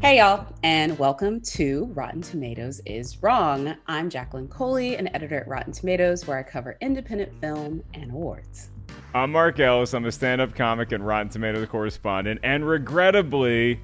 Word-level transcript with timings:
Hey, 0.00 0.16
y'all, 0.18 0.46
and 0.62 0.98
welcome 0.98 1.40
to 1.42 1.84
Rotten 1.94 2.22
Tomatoes 2.22 2.80
is 2.86 3.22
Wrong. 3.22 3.76
I'm 3.86 4.08
Jacqueline 4.08 4.48
Coley, 4.48 4.96
an 4.96 5.14
editor 5.14 5.36
at 5.40 5.46
Rotten 5.46 5.72
Tomatoes, 5.74 6.26
where 6.26 6.38
I 6.38 6.42
cover 6.42 6.78
independent 6.80 7.38
film 7.40 7.84
and 7.92 8.10
awards. 8.10 8.70
I'm 9.14 9.30
Mark 9.32 9.60
Ellis. 9.60 9.92
I'm 9.92 10.06
a 10.06 10.12
stand 10.12 10.40
up 10.40 10.54
comic 10.54 10.92
and 10.92 11.06
Rotten 11.06 11.28
Tomatoes 11.28 11.68
correspondent, 11.68 12.40
and 12.42 12.66
regrettably, 12.66 13.78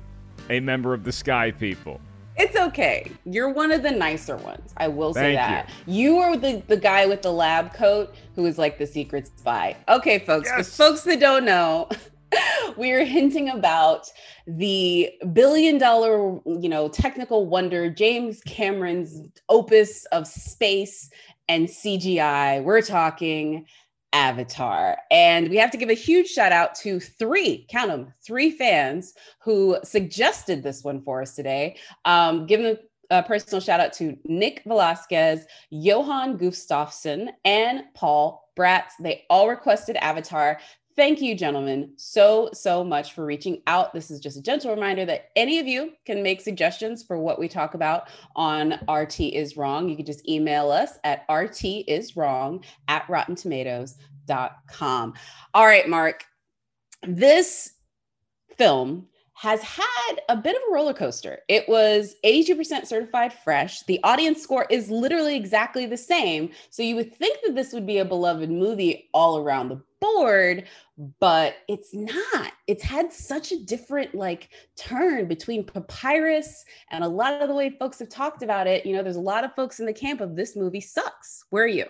a 0.49 0.59
member 0.61 0.95
of 0.95 1.05
the 1.05 1.13
Sky 1.13 1.51
People. 1.51 2.01
It's 2.39 2.57
okay. 2.57 3.11
You're 3.27 3.51
one 3.51 3.71
of 3.71 3.83
the 3.83 3.91
nicer 3.91 4.37
ones. 4.39 4.73
I 4.79 4.89
will 4.89 5.13
say 5.13 5.35
Thank 5.37 5.39
that. 5.39 5.71
You. 5.87 6.19
are 6.19 6.37
the, 6.37 6.63
the 6.67 6.77
guy 6.79 7.05
with 7.07 7.23
the 7.23 7.33
lab 7.33 7.75
coat 7.75 8.15
who 8.35 8.47
is 8.47 8.57
like 8.59 8.79
the 8.79 8.87
secret 8.87 9.27
spy. 9.39 9.77
Okay, 9.89 10.19
folks, 10.21 10.49
for 10.51 10.57
Yes. 10.59 10.77
folks 10.77 11.03
that 11.03 11.21
don't 11.21 11.45
know, 11.45 11.89
we 12.77 12.93
are 12.93 13.05
hinting 13.05 13.49
about 13.49 14.09
the 14.47 15.11
billion 15.33 15.79
dollar, 15.79 16.41
you 16.47 16.69
know, 16.69 16.89
technical 16.89 17.47
wonder, 17.47 17.91
James 17.91 18.41
Cameron's 18.43 19.21
opus 19.49 20.05
of 20.07 20.27
space 20.27 21.11
and 21.49 21.69
CGI. 21.69 22.63
We're 22.63 22.83
talking 22.83 23.67
Avatar. 24.13 24.97
And 25.11 25.51
we 25.51 25.57
have 25.57 25.71
to 25.71 25.77
give 25.77 25.91
a 25.91 25.95
huge 25.95 26.29
shout 26.29 26.53
out 26.53 26.75
to 26.77 26.99
three, 27.01 27.67
count 27.69 27.91
them, 27.91 28.13
three 28.25 28.51
fans 28.51 29.15
who 29.41 29.77
suggested 29.85 30.63
this 30.63 30.83
one 30.83 31.03
for 31.03 31.23
us 31.23 31.35
today. 31.35 31.77
Um, 32.05 32.47
give 32.47 32.63
them 32.63 32.77
a 33.11 33.23
personal 33.23 33.61
shout 33.61 33.81
out 33.81 33.93
to 33.95 34.17
Nick 34.25 34.63
Velasquez, 34.67 35.45
Johan 35.71 36.39
Gustafsson, 36.39 37.29
and 37.45 37.85
Paul 37.95 38.51
Bratz. 38.59 38.93
They 39.01 39.25
all 39.29 39.49
requested 39.49 39.97
Avatar. 39.97 40.59
Thank 40.97 41.21
you, 41.21 41.35
gentlemen, 41.35 41.93
so, 41.97 42.49
so 42.55 42.83
much 42.83 43.13
for 43.13 43.27
reaching 43.27 43.61
out. 43.67 43.93
This 43.93 44.11
is 44.11 44.19
just 44.19 44.39
a 44.39 44.43
gentle 44.43 44.71
reminder 44.71 45.05
that 45.05 45.29
any 45.37 45.59
of 45.59 45.67
you 45.67 45.93
can 46.07 46.23
make 46.23 46.41
suggestions 46.41 47.03
for 47.03 47.19
what 47.19 47.39
we 47.39 47.49
talk 47.49 47.75
about 47.75 48.09
on 48.35 48.81
RT 48.91 49.21
is 49.21 49.59
Wrong. 49.59 49.91
You 49.91 49.97
can 49.97 50.07
just 50.07 50.27
email 50.27 50.71
us 50.71 50.93
at 51.05 51.29
rtiswrong 51.29 52.65
at 52.89 53.07
rottentomatoes.com. 53.09 55.15
All 55.53 55.67
right, 55.67 55.87
Mark, 55.87 56.25
this 57.03 57.75
film 58.57 59.07
has 59.35 59.61
had 59.61 60.15
a 60.31 60.37
bit 60.37 60.57
of 60.57 60.63
a 60.67 60.73
roller 60.73 60.95
coaster. 60.95 61.41
It 61.47 61.69
was 61.69 62.15
82% 62.25 62.87
certified 62.87 63.35
fresh. 63.35 63.83
The 63.83 64.01
audience 64.03 64.41
score 64.41 64.65
is 64.71 64.91
literally 64.91 65.37
exactly 65.37 65.85
the 65.85 65.99
same. 65.99 66.53
So 66.71 66.83
you 66.83 66.97
would 66.97 67.15
think 67.15 67.37
that 67.45 67.55
this 67.55 67.75
would 67.75 67.87
be 67.87 67.99
a 67.99 68.05
beloved 68.07 68.51
movie 68.51 69.11
all 69.13 69.37
around 69.37 69.69
the 69.69 69.83
board, 70.15 70.65
but 71.21 71.57
it's 71.69 71.95
not. 71.95 72.53
It's 72.67 72.83
had 72.83 73.13
such 73.13 73.53
a 73.53 73.65
different 73.65 74.15
like 74.15 74.51
turn 74.77 75.27
between 75.27 75.65
Papyrus 75.65 76.65
and 76.91 77.05
a 77.05 77.09
lot 77.09 77.41
of 77.43 77.49
the 77.49 77.55
way 77.55 77.71
folks 77.71 77.99
have 77.99 78.09
talked 78.09 78.43
about 78.43 78.67
it. 78.67 78.87
You 78.87 78.97
know, 78.97 79.03
there's 79.03 79.17
a 79.17 79.21
lot 79.21 79.45
of 79.45 79.55
folks 79.55 79.81
in 79.81 79.87
the 79.87 79.93
camp 79.93 80.21
of 80.21 80.37
this 80.37 80.57
movie 80.57 80.81
sucks. 80.81 81.45
Where 81.51 81.65
are 81.65 81.69
you? 81.69 81.87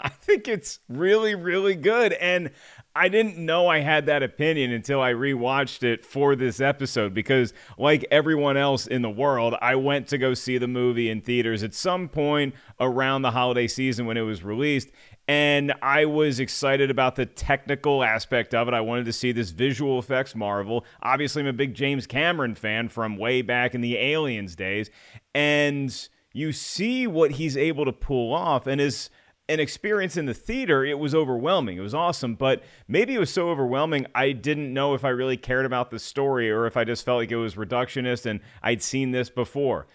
I 0.04 0.08
think 0.08 0.48
it's 0.48 0.80
really, 0.88 1.34
really 1.34 1.74
good. 1.74 2.12
And 2.14 2.50
I 2.94 3.08
didn't 3.08 3.38
know 3.38 3.68
I 3.68 3.80
had 3.80 4.06
that 4.06 4.22
opinion 4.22 4.72
until 4.72 5.00
I 5.00 5.12
rewatched 5.12 5.82
it 5.82 6.04
for 6.04 6.34
this 6.34 6.60
episode 6.60 7.14
because, 7.14 7.52
like 7.78 8.04
everyone 8.10 8.56
else 8.56 8.86
in 8.86 9.02
the 9.02 9.10
world, 9.10 9.54
I 9.60 9.76
went 9.76 10.08
to 10.08 10.18
go 10.18 10.34
see 10.34 10.58
the 10.58 10.66
movie 10.66 11.08
in 11.08 11.20
theaters 11.20 11.62
at 11.62 11.74
some 11.74 12.08
point 12.08 12.54
around 12.80 13.22
the 13.22 13.30
holiday 13.30 13.68
season 13.68 14.06
when 14.06 14.16
it 14.16 14.22
was 14.22 14.42
released. 14.42 14.88
And 15.28 15.72
I 15.80 16.06
was 16.06 16.40
excited 16.40 16.90
about 16.90 17.14
the 17.14 17.26
technical 17.26 18.02
aspect 18.02 18.52
of 18.54 18.66
it. 18.66 18.74
I 18.74 18.80
wanted 18.80 19.04
to 19.04 19.12
see 19.12 19.30
this 19.30 19.50
visual 19.50 20.00
effects 20.00 20.34
marvel. 20.34 20.84
Obviously, 21.02 21.42
I'm 21.42 21.48
a 21.48 21.52
big 21.52 21.74
James 21.74 22.08
Cameron 22.08 22.56
fan 22.56 22.88
from 22.88 23.16
way 23.16 23.40
back 23.42 23.74
in 23.76 23.80
the 23.80 23.96
Aliens 23.96 24.56
days. 24.56 24.90
And 25.32 26.08
you 26.32 26.50
see 26.50 27.06
what 27.06 27.32
he's 27.32 27.56
able 27.56 27.84
to 27.84 27.92
pull 27.92 28.34
off. 28.34 28.66
And 28.66 28.80
as 28.80 29.10
an 29.50 29.60
experience 29.60 30.16
in 30.16 30.26
the 30.26 30.34
theater, 30.34 30.84
it 30.84 30.98
was 30.98 31.14
overwhelming. 31.14 31.76
It 31.76 31.80
was 31.80 31.94
awesome, 31.94 32.36
but 32.36 32.62
maybe 32.86 33.14
it 33.14 33.18
was 33.18 33.32
so 33.32 33.50
overwhelming, 33.50 34.06
I 34.14 34.32
didn't 34.32 34.72
know 34.72 34.94
if 34.94 35.04
I 35.04 35.08
really 35.08 35.36
cared 35.36 35.66
about 35.66 35.90
the 35.90 35.98
story 35.98 36.50
or 36.50 36.66
if 36.66 36.76
I 36.76 36.84
just 36.84 37.04
felt 37.04 37.18
like 37.18 37.32
it 37.32 37.36
was 37.36 37.56
reductionist 37.56 38.26
and 38.26 38.40
I'd 38.62 38.82
seen 38.82 39.10
this 39.10 39.28
before. 39.28 39.88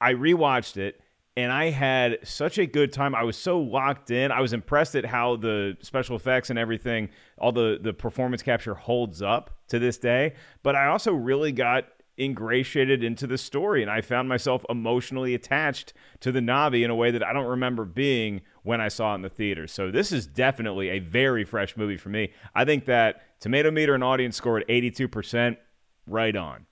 I 0.00 0.14
rewatched 0.14 0.78
it 0.78 1.00
and 1.36 1.52
I 1.52 1.70
had 1.70 2.18
such 2.26 2.56
a 2.56 2.64
good 2.64 2.92
time. 2.92 3.14
I 3.14 3.22
was 3.22 3.36
so 3.36 3.60
locked 3.60 4.10
in. 4.10 4.32
I 4.32 4.40
was 4.40 4.54
impressed 4.54 4.96
at 4.96 5.04
how 5.04 5.36
the 5.36 5.76
special 5.82 6.16
effects 6.16 6.48
and 6.48 6.58
everything, 6.58 7.10
all 7.36 7.52
the 7.52 7.78
the 7.80 7.92
performance 7.92 8.42
capture 8.42 8.74
holds 8.74 9.20
up 9.20 9.50
to 9.68 9.78
this 9.78 9.98
day. 9.98 10.34
But 10.62 10.74
I 10.74 10.86
also 10.86 11.12
really 11.12 11.52
got 11.52 11.88
ingratiated 12.18 13.04
into 13.04 13.26
the 13.26 13.38
story 13.38 13.82
and 13.82 13.90
I 13.90 14.00
found 14.00 14.28
myself 14.28 14.64
emotionally 14.68 15.34
attached 15.34 15.92
to 16.20 16.32
the 16.32 16.40
Na'vi 16.40 16.84
in 16.84 16.90
a 16.90 16.94
way 16.94 17.10
that 17.10 17.22
I 17.22 17.32
don't 17.32 17.46
remember 17.46 17.84
being 17.84 18.40
when 18.62 18.80
I 18.80 18.88
saw 18.88 19.12
it 19.12 19.16
in 19.16 19.22
the 19.22 19.28
theater. 19.28 19.66
So 19.66 19.90
this 19.90 20.12
is 20.12 20.26
definitely 20.26 20.88
a 20.90 20.98
very 20.98 21.44
fresh 21.44 21.76
movie 21.76 21.96
for 21.96 22.08
me. 22.08 22.32
I 22.54 22.64
think 22.64 22.86
that 22.86 23.22
tomato 23.40 23.70
meter 23.70 23.94
and 23.94 24.02
audience 24.02 24.36
score 24.36 24.58
at 24.58 24.66
82%, 24.68 25.56
right 26.06 26.34
on. 26.36 26.66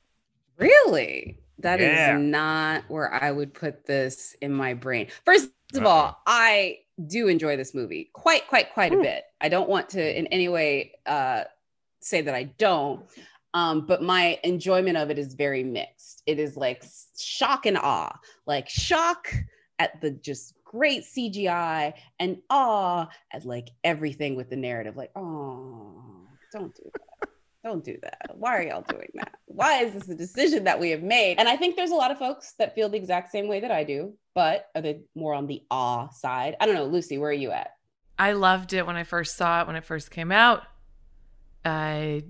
Really? 0.58 1.38
That 1.58 1.80
is 1.80 1.96
Yeah. 1.96 2.16
not 2.18 2.84
where 2.88 3.12
I 3.12 3.30
would 3.30 3.54
put 3.54 3.86
this 3.86 4.34
in 4.40 4.52
my 4.52 4.74
brain. 4.74 5.08
First 5.24 5.50
of 5.74 5.84
all, 5.84 6.20
I 6.26 6.78
do 7.06 7.28
enjoy 7.28 7.56
this 7.56 7.74
movie 7.74 8.10
quite, 8.12 8.46
quite, 8.48 8.72
quite 8.72 8.92
a 8.92 8.96
bit. 8.98 9.24
I 9.40 9.48
don't 9.48 9.68
want 9.68 9.88
to 9.90 10.18
in 10.18 10.26
any 10.28 10.48
way 10.48 10.92
uh, 11.06 11.44
say 12.00 12.20
that 12.20 12.34
I 12.34 12.44
don't, 12.44 13.04
um, 13.54 13.86
but 13.86 14.02
my 14.02 14.38
enjoyment 14.42 14.96
of 14.96 15.10
it 15.10 15.18
is 15.18 15.34
very 15.34 15.62
mixed. 15.62 16.22
It 16.26 16.40
is 16.40 16.56
like 16.56 16.84
shock 17.18 17.66
and 17.66 17.78
awe, 17.78 18.18
like 18.46 18.68
shock 18.68 19.32
at 19.78 20.00
the 20.00 20.10
just 20.10 20.54
great 20.64 21.04
CGI 21.04 21.94
and 22.18 22.38
awe 22.50 23.06
at 23.32 23.44
like 23.44 23.68
everything 23.84 24.34
with 24.34 24.50
the 24.50 24.56
narrative. 24.56 24.96
Like, 24.96 25.12
oh, 25.14 26.26
don't 26.52 26.74
do 26.74 26.90
that. 26.92 27.28
Don't 27.62 27.84
do 27.84 27.96
that. 28.02 28.32
Why 28.34 28.58
are 28.58 28.62
y'all 28.62 28.84
doing 28.86 29.08
that? 29.14 29.36
Why 29.46 29.84
is 29.84 29.94
this 29.94 30.08
a 30.08 30.14
decision 30.14 30.64
that 30.64 30.78
we 30.78 30.90
have 30.90 31.02
made? 31.02 31.38
And 31.38 31.48
I 31.48 31.56
think 31.56 31.76
there's 31.76 31.92
a 31.92 31.94
lot 31.94 32.10
of 32.10 32.18
folks 32.18 32.54
that 32.58 32.74
feel 32.74 32.88
the 32.88 32.98
exact 32.98 33.30
same 33.30 33.48
way 33.48 33.60
that 33.60 33.70
I 33.70 33.84
do, 33.84 34.12
but 34.34 34.66
are 34.74 34.82
they 34.82 35.00
more 35.14 35.32
on 35.32 35.46
the 35.46 35.62
awe 35.70 36.08
side? 36.10 36.56
I 36.60 36.66
don't 36.66 36.74
know. 36.74 36.84
Lucy, 36.84 37.18
where 37.18 37.30
are 37.30 37.32
you 37.32 37.52
at? 37.52 37.70
I 38.18 38.32
loved 38.32 38.72
it 38.72 38.86
when 38.86 38.96
I 38.96 39.04
first 39.04 39.36
saw 39.36 39.62
it 39.62 39.66
when 39.66 39.76
it 39.76 39.84
first 39.84 40.10
came 40.10 40.30
out. 40.30 40.64
I 41.64 42.24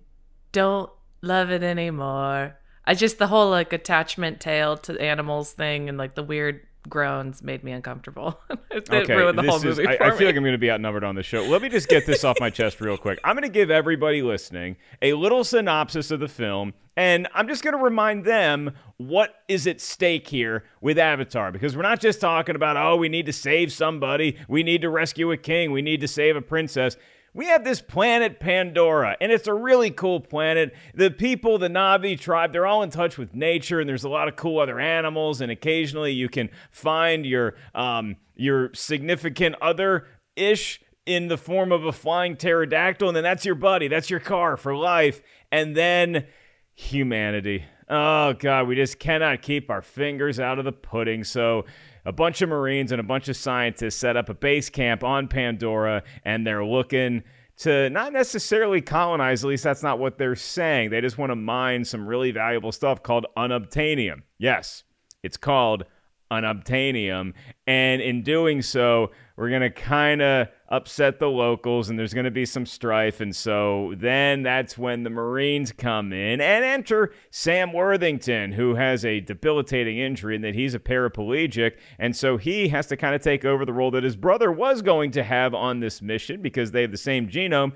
don't 0.52 0.90
love 1.24 1.50
it 1.50 1.62
anymore. 1.62 2.56
I 2.86 2.94
just 2.94 3.18
the 3.18 3.26
whole 3.26 3.50
like 3.50 3.72
attachment 3.72 4.40
tail 4.40 4.76
to 4.78 5.00
animals 5.00 5.52
thing 5.52 5.88
and 5.88 5.96
like 5.98 6.14
the 6.14 6.22
weird 6.22 6.60
groans 6.86 7.42
made 7.42 7.64
me 7.64 7.72
uncomfortable. 7.72 8.38
it 8.70 8.90
Okay, 8.90 9.14
ruined 9.16 9.38
the 9.38 9.42
this 9.42 9.48
whole 9.50 9.56
is- 9.58 9.78
movie 9.78 9.88
I, 9.88 9.92
I 10.08 10.10
feel 10.16 10.26
like 10.26 10.36
I'm 10.36 10.42
going 10.42 10.52
to 10.52 10.58
be 10.58 10.70
outnumbered 10.70 11.02
on 11.02 11.14
the 11.14 11.22
show. 11.22 11.42
Let 11.44 11.62
me 11.62 11.70
just 11.70 11.88
get 11.88 12.04
this 12.06 12.24
off 12.24 12.36
my 12.40 12.50
chest 12.50 12.78
real 12.80 12.98
quick. 12.98 13.18
I'm 13.24 13.34
going 13.36 13.42
to 13.44 13.48
give 13.48 13.70
everybody 13.70 14.20
listening 14.20 14.76
a 15.00 15.14
little 15.14 15.44
synopsis 15.44 16.10
of 16.10 16.20
the 16.20 16.28
film, 16.28 16.74
and 16.94 17.26
I'm 17.34 17.48
just 17.48 17.64
going 17.64 17.74
to 17.74 17.82
remind 17.82 18.26
them 18.26 18.72
what 18.98 19.34
is 19.48 19.66
at 19.66 19.80
stake 19.80 20.28
here 20.28 20.64
with 20.82 20.98
Avatar, 20.98 21.50
because 21.50 21.74
we're 21.74 21.82
not 21.82 22.00
just 22.00 22.20
talking 22.20 22.54
about, 22.54 22.76
oh, 22.76 22.96
we 22.96 23.08
need 23.08 23.24
to 23.26 23.32
save 23.32 23.72
somebody, 23.72 24.36
we 24.46 24.62
need 24.62 24.82
to 24.82 24.90
rescue 24.90 25.32
a 25.32 25.38
king, 25.38 25.72
we 25.72 25.80
need 25.80 26.02
to 26.02 26.08
save 26.08 26.36
a 26.36 26.42
princess. 26.42 26.98
We 27.34 27.46
have 27.46 27.64
this 27.64 27.80
planet 27.80 28.38
Pandora, 28.38 29.16
and 29.20 29.32
it's 29.32 29.48
a 29.48 29.54
really 29.54 29.90
cool 29.90 30.20
planet. 30.20 30.72
The 30.94 31.10
people, 31.10 31.58
the 31.58 31.68
Na'vi 31.68 32.18
tribe, 32.18 32.52
they're 32.52 32.66
all 32.66 32.84
in 32.84 32.90
touch 32.90 33.18
with 33.18 33.34
nature, 33.34 33.80
and 33.80 33.88
there's 33.88 34.04
a 34.04 34.08
lot 34.08 34.28
of 34.28 34.36
cool 34.36 34.60
other 34.60 34.78
animals. 34.78 35.40
And 35.40 35.50
occasionally, 35.50 36.12
you 36.12 36.28
can 36.28 36.48
find 36.70 37.26
your 37.26 37.56
um, 37.74 38.16
your 38.36 38.72
significant 38.72 39.56
other 39.60 40.06
ish 40.36 40.80
in 41.06 41.26
the 41.26 41.36
form 41.36 41.72
of 41.72 41.84
a 41.84 41.92
flying 41.92 42.36
pterodactyl, 42.36 43.08
and 43.08 43.16
then 43.16 43.24
that's 43.24 43.44
your 43.44 43.56
buddy, 43.56 43.88
that's 43.88 44.10
your 44.10 44.20
car 44.20 44.56
for 44.56 44.76
life. 44.76 45.20
And 45.50 45.76
then 45.76 46.26
humanity. 46.72 47.64
Oh 47.88 48.32
God, 48.34 48.68
we 48.68 48.76
just 48.76 48.98
cannot 48.98 49.42
keep 49.42 49.70
our 49.70 49.82
fingers 49.82 50.40
out 50.40 50.58
of 50.58 50.64
the 50.64 50.72
pudding. 50.72 51.24
So 51.24 51.64
a 52.04 52.12
bunch 52.12 52.42
of 52.42 52.48
Marines 52.48 52.92
and 52.92 53.00
a 53.00 53.04
bunch 53.04 53.28
of 53.28 53.36
scientists 53.36 53.96
set 53.96 54.16
up 54.16 54.28
a 54.28 54.34
base 54.34 54.70
camp 54.70 55.02
on 55.02 55.28
Pandora, 55.28 56.02
and 56.24 56.46
they're 56.46 56.64
looking 56.64 57.22
to 57.56 57.88
not 57.90 58.12
necessarily 58.12 58.80
colonize, 58.80 59.44
at 59.44 59.48
least 59.48 59.64
that's 59.64 59.82
not 59.82 59.98
what 59.98 60.18
they're 60.18 60.34
saying. 60.34 60.90
They 60.90 61.00
just 61.00 61.18
want 61.18 61.30
to 61.30 61.36
mine 61.36 61.84
some 61.84 62.06
really 62.06 62.32
valuable 62.32 62.72
stuff 62.72 63.02
called 63.02 63.26
unobtainium. 63.36 64.22
Yes, 64.38 64.82
it's 65.22 65.36
called 65.36 65.84
unobtainium. 66.30 67.32
And 67.66 68.02
in 68.02 68.22
doing 68.22 68.60
so, 68.60 69.12
we're 69.36 69.48
going 69.48 69.62
to 69.62 69.70
kind 69.70 70.22
of 70.22 70.48
upset 70.68 71.18
the 71.18 71.26
locals 71.26 71.90
and 71.90 71.98
there's 71.98 72.14
going 72.14 72.24
to 72.24 72.30
be 72.30 72.46
some 72.46 72.66
strife. 72.66 73.20
And 73.20 73.34
so 73.34 73.94
then 73.96 74.42
that's 74.42 74.78
when 74.78 75.02
the 75.02 75.10
Marines 75.10 75.72
come 75.72 76.12
in 76.12 76.40
and 76.40 76.64
enter 76.64 77.12
Sam 77.30 77.72
Worthington, 77.72 78.52
who 78.52 78.76
has 78.76 79.04
a 79.04 79.20
debilitating 79.20 79.98
injury 79.98 80.36
and 80.36 80.44
that 80.44 80.54
he's 80.54 80.74
a 80.74 80.78
paraplegic. 80.78 81.76
And 81.98 82.14
so 82.14 82.36
he 82.36 82.68
has 82.68 82.86
to 82.88 82.96
kind 82.96 83.14
of 83.14 83.22
take 83.22 83.44
over 83.44 83.64
the 83.64 83.72
role 83.72 83.90
that 83.92 84.04
his 84.04 84.16
brother 84.16 84.52
was 84.52 84.82
going 84.82 85.10
to 85.12 85.24
have 85.24 85.52
on 85.52 85.80
this 85.80 86.00
mission 86.00 86.40
because 86.40 86.70
they 86.70 86.82
have 86.82 86.92
the 86.92 86.96
same 86.96 87.28
genome. 87.28 87.72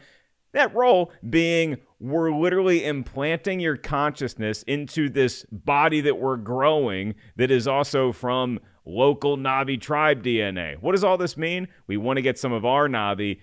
That 0.53 0.75
role 0.75 1.13
being 1.29 1.79
we're 2.01 2.33
literally 2.33 2.85
implanting 2.85 3.59
your 3.59 3.77
consciousness 3.77 4.63
into 4.63 5.09
this 5.09 5.45
body 5.51 6.01
that 6.03 6.19
we're 6.19 6.37
growing 6.37 7.17
that 7.37 7.51
is 7.51 7.67
also 7.67 8.13
from 8.13 8.61
local 8.89 9.37
Na'vi 9.37 9.81
tribe 9.81 10.23
DNA. 10.23 10.81
What 10.81 10.93
does 10.93 11.05
all 11.05 11.19
this 11.19 11.37
mean? 11.37 11.69
We 11.87 11.97
want 11.97 12.17
to 12.17 12.23
get 12.23 12.39
some 12.39 12.53
of 12.53 12.65
our 12.65 12.89
Na'vi 12.89 13.39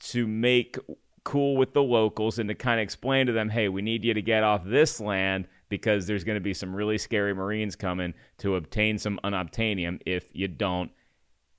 to 0.00 0.26
make 0.26 0.78
cool 1.24 1.56
with 1.56 1.72
the 1.72 1.82
locals 1.82 2.38
and 2.38 2.48
to 2.48 2.54
kind 2.54 2.78
of 2.78 2.84
explain 2.84 3.26
to 3.26 3.32
them, 3.32 3.48
hey, 3.48 3.68
we 3.68 3.82
need 3.82 4.04
you 4.04 4.14
to 4.14 4.22
get 4.22 4.44
off 4.44 4.62
this 4.64 5.00
land 5.00 5.48
because 5.68 6.06
there's 6.06 6.22
going 6.22 6.36
to 6.36 6.40
be 6.40 6.54
some 6.54 6.74
really 6.74 6.98
scary 6.98 7.34
Marines 7.34 7.74
coming 7.74 8.14
to 8.38 8.56
obtain 8.56 8.98
some 8.98 9.18
unobtainium. 9.24 10.00
If 10.06 10.28
you 10.32 10.48
don't, 10.48 10.90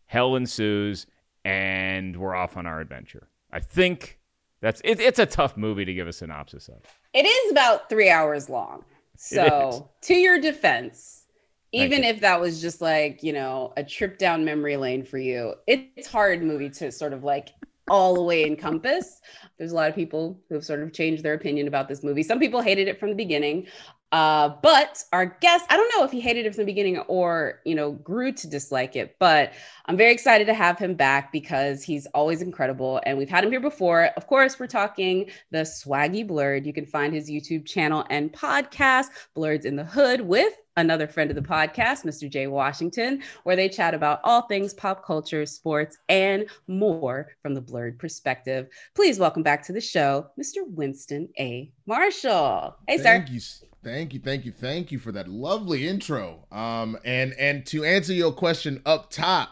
hell 0.05 0.35
ensues 0.35 1.07
and 1.43 2.15
we're 2.15 2.35
off 2.35 2.57
on 2.57 2.65
our 2.65 2.79
adventure. 2.79 3.27
I 3.51 3.59
think 3.59 4.19
that's 4.61 4.81
it, 4.83 4.99
it's 4.99 5.19
a 5.19 5.25
tough 5.25 5.57
movie 5.57 5.85
to 5.85 5.93
give 5.93 6.07
a 6.07 6.13
synopsis 6.13 6.69
of. 6.69 6.81
It 7.13 7.25
is 7.25 7.51
about 7.51 7.89
three 7.89 8.09
hours 8.09 8.49
long. 8.49 8.85
So, 9.17 9.89
to 10.01 10.13
your 10.13 10.39
defense, 10.39 11.24
even 11.71 12.03
if 12.03 12.21
that 12.21 12.39
was 12.39 12.61
just 12.61 12.81
like, 12.81 13.21
you 13.23 13.33
know, 13.33 13.73
a 13.77 13.83
trip 13.83 14.17
down 14.17 14.45
memory 14.45 14.77
lane 14.77 15.03
for 15.03 15.17
you, 15.17 15.55
it's 15.67 16.07
hard 16.07 16.41
movie 16.43 16.69
to 16.69 16.91
sort 16.91 17.13
of 17.13 17.23
like 17.23 17.49
all 17.89 18.15
the 18.15 18.21
way 18.21 18.45
encompass. 18.45 19.21
There's 19.57 19.71
a 19.71 19.75
lot 19.75 19.89
of 19.89 19.95
people 19.95 20.39
who 20.49 20.55
have 20.55 20.65
sort 20.65 20.81
of 20.81 20.93
changed 20.93 21.23
their 21.23 21.33
opinion 21.33 21.67
about 21.67 21.87
this 21.87 22.03
movie. 22.03 22.23
Some 22.23 22.39
people 22.39 22.61
hated 22.61 22.87
it 22.87 22.99
from 22.99 23.09
the 23.09 23.15
beginning. 23.15 23.67
Uh, 24.11 24.49
but 24.61 25.03
our 25.11 25.25
guest, 25.41 25.65
I 25.69 25.75
don't 25.75 25.91
know 25.93 26.05
if 26.05 26.11
he 26.11 26.21
hated 26.21 26.45
it 26.45 26.55
from 26.55 26.61
the 26.61 26.71
beginning 26.71 26.99
or, 26.99 27.59
you 27.65 27.75
know, 27.75 27.91
grew 27.91 28.31
to 28.31 28.47
dislike 28.47 28.95
it, 28.95 29.17
but 29.19 29.51
I'm 29.87 29.97
very 29.97 30.13
excited 30.13 30.47
to 30.47 30.53
have 30.53 30.79
him 30.79 30.93
back 30.93 31.33
because 31.33 31.83
he's 31.83 32.05
always 32.07 32.41
incredible. 32.41 33.01
And 33.05 33.17
we've 33.17 33.29
had 33.29 33.43
him 33.43 33.51
here 33.51 33.59
before. 33.59 34.11
Of 34.15 34.27
course, 34.27 34.57
we're 34.57 34.67
talking 34.67 35.29
the 35.51 35.59
swaggy 35.59 36.25
blerd. 36.25 36.65
You 36.65 36.71
can 36.71 36.85
find 36.85 37.13
his 37.13 37.29
YouTube 37.29 37.65
channel 37.65 38.05
and 38.09 38.31
podcast, 38.31 39.07
Blerd's 39.35 39.65
in 39.65 39.75
the 39.75 39.83
Hood, 39.83 40.21
with 40.21 40.53
another 40.77 41.07
friend 41.07 41.29
of 41.29 41.35
the 41.35 41.41
podcast, 41.41 42.03
Mr. 42.03 42.29
Jay 42.29 42.47
Washington, 42.47 43.21
where 43.43 43.55
they 43.55 43.69
chat 43.69 43.93
about 43.93 44.19
all 44.23 44.41
things 44.43 44.73
pop 44.73 45.05
culture, 45.05 45.45
sports, 45.45 45.97
and 46.09 46.45
more 46.67 47.29
from 47.41 47.53
the 47.53 47.61
blerd 47.61 47.97
perspective. 47.97 48.67
Please 48.93 49.19
welcome 49.19 49.43
back 49.43 49.63
to 49.65 49.73
the 49.73 49.81
show, 49.81 50.27
Mr. 50.39 50.57
Winston 50.67 51.29
A. 51.39 51.71
Marshall. 51.85 52.75
Hey, 52.87 52.97
sir. 52.97 53.03
Thank 53.03 53.31
you, 53.31 53.39
thank 53.83 54.13
you, 54.13 54.19
thank 54.19 54.45
you, 54.45 54.51
thank 54.51 54.91
you 54.91 54.99
for 54.99 55.11
that 55.13 55.27
lovely 55.27 55.87
intro. 55.87 56.45
Um, 56.51 56.97
and 57.05 57.33
and 57.33 57.65
to 57.67 57.83
answer 57.85 58.13
your 58.13 58.31
question 58.33 58.81
up 58.85 59.09
top, 59.11 59.49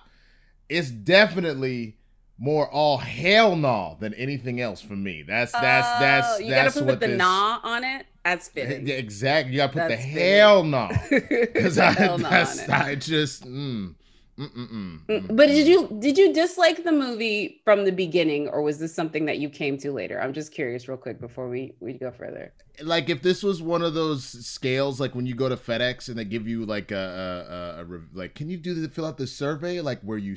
it's 0.69 0.89
definitely 0.89 1.97
more 2.37 2.69
all 2.69 2.97
hell 2.97 3.55
no 3.55 3.95
than 4.01 4.13
anything 4.15 4.59
else 4.59 4.81
for 4.81 4.95
me. 4.95 5.23
That's 5.25 5.51
that's 5.53 5.87
Oh, 5.87 5.99
that's 5.99 6.41
you 6.41 6.49
that's 6.49 6.73
gotta 6.73 6.85
what 6.85 6.93
put 6.95 6.99
the 7.01 7.07
this, 7.09 7.17
nah 7.17 7.59
on 7.63 7.83
it. 7.83 8.05
That's 8.23 8.49
fitting. 8.55 8.89
Exactly. 8.89 9.53
You 9.53 9.57
gotta 9.57 9.73
put 9.73 9.87
That's 9.87 9.89
the 9.89 9.97
fitting. 9.97 10.37
hell 10.37 10.63
no 10.63 10.89
because 11.09 11.77
I 11.77 11.93
no 11.93 12.13
on 12.13 12.21
that's 12.21 12.59
it. 12.59 12.69
I 12.69 12.95
just 12.95 13.43
mm, 13.45 13.95
mm, 14.37 15.01
But 15.29 15.47
did 15.47 15.67
you 15.67 15.89
did 15.99 16.17
you 16.17 16.33
dislike 16.33 16.83
the 16.83 16.91
movie 16.91 17.61
from 17.65 17.85
the 17.85 17.91
beginning, 17.91 18.47
or 18.49 18.61
was 18.61 18.79
this 18.79 18.93
something 18.95 19.25
that 19.25 19.39
you 19.39 19.49
came 19.49 19.77
to 19.79 19.91
later? 19.91 20.19
I'm 20.21 20.33
just 20.33 20.51
curious, 20.51 20.87
real 20.87 20.97
quick, 20.97 21.19
before 21.19 21.49
we 21.49 21.75
we 21.79 21.93
go 21.93 22.11
further. 22.11 22.53
like 22.81 23.09
if 23.09 23.21
this 23.21 23.43
was 23.43 23.61
one 23.61 23.81
of 23.83 23.93
those 23.93 24.25
scales 24.25 24.99
like 24.99 25.13
when 25.13 25.25
you 25.27 25.35
go 25.35 25.47
to 25.47 25.55
FedEx 25.55 26.09
and 26.09 26.17
they 26.17 26.25
give 26.25 26.47
you 26.47 26.65
like 26.65 26.91
a, 26.91 27.77
a, 27.77 27.81
a, 27.81 27.85
a 27.97 27.99
like 28.13 28.33
can 28.33 28.49
you 28.49 28.57
do 28.57 28.73
the 28.73 28.89
fill 28.89 29.05
out 29.05 29.17
the 29.17 29.27
survey 29.27 29.79
like 29.79 30.01
where 30.01 30.17
you 30.17 30.35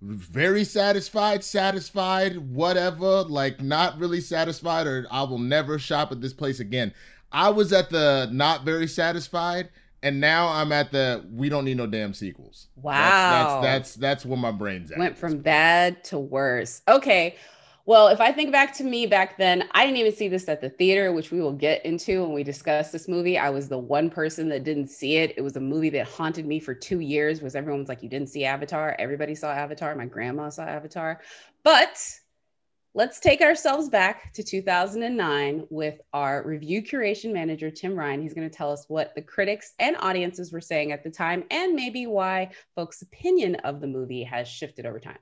very 0.00 0.64
satisfied 0.64 1.44
satisfied 1.44 2.38
whatever 2.38 3.22
like 3.24 3.60
not 3.60 3.98
really 3.98 4.20
satisfied 4.20 4.86
or 4.86 5.06
I 5.10 5.22
will 5.24 5.38
never 5.38 5.78
shop 5.78 6.10
at 6.12 6.20
this 6.20 6.32
place 6.32 6.60
again. 6.60 6.92
I 7.34 7.50
was 7.50 7.72
at 7.72 7.90
the 7.90 8.28
not 8.32 8.64
very 8.64 8.86
satisfied 8.86 9.68
and 10.04 10.20
now 10.20 10.48
I'm 10.48 10.70
at 10.70 10.92
the 10.92 11.24
we 11.32 11.48
don't 11.48 11.64
need 11.64 11.78
no 11.78 11.86
damn 11.86 12.14
sequels. 12.14 12.68
Wow. 12.76 12.92
That's 12.94 13.52
that's 13.52 13.62
that's, 13.62 13.94
that's 13.94 14.26
where 14.26 14.38
my 14.38 14.52
brain's 14.52 14.92
at. 14.92 14.98
Went 14.98 15.18
from 15.18 15.38
bad 15.38 16.04
to 16.04 16.18
worse. 16.18 16.82
Okay. 16.86 17.36
Well, 17.86 18.08
if 18.08 18.20
I 18.20 18.32
think 18.32 18.50
back 18.50 18.72
to 18.76 18.84
me 18.84 19.06
back 19.06 19.36
then, 19.36 19.68
I 19.72 19.84
didn't 19.84 19.98
even 19.98 20.14
see 20.14 20.28
this 20.28 20.48
at 20.48 20.62
the 20.62 20.70
theater, 20.70 21.12
which 21.12 21.30
we 21.30 21.40
will 21.40 21.52
get 21.52 21.84
into 21.84 22.22
when 22.22 22.32
we 22.32 22.42
discuss 22.42 22.90
this 22.92 23.08
movie. 23.08 23.36
I 23.36 23.50
was 23.50 23.68
the 23.68 23.76
one 23.76 24.08
person 24.08 24.48
that 24.50 24.64
didn't 24.64 24.88
see 24.88 25.16
it. 25.16 25.34
It 25.36 25.42
was 25.42 25.56
a 25.56 25.60
movie 25.60 25.90
that 25.90 26.06
haunted 26.06 26.46
me 26.46 26.60
for 26.60 26.72
two 26.72 27.00
years. 27.00 27.42
Was 27.42 27.54
everyone 27.54 27.80
was 27.80 27.88
like, 27.88 28.02
"You 28.02 28.08
didn't 28.08 28.28
see 28.28 28.44
Avatar?" 28.44 28.96
Everybody 28.98 29.34
saw 29.34 29.52
Avatar. 29.52 29.94
My 29.96 30.06
grandma 30.06 30.50
saw 30.50 30.62
Avatar. 30.62 31.20
But 31.62 31.98
let's 32.94 33.18
take 33.18 33.40
ourselves 33.40 33.88
back 33.88 34.32
to 34.32 34.42
2009 34.42 35.66
with 35.68 36.00
our 36.12 36.42
review 36.46 36.80
curation 36.80 37.32
manager 37.32 37.70
Tim 37.70 37.96
Ryan. 37.96 38.22
He's 38.22 38.34
going 38.34 38.48
to 38.48 38.56
tell 38.56 38.70
us 38.70 38.84
what 38.88 39.14
the 39.14 39.22
critics 39.22 39.72
and 39.78 39.96
audiences 39.98 40.52
were 40.52 40.60
saying 40.60 40.92
at 40.92 41.02
the 41.02 41.10
time, 41.10 41.44
and 41.50 41.74
maybe 41.74 42.06
why 42.06 42.50
folks' 42.74 43.02
opinion 43.02 43.56
of 43.56 43.80
the 43.80 43.88
movie 43.88 44.22
has 44.22 44.48
shifted 44.48 44.86
over 44.86 45.00
time. 45.00 45.18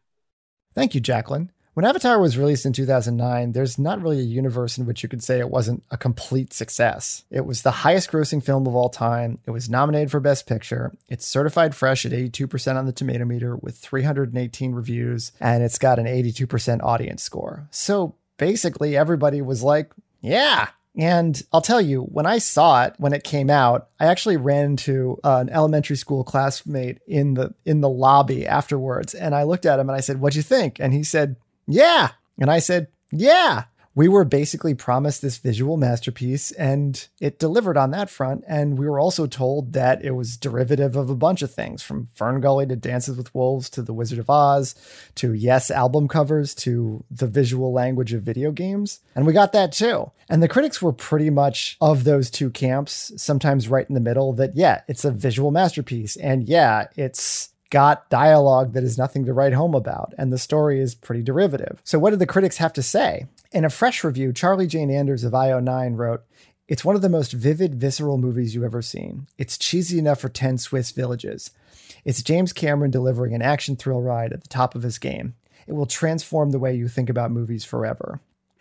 Thank 0.74 0.94
you, 0.94 1.00
Jacqueline. 1.00 1.50
When 1.74 1.86
Avatar 1.86 2.20
was 2.20 2.36
released 2.36 2.66
in 2.66 2.74
2009, 2.74 3.52
there's 3.52 3.78
not 3.78 4.02
really 4.02 4.18
a 4.18 4.24
universe 4.24 4.76
in 4.76 4.84
which 4.84 5.02
you 5.02 5.08
could 5.08 5.22
say 5.22 5.38
it 5.38 5.48
wasn't 5.48 5.82
a 5.90 5.96
complete 5.96 6.52
success. 6.52 7.24
It 7.30 7.46
was 7.46 7.62
the 7.62 7.70
highest 7.70 8.12
grossing 8.12 8.44
film 8.44 8.66
of 8.66 8.74
all 8.74 8.90
time. 8.90 9.38
It 9.46 9.52
was 9.52 9.70
nominated 9.70 10.10
for 10.10 10.20
Best 10.20 10.46
Picture. 10.46 10.92
It's 11.08 11.26
certified 11.26 11.74
fresh 11.74 12.04
at 12.04 12.12
82% 12.12 12.76
on 12.76 12.84
the 12.84 12.92
tomato 12.92 13.24
meter 13.24 13.56
with 13.56 13.78
318 13.78 14.72
reviews, 14.72 15.32
and 15.40 15.62
it's 15.62 15.78
got 15.78 15.98
an 15.98 16.04
82% 16.04 16.82
audience 16.82 17.22
score. 17.22 17.66
So 17.70 18.16
basically, 18.36 18.94
everybody 18.94 19.40
was 19.40 19.62
like, 19.62 19.92
yeah, 20.20 20.68
and 20.94 21.42
I'll 21.54 21.62
tell 21.62 21.80
you, 21.80 22.02
when 22.02 22.26
I 22.26 22.36
saw 22.36 22.84
it 22.84 22.94
when 22.98 23.14
it 23.14 23.24
came 23.24 23.48
out, 23.48 23.88
I 23.98 24.06
actually 24.06 24.36
ran 24.36 24.66
into 24.66 25.18
uh, 25.24 25.38
an 25.38 25.48
elementary 25.48 25.96
school 25.96 26.22
classmate 26.22 26.98
in 27.06 27.32
the 27.32 27.54
in 27.64 27.80
the 27.80 27.88
lobby 27.88 28.46
afterwards, 28.46 29.14
and 29.14 29.34
I 29.34 29.44
looked 29.44 29.64
at 29.64 29.78
him 29.78 29.88
and 29.88 29.96
I 29.96 30.00
said, 30.00 30.20
"What'd 30.20 30.36
you 30.36 30.42
think?" 30.42 30.78
And 30.78 30.92
he 30.92 31.02
said, 31.02 31.36
"Yeah," 31.66 32.10
and 32.38 32.50
I 32.50 32.58
said, 32.58 32.88
"Yeah." 33.10 33.64
We 33.94 34.08
were 34.08 34.24
basically 34.24 34.72
promised 34.72 35.20
this 35.20 35.36
visual 35.36 35.76
masterpiece, 35.76 36.50
and 36.52 37.06
it 37.20 37.38
delivered 37.38 37.76
on 37.76 37.90
that 37.90 38.08
front. 38.08 38.42
And 38.48 38.78
we 38.78 38.88
were 38.88 38.98
also 38.98 39.26
told 39.26 39.74
that 39.74 40.02
it 40.02 40.12
was 40.12 40.38
derivative 40.38 40.96
of 40.96 41.10
a 41.10 41.14
bunch 41.14 41.42
of 41.42 41.52
things, 41.52 41.82
from 41.82 42.08
Fern 42.14 42.40
Gully 42.40 42.64
to 42.68 42.74
Dances 42.74 43.18
with 43.18 43.34
Wolves 43.34 43.68
to 43.68 43.82
The 43.82 43.92
Wizard 43.92 44.18
of 44.18 44.30
Oz 44.30 44.74
to 45.16 45.34
Yes 45.34 45.70
album 45.70 46.08
covers 46.08 46.54
to 46.54 47.04
the 47.10 47.26
visual 47.26 47.70
language 47.70 48.14
of 48.14 48.22
video 48.22 48.50
games. 48.50 49.00
And 49.14 49.26
we 49.26 49.34
got 49.34 49.52
that 49.52 49.72
too. 49.72 50.10
And 50.30 50.42
the 50.42 50.48
critics 50.48 50.80
were 50.80 50.94
pretty 50.94 51.28
much 51.28 51.76
of 51.82 52.04
those 52.04 52.30
two 52.30 52.48
camps, 52.48 53.12
sometimes 53.18 53.68
right 53.68 53.86
in 53.86 53.94
the 53.94 54.00
middle, 54.00 54.32
that 54.32 54.56
yeah, 54.56 54.80
it's 54.88 55.04
a 55.04 55.10
visual 55.10 55.50
masterpiece. 55.50 56.16
And 56.16 56.48
yeah, 56.48 56.86
it's 56.96 57.50
got 57.72 58.10
dialogue 58.10 58.74
that 58.74 58.84
is 58.84 58.98
nothing 58.98 59.24
to 59.24 59.32
write 59.32 59.54
home 59.54 59.74
about, 59.74 60.12
and 60.18 60.30
the 60.30 60.38
story 60.38 60.78
is 60.78 60.94
pretty 60.94 61.22
derivative. 61.22 61.80
So, 61.84 61.98
what 61.98 62.10
did 62.10 62.18
the 62.18 62.26
critics 62.26 62.58
have 62.58 62.74
to 62.74 62.82
say? 62.82 63.26
In 63.50 63.64
a 63.64 63.70
fresh 63.70 64.04
review, 64.04 64.32
Charlie 64.32 64.66
Jane 64.66 64.90
Anders 64.90 65.24
of 65.24 65.32
IO9 65.32 65.96
wrote, 65.96 66.22
It's 66.68 66.84
one 66.84 66.96
of 66.96 67.02
the 67.02 67.08
most 67.08 67.32
vivid, 67.32 67.74
visceral 67.74 68.18
movies 68.18 68.54
you've 68.54 68.62
ever 68.62 68.82
seen. 68.82 69.26
It's 69.38 69.56
cheesy 69.56 69.98
enough 69.98 70.20
for 70.20 70.28
10 70.28 70.58
Swiss 70.58 70.90
villages. 70.90 71.50
It's 72.04 72.22
James 72.22 72.52
Cameron 72.52 72.90
delivering 72.90 73.34
an 73.34 73.42
action 73.42 73.74
thrill 73.74 74.02
ride 74.02 74.34
at 74.34 74.42
the 74.42 74.48
top 74.48 74.74
of 74.74 74.82
his 74.82 74.98
game. 74.98 75.34
It 75.66 75.72
will 75.72 75.86
transform 75.86 76.50
the 76.50 76.58
way 76.58 76.74
you 76.74 76.88
think 76.88 77.08
about 77.08 77.30
movies 77.30 77.64
forever. 77.64 78.20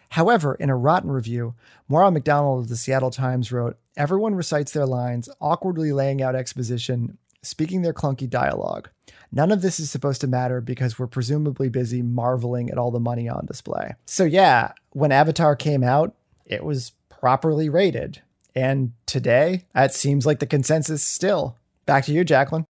However, 0.10 0.56
in 0.56 0.70
a 0.70 0.76
rotten 0.76 1.12
review, 1.12 1.56
Moira 1.90 2.12
Macdonald 2.12 2.64
of 2.64 2.70
the 2.70 2.78
Seattle 2.78 3.12
Times 3.12 3.52
wrote, 3.52 3.78
Everyone 3.98 4.36
recites 4.36 4.72
their 4.72 4.86
lines, 4.86 5.28
awkwardly 5.42 5.92
laying 5.92 6.22
out 6.22 6.36
exposition, 6.36 7.18
speaking 7.42 7.82
their 7.82 7.94
clunky 7.94 8.30
dialogue. 8.30 8.90
None 9.32 9.52
of 9.52 9.62
this 9.62 9.80
is 9.80 9.90
supposed 9.90 10.22
to 10.22 10.28
matter 10.28 10.60
because 10.60 11.00
we're 11.00 11.08
presumably 11.08 11.70
busy 11.70 12.02
marveling 12.02 12.70
at 12.70 12.78
all 12.78 12.92
the 12.92 13.00
money 13.00 13.30
on 13.30 13.46
display. 13.46 13.94
So, 14.06 14.24
yeah, 14.24 14.74
when 14.92 15.12
Avatar 15.12 15.56
came 15.56 15.84
out, 15.84 16.16
it 16.46 16.64
was 16.64 16.92
properly 17.10 17.70
rated. 17.70 18.22
And 18.56 18.92
today, 19.06 19.64
that 19.74 19.94
seems 19.94 20.26
like 20.26 20.40
the 20.40 20.46
consensus 20.46 21.04
still. 21.04 21.58
Back 21.86 22.06
to 22.06 22.14
you, 22.14 22.24
Jacqueline. 22.24 22.66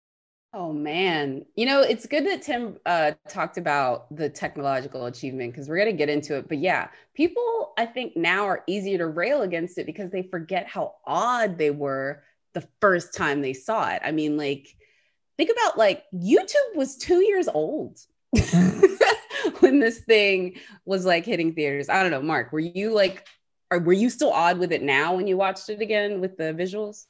Oh 0.58 0.72
man, 0.72 1.44
you 1.54 1.66
know 1.66 1.82
it's 1.82 2.06
good 2.06 2.25
that 2.25 2.40
Tim 2.40 2.78
uh, 2.86 3.12
talked 3.28 3.58
about 3.58 4.06
the 4.16 4.30
technological 4.30 5.04
achievement 5.04 5.52
because 5.52 5.68
we're 5.68 5.76
gonna 5.76 5.92
get 5.92 6.08
into 6.08 6.34
it. 6.38 6.48
But 6.48 6.58
yeah, 6.58 6.88
people 7.12 7.75
I 7.76 7.84
think 7.84 8.16
now 8.16 8.46
are 8.46 8.64
easier 8.66 8.96
to 8.96 9.06
rail 9.06 9.42
against 9.42 9.76
it 9.76 9.84
because 9.84 10.10
they 10.10 10.22
forget 10.22 10.66
how 10.66 10.94
odd 11.04 11.58
they 11.58 11.70
were 11.70 12.22
the 12.54 12.66
first 12.80 13.12
time 13.12 13.42
they 13.42 13.52
saw 13.52 13.90
it. 13.90 14.00
I 14.02 14.12
mean, 14.12 14.38
like 14.38 14.75
think 15.37 15.50
about 15.50 15.78
like 15.78 16.05
YouTube 16.14 16.75
was 16.75 16.97
two 16.97 17.23
years 17.23 17.49
old 17.49 17.99
when 19.61 19.81
this 19.81 20.00
thing 20.00 20.57
was 20.85 21.05
like 21.05 21.25
hitting 21.25 21.55
theaters. 21.55 21.88
I 21.88 22.02
don't 22.02 22.11
know, 22.11 22.23
Mark, 22.23 22.52
were 22.52 22.61
you 22.61 22.93
like, 22.93 23.26
or 23.71 23.78
were 23.78 23.93
you 23.93 24.11
still 24.11 24.33
odd 24.33 24.59
with 24.59 24.73
it 24.73 24.83
now 24.83 25.14
when 25.14 25.26
you 25.26 25.37
watched 25.37 25.69
it 25.69 25.81
again 25.81 26.21
with 26.21 26.37
the 26.37 26.55
visuals? 26.55 27.07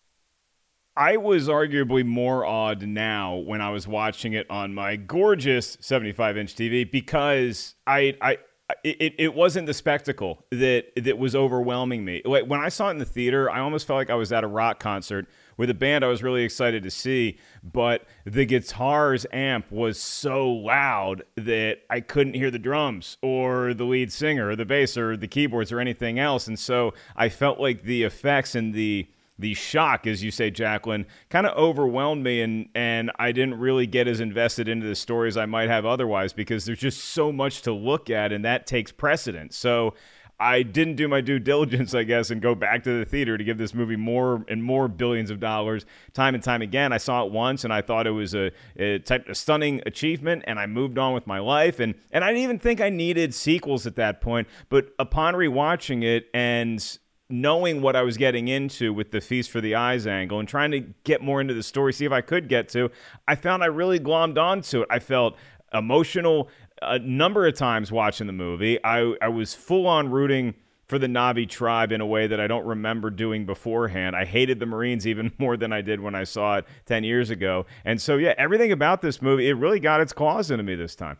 I 0.97 1.19
was 1.19 1.49
arguably 1.49 2.07
more 2.07 2.47
odd 2.47 2.87
now 2.87 3.37
when 3.37 3.61
I 3.61 3.69
was 3.69 3.87
watching 3.87 4.33
it 4.33 4.51
on 4.51 4.73
my 4.73 4.97
gorgeous 4.97 5.77
75 5.81 6.39
inch 6.39 6.55
TV 6.55 6.91
because 6.91 7.75
I, 7.87 8.17
I, 8.23 8.39
it, 8.83 9.15
it 9.19 9.35
wasn't 9.35 9.67
the 9.67 9.75
spectacle 9.75 10.45
that 10.51 10.87
that 10.97 11.19
was 11.19 11.37
overwhelming 11.37 12.05
me. 12.05 12.23
When 12.25 12.61
I 12.61 12.69
saw 12.69 12.89
it 12.89 12.93
in 12.93 12.99
the 12.99 13.05
theater, 13.05 13.49
I 13.49 13.61
almost 13.61 13.87
felt 13.87 13.97
like 13.97 14.11
I 14.11 14.15
was 14.15 14.33
at 14.33 14.43
a 14.43 14.49
rock 14.49 14.81
concert 14.81 15.27
with 15.57 15.71
a 15.71 15.75
band 15.75 16.05
I 16.05 16.09
was 16.09 16.23
really 16.23 16.43
excited 16.43 16.83
to 16.83 16.91
see, 16.91 17.39
but 17.63 18.05
the 18.25 18.45
guitar's 18.45 19.25
amp 19.33 19.71
was 19.71 20.01
so 20.01 20.51
loud 20.51 21.23
that 21.37 21.79
I 21.89 22.01
couldn't 22.01 22.35
hear 22.35 22.51
the 22.51 22.59
drums 22.59 23.19
or 23.23 23.73
the 23.73 23.85
lead 23.85 24.13
singer 24.13 24.51
or 24.51 24.57
the 24.57 24.65
bass 24.65 24.97
or 24.97 25.17
the 25.17 25.29
keyboards 25.29 25.71
or 25.71 25.79
anything 25.81 26.19
else. 26.19 26.47
And 26.47 26.59
so 26.59 26.93
I 27.15 27.29
felt 27.29 27.61
like 27.61 27.85
the 27.85 28.03
effects 28.03 28.55
and 28.55 28.75
the 28.75 29.07
the 29.39 29.55
shock, 29.55 30.07
as 30.07 30.23
you 30.25 30.31
say, 30.31 30.51
Jacqueline, 30.51 31.07
kind 31.29 31.47
of 31.47 31.57
overwhelmed 31.57 32.25
me, 32.25 32.41
and 32.41 32.69
and 32.75 33.11
I 33.19 33.33
didn't 33.33 33.59
really 33.59 33.87
get 33.87 34.09
as 34.09 34.21
invested 34.21 34.69
into 34.69 34.87
the 34.87 34.95
story 34.95 35.29
as 35.29 35.37
I 35.37 35.47
might 35.47 35.69
have 35.69 35.85
otherwise 35.85 36.33
because 36.33 36.65
there's 36.65 36.79
just 36.79 37.03
so 37.05 37.33
much 37.33 37.63
to 37.63 37.73
look 37.73 38.09
at, 38.11 38.33
and 38.33 38.45
that 38.45 38.67
takes 38.67 38.93
precedence. 38.93 39.57
So. 39.57 39.95
I 40.39 40.65
didn't 40.65 40.97
do 40.97 41.09
my 41.09 41.23
due 41.23 41.39
diligence, 41.53 41.95
I 41.95 42.03
guess, 42.03 42.31
and 42.31 42.43
go 42.43 42.55
back 42.55 42.85
to 42.85 42.99
the 42.99 43.07
theater 43.07 43.39
to 43.39 43.43
give 43.43 43.57
this 43.57 43.73
movie 43.73 43.97
more 43.97 44.45
and 44.49 44.63
more 44.63 44.87
billions 44.87 45.31
of 45.31 45.41
dollars 45.41 45.87
time 46.13 46.35
and 46.35 46.45
time 46.45 46.61
again. 46.61 46.93
I 46.93 46.99
saw 46.99 47.25
it 47.25 47.33
once 47.33 47.65
and 47.65 47.73
I 47.73 47.81
thought 47.81 48.07
it 48.07 48.11
was 48.11 48.35
a, 48.35 48.53
a 48.77 48.99
type 48.99 49.31
of 49.31 49.37
stunning 49.39 49.81
achievement, 49.87 50.45
and 50.47 50.59
I 50.59 50.67
moved 50.67 50.99
on 50.99 51.15
with 51.15 51.27
my 51.27 51.39
life. 51.39 51.81
And, 51.81 51.95
and 52.13 52.23
I 52.23 52.29
didn't 52.29 52.43
even 52.43 52.59
think 52.59 52.83
I 52.83 52.91
needed 52.91 53.33
sequels 53.33 53.87
at 53.87 53.97
that 53.97 54.21
point. 54.21 54.47
But 54.69 54.91
upon 54.99 55.33
rewatching 55.33 56.05
it 56.05 56.27
and 56.35 56.99
knowing 57.29 57.83
what 57.83 57.97
I 57.97 58.03
was 58.03 58.17
getting 58.17 58.49
into 58.49 58.93
with 58.93 59.11
the 59.11 59.21
Feast 59.21 59.51
for 59.51 59.61
the 59.61 59.75
Eyes 59.75 60.07
angle 60.07 60.39
and 60.39 60.49
trying 60.49 60.71
to 60.71 60.81
get 61.05 61.23
more 61.23 61.41
into 61.41 61.55
the 61.55 61.63
story, 61.63 61.93
see 61.93 62.05
if 62.05 62.13
I 62.13 62.21
could 62.21 62.49
get 62.49 62.69
to, 62.71 62.91
I 63.27 63.35
found 63.35 63.63
I 63.63 63.67
really 63.67 63.99
glommed 63.99 64.39
onto 64.39 64.83
it. 64.83 64.89
I 64.91 64.99
felt 64.99 65.37
emotional 65.73 66.49
a 66.83 66.99
number 66.99 67.47
of 67.47 67.55
times 67.55 67.91
watching 67.91 68.27
the 68.27 68.33
movie. 68.33 68.83
I, 68.85 69.15
I 69.21 69.29
was 69.29 69.55
full 69.55 69.87
on 69.87 70.11
rooting 70.11 70.55
for 70.87 70.99
the 70.99 71.09
Na'vi 71.09 71.49
tribe 71.49 71.91
in 71.91 72.01
a 72.01 72.07
way 72.07 72.29
that 72.29 72.39
I 72.39 72.47
don't 72.47 72.65
remember 72.65 73.11
doing 73.11 73.45
beforehand. 73.45 74.15
I 74.15 74.25
hated 74.25 74.61
the 74.61 74.67
Marines 74.67 75.07
even 75.07 75.33
more 75.39 75.57
than 75.57 75.73
I 75.73 75.83
did 75.83 76.01
when 76.01 76.15
I 76.15 76.25
saw 76.25 76.59
it 76.59 76.67
10 76.87 77.05
years 77.05 77.31
ago. 77.31 77.67
And 77.85 78.01
so, 78.01 78.17
yeah, 78.17 78.35
everything 78.39 78.73
about 78.73 79.03
this 79.03 79.21
movie, 79.21 79.49
it 79.49 79.55
really 79.55 79.81
got 79.81 80.01
its 80.01 80.13
claws 80.13 80.51
into 80.51 80.63
me 80.63 80.75
this 80.75 80.95
time. 80.95 81.19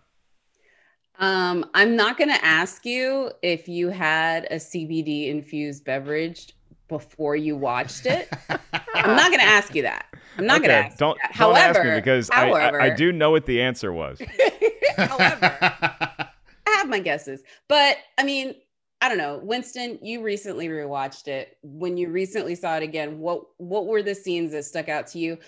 Um, 1.19 1.65
I'm 1.75 1.97
not 1.97 2.19
going 2.19 2.29
to 2.29 2.45
ask 2.45 2.85
you 2.85 3.31
if 3.43 3.69
you 3.69 3.89
had 3.89 4.45
a 4.51 4.57
CBD 4.57 5.29
infused 5.29 5.85
beverage 5.85 6.53
before 6.89 7.37
you 7.37 7.57
watched 7.57 8.07
it. 8.07 8.31
I'm 8.49 9.17
not 9.17 9.29
going 9.31 9.41
to 9.41 9.47
ask 9.47 9.75
you 9.75 9.83
that. 9.83 10.07
I'm 10.39 10.47
not 10.47 10.61
okay, 10.61 10.69
going 10.69 10.83
to 10.83 10.87
ask. 10.89 10.99
Don't, 10.99 11.19
don't 11.19 11.33
however, 11.33 11.79
ask 11.79 11.89
me 11.89 11.95
because 11.95 12.29
however, 12.31 12.81
I, 12.81 12.89
I, 12.89 12.93
I, 12.93 12.95
do 12.95 13.13
know 13.13 13.31
what 13.31 13.47
the 13.47 13.61
answer 13.63 13.93
was. 13.93 14.21
however, 14.97 15.57
I 15.61 16.29
have 16.67 16.89
my 16.89 17.01
guesses, 17.01 17.43
but 17.69 17.97
I 18.19 18.23
mean, 18.23 18.55
I 19.01 19.09
don't 19.09 19.19
know. 19.19 19.41
Winston, 19.43 19.99
you 20.03 20.23
recently 20.23 20.69
rewatched 20.69 21.29
it. 21.29 21.57
When 21.63 21.97
you 21.97 22.11
recently 22.11 22.55
saw 22.55 22.77
it 22.77 22.83
again, 22.83 23.19
what 23.19 23.43
what 23.57 23.87
were 23.87 24.03
the 24.03 24.15
scenes 24.15 24.53
that 24.53 24.65
stuck 24.65 24.89
out 24.89 25.07
to 25.09 25.19
you? 25.19 25.39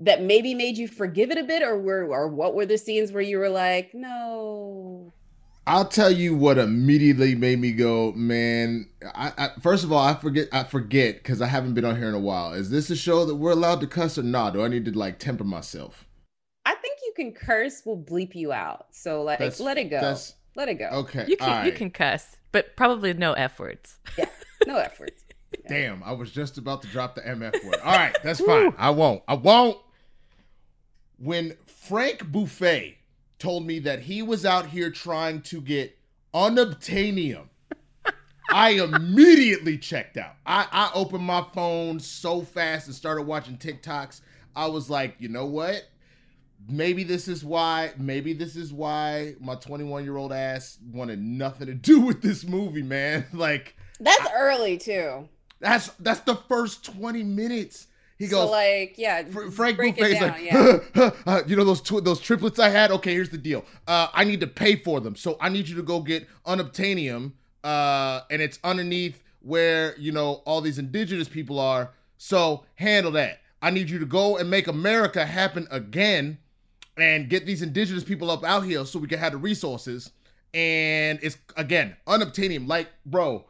that 0.00 0.22
maybe 0.22 0.54
made 0.54 0.78
you 0.78 0.86
forgive 0.86 1.30
it 1.30 1.38
a 1.38 1.42
bit 1.42 1.62
or 1.62 1.76
were 1.76 2.06
or 2.06 2.28
what 2.28 2.54
were 2.54 2.66
the 2.66 2.78
scenes 2.78 3.10
where 3.10 3.22
you 3.22 3.38
were 3.38 3.48
like 3.48 3.92
no 3.94 5.12
I'll 5.68 5.84
tell 5.84 6.10
you 6.10 6.34
what 6.34 6.56
immediately 6.56 7.34
made 7.34 7.58
me 7.58 7.72
go, 7.72 8.12
man. 8.12 8.88
I, 9.14 9.32
I 9.36 9.50
first 9.60 9.84
of 9.84 9.92
all, 9.92 9.98
I 9.98 10.14
forget, 10.14 10.48
I 10.50 10.64
forget 10.64 11.16
because 11.16 11.42
I 11.42 11.46
haven't 11.46 11.74
been 11.74 11.84
on 11.84 11.94
here 11.96 12.08
in 12.08 12.14
a 12.14 12.18
while. 12.18 12.54
Is 12.54 12.70
this 12.70 12.88
a 12.88 12.96
show 12.96 13.26
that 13.26 13.34
we're 13.34 13.52
allowed 13.52 13.80
to 13.82 13.86
cuss 13.86 14.16
or 14.16 14.22
not? 14.22 14.54
Do 14.54 14.64
I 14.64 14.68
need 14.68 14.86
to 14.86 14.98
like 14.98 15.18
temper 15.18 15.44
myself? 15.44 16.06
I 16.64 16.74
think 16.74 16.98
you 17.04 17.12
can 17.14 17.32
curse. 17.32 17.82
We'll 17.84 17.98
bleep 17.98 18.34
you 18.34 18.50
out. 18.50 18.86
So 18.92 19.22
like, 19.22 19.40
that's, 19.40 19.60
let 19.60 19.76
it 19.76 19.90
go. 19.90 20.16
Let 20.56 20.70
it 20.70 20.74
go. 20.74 20.86
Okay, 20.86 21.26
you 21.28 21.36
can 21.36 21.66
you 21.66 21.72
can 21.72 21.90
cuss, 21.90 22.36
but 22.50 22.74
probably 22.74 23.12
no 23.12 23.34
f 23.34 23.58
words. 23.58 23.98
Yeah, 24.18 24.26
no 24.66 24.76
f 24.78 24.98
words. 24.98 25.22
Yeah. 25.64 25.68
Damn, 25.70 26.02
I 26.02 26.12
was 26.12 26.30
just 26.30 26.58
about 26.58 26.82
to 26.82 26.88
drop 26.88 27.14
the 27.14 27.22
mf 27.22 27.64
word. 27.64 27.76
All 27.82 27.92
right, 27.92 28.14
that's 28.22 28.38
fine. 28.38 28.74
I 28.76 28.90
won't. 28.90 29.22
I 29.26 29.32
won't. 29.32 29.78
When 31.16 31.56
Frank 31.64 32.30
Buffet 32.30 32.98
told 33.38 33.66
me 33.66 33.78
that 33.80 34.00
he 34.00 34.22
was 34.22 34.44
out 34.44 34.66
here 34.66 34.90
trying 34.90 35.42
to 35.42 35.60
get 35.60 35.96
unobtainium. 36.34 37.48
I 38.50 38.70
immediately 38.70 39.78
checked 39.78 40.16
out. 40.16 40.34
I, 40.46 40.66
I 40.70 40.90
opened 40.94 41.24
my 41.24 41.44
phone 41.54 42.00
so 42.00 42.42
fast 42.42 42.86
and 42.86 42.94
started 42.94 43.22
watching 43.22 43.56
TikToks. 43.56 44.20
I 44.56 44.66
was 44.66 44.90
like, 44.90 45.16
you 45.18 45.28
know 45.28 45.46
what? 45.46 45.88
Maybe 46.68 47.04
this 47.04 47.28
is 47.28 47.44
why, 47.44 47.92
maybe 47.96 48.32
this 48.32 48.56
is 48.56 48.72
why 48.72 49.34
my 49.40 49.54
21 49.54 50.04
year 50.04 50.16
old 50.16 50.32
ass 50.32 50.78
wanted 50.92 51.20
nothing 51.20 51.68
to 51.68 51.74
do 51.74 52.00
with 52.06 52.22
this 52.22 52.44
movie, 52.44 52.82
man. 52.82 53.26
Like, 53.32 53.76
that's 54.00 54.26
I, 54.26 54.32
early 54.34 54.78
too. 54.78 55.28
That's 55.60 55.88
that's 56.00 56.20
the 56.20 56.36
first 56.36 56.84
20 56.84 57.22
minutes. 57.22 57.88
He 58.18 58.26
goes 58.26 58.46
so 58.46 58.50
like 58.50 58.94
yeah. 58.98 59.24
Fr- 59.24 59.50
Frank 59.50 59.76
Buffet 59.76 60.00
is 60.00 60.20
like, 60.20 60.42
yeah. 60.42 61.10
uh, 61.24 61.42
you 61.46 61.54
know 61.54 61.64
those 61.64 61.80
tw- 61.80 62.02
those 62.02 62.20
triplets 62.20 62.58
I 62.58 62.68
had. 62.68 62.90
Okay, 62.90 63.12
here's 63.14 63.30
the 63.30 63.38
deal. 63.38 63.64
Uh, 63.86 64.08
I 64.12 64.24
need 64.24 64.40
to 64.40 64.48
pay 64.48 64.74
for 64.74 65.00
them, 65.00 65.14
so 65.14 65.36
I 65.40 65.48
need 65.48 65.68
you 65.68 65.76
to 65.76 65.82
go 65.82 66.00
get 66.00 66.26
unobtainium, 66.44 67.32
uh, 67.62 68.22
and 68.30 68.42
it's 68.42 68.58
underneath 68.64 69.22
where 69.40 69.96
you 69.98 70.10
know 70.10 70.42
all 70.46 70.60
these 70.60 70.78
indigenous 70.78 71.28
people 71.28 71.60
are. 71.60 71.92
So 72.16 72.64
handle 72.74 73.12
that. 73.12 73.40
I 73.62 73.70
need 73.70 73.88
you 73.88 74.00
to 74.00 74.06
go 74.06 74.36
and 74.36 74.50
make 74.50 74.66
America 74.66 75.24
happen 75.24 75.68
again, 75.70 76.38
and 76.96 77.28
get 77.30 77.46
these 77.46 77.62
indigenous 77.62 78.02
people 78.02 78.32
up 78.32 78.42
out 78.42 78.64
here 78.64 78.84
so 78.84 78.98
we 78.98 79.06
can 79.06 79.20
have 79.20 79.32
the 79.32 79.38
resources. 79.38 80.10
And 80.52 81.20
it's 81.22 81.36
again 81.56 81.96
unobtainium. 82.08 82.66
Like, 82.66 82.88
bro, 83.06 83.44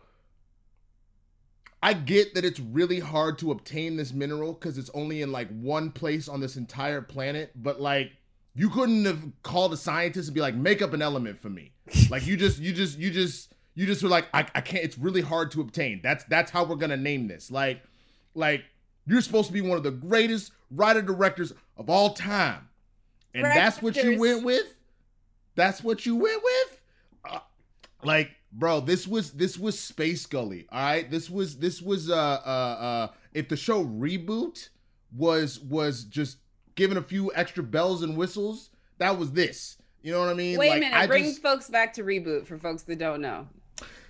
I 1.82 1.92
get 1.92 2.34
that 2.34 2.44
it's 2.44 2.58
really 2.58 2.98
hard 2.98 3.38
to 3.38 3.52
obtain 3.52 3.96
this 3.96 4.12
mineral 4.12 4.52
because 4.52 4.78
it's 4.78 4.90
only 4.94 5.22
in 5.22 5.30
like 5.30 5.48
one 5.50 5.90
place 5.90 6.28
on 6.28 6.40
this 6.40 6.56
entire 6.56 7.02
planet, 7.02 7.52
but 7.54 7.80
like 7.80 8.12
you 8.54 8.68
couldn't 8.68 9.04
have 9.04 9.22
called 9.44 9.72
a 9.72 9.76
scientist 9.76 10.28
and 10.28 10.34
be 10.34 10.40
like, 10.40 10.56
make 10.56 10.82
up 10.82 10.92
an 10.92 11.02
element 11.02 11.40
for 11.40 11.48
me. 11.48 11.72
like 12.10 12.26
you 12.26 12.36
just, 12.36 12.58
you 12.58 12.72
just, 12.72 12.98
you 12.98 13.10
just, 13.10 13.54
you 13.78 13.86
just 13.86 14.02
were 14.02 14.08
like, 14.08 14.26
I, 14.34 14.40
I 14.56 14.60
can't. 14.60 14.82
It's 14.82 14.98
really 14.98 15.20
hard 15.20 15.52
to 15.52 15.60
obtain. 15.60 16.00
That's 16.02 16.24
that's 16.24 16.50
how 16.50 16.64
we're 16.64 16.74
gonna 16.74 16.96
name 16.96 17.28
this. 17.28 17.48
Like, 17.48 17.80
like 18.34 18.64
you're 19.06 19.20
supposed 19.20 19.46
to 19.46 19.52
be 19.52 19.60
one 19.60 19.78
of 19.78 19.84
the 19.84 19.92
greatest 19.92 20.50
writer 20.72 21.00
directors 21.00 21.52
of 21.76 21.88
all 21.88 22.14
time, 22.14 22.68
and 23.34 23.44
that's 23.44 23.80
what 23.80 23.94
you 23.94 24.18
went 24.18 24.42
with. 24.42 24.66
That's 25.54 25.84
what 25.84 26.04
you 26.04 26.16
went 26.16 26.42
with. 26.42 26.80
Uh, 27.24 27.38
like 28.02 28.32
bro 28.52 28.80
this 28.80 29.06
was 29.06 29.32
this 29.32 29.58
was 29.58 29.78
space 29.78 30.24
gully 30.26 30.66
all 30.72 30.80
right 30.82 31.10
this 31.10 31.28
was 31.28 31.58
this 31.58 31.82
was 31.82 32.08
uh 32.10 32.14
uh 32.14 32.18
uh 32.80 33.08
if 33.34 33.48
the 33.48 33.56
show 33.56 33.84
reboot 33.84 34.68
was 35.14 35.60
was 35.60 36.04
just 36.04 36.38
given 36.78 36.96
a 36.96 37.02
few 37.02 37.32
extra 37.34 37.62
bells 37.62 38.02
and 38.02 38.16
whistles, 38.16 38.70
that 38.98 39.18
was 39.18 39.32
this. 39.32 39.76
You 40.00 40.12
know 40.12 40.20
what 40.20 40.28
I 40.28 40.34
mean? 40.34 40.56
Wait 40.58 40.68
Like, 40.68 40.76
a 40.78 40.80
minute. 40.80 40.96
I 40.96 41.06
Bring 41.06 41.24
just- 41.24 41.42
folks 41.42 41.68
back 41.68 41.92
to 41.94 42.04
reboot 42.04 42.46
for 42.46 42.56
folks 42.56 42.82
that 42.84 42.98
don't 42.98 43.20
know. 43.20 43.48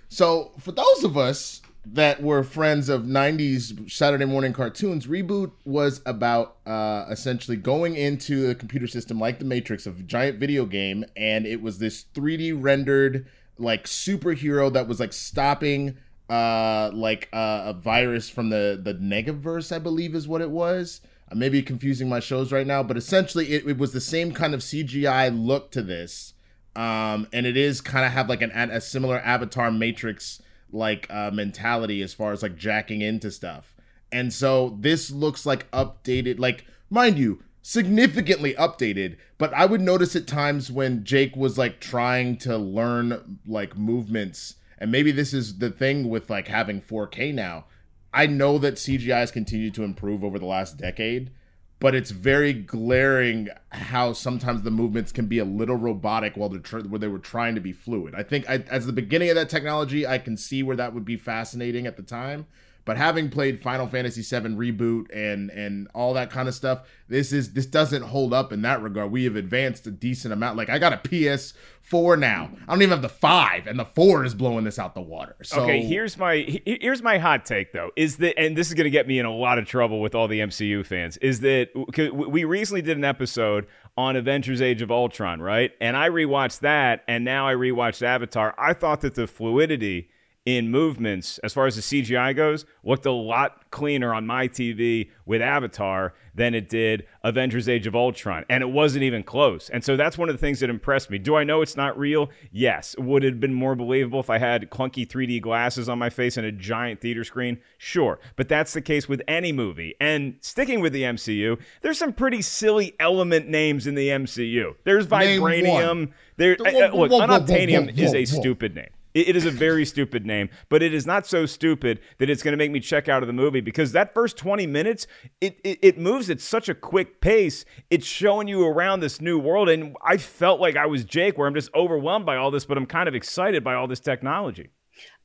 So, 0.07 0.51
for 0.59 0.71
those 0.71 1.03
of 1.03 1.17
us 1.17 1.61
that 1.85 2.21
were 2.21 2.43
friends 2.43 2.89
of 2.89 3.03
90s 3.03 3.91
Saturday 3.91 4.25
morning 4.25 4.53
cartoons, 4.53 5.07
Reboot 5.07 5.51
was 5.65 6.01
about 6.05 6.57
uh, 6.65 7.05
essentially 7.09 7.57
going 7.57 7.95
into 7.95 8.49
a 8.49 8.55
computer 8.55 8.87
system 8.87 9.19
like 9.19 9.39
the 9.39 9.45
Matrix, 9.45 9.85
a 9.87 9.91
giant 9.91 10.39
video 10.39 10.65
game, 10.65 11.05
and 11.15 11.45
it 11.45 11.61
was 11.61 11.79
this 11.79 12.05
3D 12.13 12.53
rendered 12.59 13.27
like 13.59 13.85
superhero 13.85 14.71
that 14.73 14.87
was 14.87 14.99
like 14.99 15.13
stopping 15.13 15.97
uh 16.29 16.91
like 16.93 17.27
uh, 17.33 17.63
a 17.65 17.73
virus 17.73 18.29
from 18.29 18.49
the 18.49 18.79
the 18.81 18.93
Negaverse, 18.93 19.75
I 19.75 19.79
believe 19.79 20.15
is 20.15 20.27
what 20.27 20.41
it 20.41 20.51
was. 20.51 21.01
I 21.31 21.35
may 21.35 21.49
be 21.49 21.61
confusing 21.61 22.09
my 22.09 22.19
shows 22.19 22.51
right 22.51 22.65
now, 22.65 22.81
but 22.81 22.97
essentially 22.97 23.51
it, 23.53 23.67
it 23.67 23.77
was 23.77 23.93
the 23.93 24.01
same 24.01 24.31
kind 24.31 24.53
of 24.55 24.61
CGI 24.61 25.29
look 25.45 25.71
to 25.71 25.81
this 25.81 26.33
um 26.75 27.27
and 27.33 27.45
it 27.45 27.57
is 27.57 27.81
kind 27.81 28.05
of 28.05 28.11
have 28.11 28.29
like 28.29 28.41
an 28.41 28.51
a 28.51 28.79
similar 28.79 29.19
avatar 29.19 29.71
matrix 29.71 30.41
like 30.71 31.07
uh 31.09 31.31
mentality 31.31 32.01
as 32.01 32.13
far 32.13 32.31
as 32.31 32.43
like 32.43 32.55
jacking 32.55 33.01
into 33.01 33.31
stuff 33.31 33.75
and 34.11 34.31
so 34.31 34.77
this 34.79 35.11
looks 35.11 35.45
like 35.45 35.69
updated 35.71 36.39
like 36.39 36.65
mind 36.89 37.17
you 37.17 37.43
significantly 37.61 38.53
updated 38.55 39.17
but 39.37 39.53
i 39.53 39.65
would 39.65 39.81
notice 39.81 40.15
at 40.15 40.27
times 40.27 40.71
when 40.71 41.03
jake 41.03 41.35
was 41.35 41.57
like 41.57 41.79
trying 41.79 42.37
to 42.37 42.57
learn 42.57 43.39
like 43.45 43.77
movements 43.77 44.55
and 44.77 44.91
maybe 44.91 45.11
this 45.11 45.33
is 45.33 45.59
the 45.59 45.69
thing 45.69 46.09
with 46.09 46.29
like 46.29 46.47
having 46.47 46.81
4k 46.81 47.33
now 47.33 47.65
i 48.13 48.25
know 48.25 48.57
that 48.57 48.75
cgi 48.75 49.09
has 49.09 49.31
continued 49.31 49.73
to 49.73 49.83
improve 49.83 50.23
over 50.23 50.39
the 50.39 50.45
last 50.45 50.77
decade 50.77 51.31
but 51.79 51.95
it's 51.95 52.11
very 52.11 52.53
glaring 52.53 53.47
how 53.69 54.11
sometimes 54.11 54.63
the 54.63 54.71
movements 54.71 55.11
can 55.11 55.27
be 55.27 55.39
a 55.39 55.45
little 55.45 55.77
robotic 55.77 56.35
while 56.35 56.49
they're 56.49 56.59
tr- 56.59 56.79
where 56.79 56.99
they 56.99 57.07
were 57.07 57.19
trying 57.19 57.55
to 57.55 57.61
be 57.61 57.71
fluid. 57.71 58.13
I 58.15 58.23
think 58.23 58.49
I, 58.49 58.57
as 58.69 58.85
the 58.85 58.93
beginning 58.93 59.29
of 59.29 59.35
that 59.35 59.49
technology, 59.49 60.05
I 60.05 60.17
can 60.17 60.35
see 60.35 60.61
where 60.61 60.75
that 60.75 60.93
would 60.93 61.05
be 61.05 61.15
fascinating 61.15 61.87
at 61.87 61.95
the 61.95 62.03
time. 62.03 62.47
But 62.89 62.97
having 62.97 63.29
played 63.29 63.61
Final 63.61 63.85
Fantasy 63.85 64.23
VII 64.23 64.55
reboot 64.55 65.15
and 65.15 65.51
and 65.51 65.87
all 65.93 66.15
that 66.15 66.31
kind 66.31 66.47
of 66.47 66.55
stuff, 66.55 66.87
this 67.07 67.31
is 67.31 67.53
this 67.53 67.67
doesn't 67.67 68.01
hold 68.01 68.33
up 68.33 68.51
in 68.51 68.63
that 68.63 68.81
regard. 68.81 69.11
We 69.11 69.25
have 69.25 69.35
advanced 69.35 69.85
a 69.85 69.91
decent 69.91 70.33
amount. 70.33 70.57
Like 70.57 70.71
I 70.71 70.79
got 70.79 70.93
a 70.93 70.97
PS4 70.97 72.17
now. 72.17 72.49
I 72.67 72.71
don't 72.71 72.81
even 72.81 72.89
have 72.89 73.03
the 73.03 73.07
five, 73.07 73.67
and 73.67 73.77
the 73.77 73.85
four 73.85 74.25
is 74.25 74.33
blowing 74.33 74.63
this 74.63 74.79
out 74.79 74.95
the 74.95 75.01
water. 75.01 75.35
So 75.43 75.61
okay, 75.61 75.83
here's 75.83 76.17
my 76.17 76.37
here's 76.65 77.03
my 77.03 77.19
hot 77.19 77.45
take 77.45 77.73
though. 77.73 77.91
Is 77.95 78.17
that 78.17 78.39
and 78.39 78.57
this 78.57 78.69
is 78.69 78.73
to 78.73 78.89
get 78.89 79.07
me 79.07 79.19
in 79.19 79.27
a 79.27 79.35
lot 79.35 79.59
of 79.59 79.67
trouble 79.67 80.01
with 80.01 80.15
all 80.15 80.27
the 80.27 80.39
MCU 80.39 80.83
fans. 80.83 81.17
Is 81.17 81.41
that 81.41 81.67
we 82.11 82.43
recently 82.43 82.81
did 82.81 82.97
an 82.97 83.05
episode 83.05 83.67
on 83.97 84.15
Avengers: 84.15 84.63
Age 84.63 84.81
of 84.81 84.89
Ultron, 84.89 85.43
right? 85.43 85.73
And 85.79 85.95
I 85.95 86.09
rewatched 86.09 86.61
that, 86.61 87.03
and 87.07 87.23
now 87.23 87.47
I 87.47 87.53
rewatched 87.53 88.01
Avatar. 88.01 88.55
I 88.57 88.73
thought 88.73 89.01
that 89.01 89.13
the 89.13 89.27
fluidity 89.27 90.09
in 90.57 90.71
movements, 90.71 91.37
as 91.39 91.53
far 91.53 91.67
as 91.67 91.75
the 91.75 91.81
CGI 91.81 92.35
goes, 92.35 92.65
looked 92.83 93.05
a 93.05 93.11
lot 93.11 93.69
cleaner 93.71 94.13
on 94.13 94.25
my 94.25 94.47
TV 94.47 95.09
with 95.25 95.41
Avatar 95.41 96.13
than 96.33 96.55
it 96.55 96.69
did 96.69 97.05
Avengers 97.23 97.67
Age 97.67 97.85
of 97.85 97.95
Ultron. 97.95 98.45
And 98.49 98.63
it 98.63 98.67
wasn't 98.67 99.03
even 99.03 99.23
close. 99.23 99.69
And 99.69 99.83
so 99.83 99.97
that's 99.97 100.17
one 100.17 100.29
of 100.29 100.35
the 100.35 100.39
things 100.39 100.61
that 100.61 100.69
impressed 100.69 101.09
me. 101.09 101.17
Do 101.17 101.35
I 101.35 101.43
know 101.43 101.61
it's 101.61 101.75
not 101.75 101.97
real? 101.99 102.29
Yes. 102.51 102.95
Would 102.97 103.23
it 103.23 103.33
have 103.33 103.39
been 103.39 103.53
more 103.53 103.75
believable 103.75 104.19
if 104.19 104.29
I 104.29 104.37
had 104.37 104.69
clunky 104.69 105.07
3D 105.07 105.41
glasses 105.41 105.89
on 105.89 105.99
my 105.99 106.09
face 106.09 106.37
and 106.37 106.45
a 106.45 106.51
giant 106.51 107.01
theater 107.01 107.23
screen? 107.23 107.59
Sure. 107.77 108.19
But 108.35 108.47
that's 108.47 108.73
the 108.73 108.81
case 108.81 109.09
with 109.09 109.21
any 109.27 109.51
movie. 109.51 109.95
And 109.99 110.35
sticking 110.41 110.79
with 110.79 110.93
the 110.93 111.03
MCU, 111.03 111.59
there's 111.81 111.99
some 111.99 112.13
pretty 112.13 112.41
silly 112.41 112.95
element 112.99 113.47
names 113.47 113.85
in 113.85 113.95
the 113.95 114.07
MCU. 114.09 114.75
There's 114.83 115.05
Vibranium. 115.05 116.11
There, 116.37 116.55
uh, 116.59 116.71
look, 116.71 116.93
whoa, 116.93 117.07
whoa, 117.07 117.27
unobtainium 117.27 117.97
is 117.97 118.13
a 118.13 118.23
stupid 118.25 118.75
name. 118.75 118.89
It 119.27 119.35
is 119.35 119.45
a 119.45 119.51
very 119.51 119.85
stupid 119.85 120.25
name, 120.25 120.49
but 120.69 120.81
it 120.81 120.93
is 120.93 121.05
not 121.05 121.25
so 121.25 121.45
stupid 121.45 121.99
that 122.17 122.29
it's 122.29 122.43
going 122.43 122.53
to 122.53 122.57
make 122.57 122.71
me 122.71 122.79
check 122.79 123.09
out 123.09 123.23
of 123.23 123.27
the 123.27 123.33
movie 123.33 123.61
because 123.61 123.91
that 123.91 124.13
first 124.13 124.37
20 124.37 124.67
minutes, 124.67 125.07
it, 125.41 125.59
it, 125.63 125.79
it 125.81 125.97
moves 125.97 126.29
at 126.29 126.39
such 126.41 126.69
a 126.69 126.75
quick 126.75 127.21
pace. 127.21 127.65
It's 127.89 128.05
showing 128.05 128.47
you 128.47 128.65
around 128.65 128.99
this 128.99 129.19
new 129.21 129.37
world. 129.39 129.69
And 129.69 129.95
I 130.03 130.17
felt 130.17 130.59
like 130.59 130.75
I 130.75 130.85
was 130.85 131.05
Jake, 131.05 131.37
where 131.37 131.47
I'm 131.47 131.55
just 131.55 131.73
overwhelmed 131.73 132.25
by 132.25 132.37
all 132.37 132.51
this, 132.51 132.65
but 132.65 132.77
I'm 132.77 132.85
kind 132.85 133.07
of 133.07 133.15
excited 133.15 133.63
by 133.63 133.75
all 133.75 133.87
this 133.87 133.99
technology. 133.99 134.69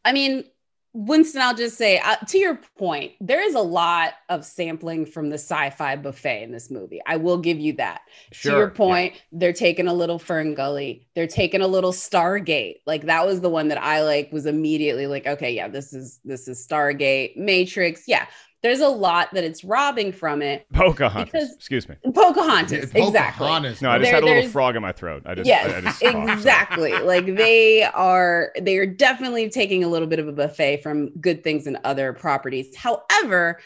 I 0.04 0.12
mean, 0.12 0.44
Winston, 0.96 1.42
I'll 1.42 1.56
just 1.56 1.76
say 1.76 1.98
uh, 1.98 2.16
to 2.28 2.38
your 2.38 2.60
point, 2.78 3.12
there 3.20 3.44
is 3.44 3.56
a 3.56 3.60
lot 3.60 4.14
of 4.28 4.44
sampling 4.44 5.04
from 5.04 5.28
the 5.28 5.34
sci 5.34 5.70
fi 5.70 5.96
buffet 5.96 6.44
in 6.44 6.52
this 6.52 6.70
movie. 6.70 7.00
I 7.04 7.16
will 7.16 7.38
give 7.38 7.58
you 7.58 7.72
that. 7.74 8.02
to 8.30 8.36
Sure, 8.36 8.58
your 8.58 8.70
point, 8.70 9.14
they're 9.32 9.52
taking 9.52 9.88
a 9.88 9.92
little 9.92 10.20
Fern 10.20 10.54
Gully, 10.54 11.08
they're 11.16 11.26
taking 11.26 11.62
a 11.62 11.66
little 11.66 11.90
Stargate. 11.90 12.76
Like 12.86 13.06
that 13.06 13.26
was 13.26 13.40
the 13.40 13.50
one 13.50 13.68
that 13.68 13.82
I 13.82 14.02
like 14.02 14.30
was 14.32 14.46
immediately 14.46 15.08
like, 15.08 15.26
okay, 15.26 15.52
yeah, 15.52 15.66
this 15.66 15.92
is 15.92 16.20
this 16.24 16.46
is 16.46 16.64
Stargate, 16.64 17.36
Matrix. 17.36 18.04
Yeah, 18.06 18.26
there's 18.64 18.80
a 18.80 18.88
lot 18.88 19.28
that 19.34 19.44
it's 19.44 19.62
robbing 19.62 20.10
from 20.10 20.42
it. 20.42 20.66
Pocahontas. 20.72 21.30
Because- 21.30 21.54
Excuse 21.54 21.88
me. 21.88 21.94
Pocahontas, 22.12 22.72
It's 22.84 22.94
exactly. 22.94 23.46
Pocahontas, 23.46 23.80
No, 23.82 23.90
I 23.90 23.98
just 23.98 24.06
There- 24.10 24.14
had 24.14 24.22
a 24.24 24.26
little 24.26 24.50
frog 24.50 24.74
in 24.74 24.82
my 24.82 24.90
throat. 24.90 25.22
I 25.26 25.34
just, 25.36 25.46
yes 25.46 25.70
I, 25.72 25.76
I 25.76 25.80
just 25.82 26.00
coughed, 26.00 26.12
sorry. 26.14 26.32
exactly 26.32 26.92
like 27.00 27.26
they 27.36 27.84
are 27.84 28.52
they 28.60 28.78
are 28.78 28.86
definitely 28.86 29.48
taking 29.50 29.84
a 29.84 29.88
little 29.88 30.08
bit 30.08 30.18
of 30.18 30.26
a 30.26 30.32
buffet 30.32 30.82
from 30.82 31.10
good 31.20 31.44
things 31.44 31.66
and 31.68 31.78
other 31.84 32.12
properties 32.14 32.74
however 32.74 33.60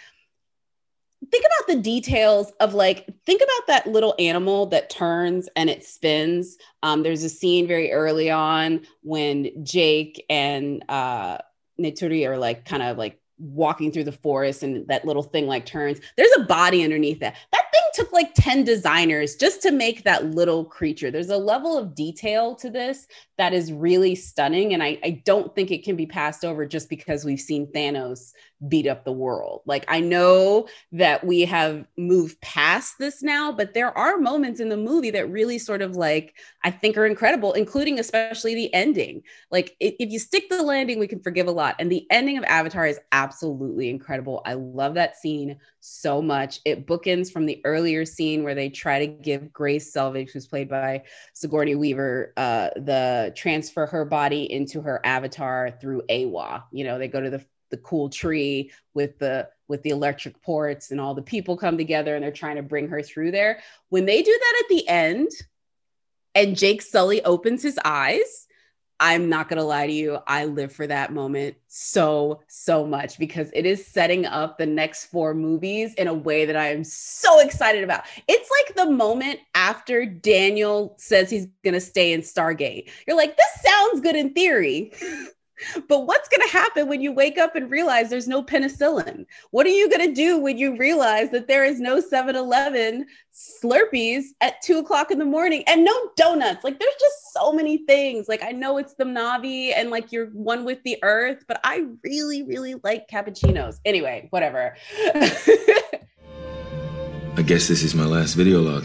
think 1.31 1.45
about 1.45 1.75
the 1.77 1.81
details 1.83 2.53
of 2.61 2.75
like 2.75 3.07
think 3.27 3.41
about 3.43 3.67
that 3.67 3.87
little 3.87 4.15
animal 4.19 4.67
that 4.67 4.89
turns 4.91 5.49
and 5.57 5.69
it 5.71 5.85
spins 5.85 6.57
um, 6.83 7.03
there's 7.03 7.25
a 7.25 7.29
scene 7.29 7.67
very 7.67 7.93
early 7.93 8.31
on 8.31 8.81
when 9.03 9.51
jake 9.65 10.25
and 10.31 10.85
uh 10.89 11.39
Neturi 11.81 12.27
are 12.27 12.39
like 12.39 12.65
kind 12.65 12.83
of 12.83 12.99
like 12.99 13.21
walking 13.39 13.93
through 13.93 14.05
the 14.05 14.13
forest 14.13 14.63
and 14.63 14.87
that 14.89 15.05
little 15.05 15.23
thing 15.23 15.47
like 15.47 15.65
turns 15.65 16.01
there's 16.17 16.31
a 16.37 16.45
body 16.45 16.83
underneath 16.83 17.21
that. 17.21 17.37
That 17.53 17.65
thing 17.73 17.83
took 17.95 18.13
like 18.13 18.35
10 18.35 18.65
designers 18.65 19.37
just 19.37 19.63
to 19.63 19.71
make 19.71 20.05
that 20.05 20.27
little 20.27 20.65
creature. 20.65 21.11
There's 21.11 21.31
a 21.31 21.37
level 21.37 21.79
of 21.79 21.95
detail 21.95 22.55
to 22.57 22.71
this 22.71 23.07
that 23.37 23.53
is 23.53 23.73
really 23.73 24.15
stunning 24.15 24.75
and 24.75 24.83
I, 24.83 24.99
I 25.05 25.23
don't 25.25 25.55
think 25.55 25.71
it 25.71 25.85
can 25.85 25.97
be 25.97 26.07
passed 26.07 26.45
over 26.45 26.67
just 26.67 26.89
because 26.89 27.25
we've 27.25 27.41
seen 27.41 27.71
thanos 27.73 28.33
beat 28.67 28.87
up 28.87 29.05
the 29.05 29.13
world. 29.13 29.63
Like 29.67 29.85
i 29.89 30.01
know 30.01 30.69
that 30.93 31.25
we 31.25 31.43
have 31.43 31.87
moved 31.97 32.41
past 32.41 32.95
this 32.99 33.23
now 33.23 33.53
but 33.53 33.75
there 33.75 33.97
are 33.97 34.19
moments 34.19 34.61
in 34.61 34.69
the 34.69 34.77
movie 34.77 35.11
that 35.11 35.31
really 35.31 35.59
sort 35.59 35.83
of 35.83 35.97
like 35.97 36.35
i 36.65 36.71
think 36.71 36.97
are 36.97 37.07
incredible 37.07 37.53
including 37.53 37.99
especially 37.99 38.55
the 38.55 38.73
ending. 38.75 39.23
Like 39.51 39.77
if 39.81 40.11
you 40.13 40.19
stick 40.19 40.49
the 40.49 40.63
landing 40.63 40.99
we 40.99 41.07
can 41.07 41.21
forgive 41.21 41.47
a 41.47 41.53
lot 41.53 41.77
and 41.79 41.91
the 41.91 42.07
ending 42.11 42.39
of 42.39 42.45
avatar 42.45 42.87
is 42.87 42.99
absolutely 43.13 43.91
incredible. 43.91 44.43
I 44.45 44.55
love 44.55 44.95
that 44.95 45.17
scene 45.17 45.59
so 45.81 46.21
much. 46.21 46.61
It 46.65 46.87
bookends 46.87 47.31
from 47.31 47.47
the 47.47 47.61
earlier 47.65 48.05
scene 48.05 48.43
where 48.43 48.55
they 48.55 48.69
try 48.69 48.99
to 48.99 49.07
give 49.07 49.53
grace 49.53 49.93
selvage 49.93 50.31
who's 50.31 50.47
played 50.47 50.69
by 50.69 51.05
sigourney 51.35 51.75
weaver 51.75 52.33
uh, 52.37 52.71
the 52.77 53.33
transfer 53.37 53.87
her 53.87 54.05
body 54.05 54.51
into 54.51 54.81
her 54.81 55.05
avatar 55.05 55.71
through 55.81 56.03
Eywa 56.11 56.65
you 56.73 56.85
know 56.85 56.99
they 56.99 57.09
go 57.09 57.21
to 57.21 57.31
the 57.31 57.45
the 57.71 57.77
cool 57.79 58.09
tree 58.09 58.71
with 58.95 59.19
the 59.19 59.49
with 59.69 59.83
the 59.83 59.91
electric 59.91 60.41
ports 60.43 60.91
and 60.91 61.01
all 61.01 61.15
the 61.15 61.23
people 61.23 61.57
come 61.57 61.77
together 61.77 62.15
and 62.15 62.25
they're 62.25 62.33
trying 62.33 62.57
to 62.57 62.63
bring 62.63 62.89
her 62.89 63.03
through 63.03 63.31
there 63.31 63.61
when 63.91 64.07
they 64.07 64.23
do 64.23 64.39
that 64.41 64.63
at 64.63 64.69
the 64.69 64.89
end 64.89 65.29
and 66.39 66.57
Jake 66.57 66.83
Sully 66.83 67.21
opens 67.25 67.65
his 67.65 67.81
eyes, 67.85 68.47
I'm 69.01 69.29
not 69.29 69.49
going 69.49 69.59
to 69.59 69.65
lie 69.65 69.87
to 69.87 69.93
you. 69.93 70.19
I 70.27 70.45
live 70.45 70.73
for 70.73 70.87
that 70.87 71.13
moment 71.13 71.57
so, 71.67 72.43
so 72.49 72.87
much 72.87 73.19
because 73.19 73.51
it 73.55 73.67
is 73.67 73.87
setting 73.87 74.25
up 74.25 74.57
the 74.57 74.67
next 74.67 75.07
four 75.07 75.35
movies 75.35 75.95
in 75.95 76.07
a 76.07 76.15
way 76.15 76.45
that 76.45 76.57
I 76.57 76.69
am 76.69 76.85
so 76.85 77.41
excited 77.41 77.83
about. 77.83 78.05
It's 78.29 78.51
like 78.51 78.77
the 78.77 78.93
moment 78.93 79.41
after 79.55 80.05
Daniel 80.05 80.95
says 80.99 81.31
he's 81.31 81.47
going 81.65 81.75
to 81.75 81.81
stay 81.81 82.13
in 82.13 82.21
Stargate. 82.23 82.91
You're 83.07 83.17
like, 83.17 83.37
this 83.37 83.63
sounds 83.65 84.01
good 84.01 84.17
in 84.17 84.33
theory. 84.33 84.93
But 85.89 86.07
what's 86.07 86.29
going 86.29 86.47
to 86.47 86.53
happen 86.53 86.89
when 86.89 87.01
you 87.01 87.13
wake 87.13 87.39
up 87.39 87.57
and 87.57 87.71
realize 87.71 88.11
there's 88.11 88.29
no 88.29 88.43
penicillin? 88.43 89.27
What 89.51 89.67
are 89.67 89.71
you 89.71 89.89
going 89.91 90.07
to 90.07 90.15
do 90.15 90.39
when 90.39 90.59
you 90.59 90.77
realize 90.77 91.31
that 91.31 91.49
there 91.49 91.65
is 91.65 91.81
no 91.81 92.01
7 92.01 92.37
Eleven 92.37 93.07
Slurpees 93.35 94.25
at 94.41 94.61
two 94.63 94.79
o'clock 94.79 95.11
in 95.11 95.19
the 95.19 95.25
morning 95.25 95.65
and 95.67 95.85
no 95.85 96.11
donuts? 96.17 96.65
Like, 96.65 96.79
there's 96.79 96.95
just 97.01 97.33
so 97.33 97.53
many 97.53 97.79
things. 97.79 98.29
Like, 98.29 98.43
I 98.43 98.53
know 98.53 98.79
it's 98.79 98.95
the 98.95 99.05
Na'vi 99.05 99.73
and 99.77 99.91
like 99.91 100.13
you're 100.13 100.27
one 100.27 100.65
with 100.65 100.83
the 100.85 100.99
earth, 101.03 101.45
but 101.49 101.61
I 101.65 101.87
really, 102.05 102.43
really 102.43 102.77
like 102.85 103.09
cappuccinos. 103.09 103.81
Anyway, 103.85 104.29
whatever. 104.31 104.77
I 107.37 107.43
guess 107.45 107.69
this 107.69 107.83
is 107.83 107.95
my 107.95 108.05
last 108.05 108.35
video 108.35 108.61
log. 108.61 108.85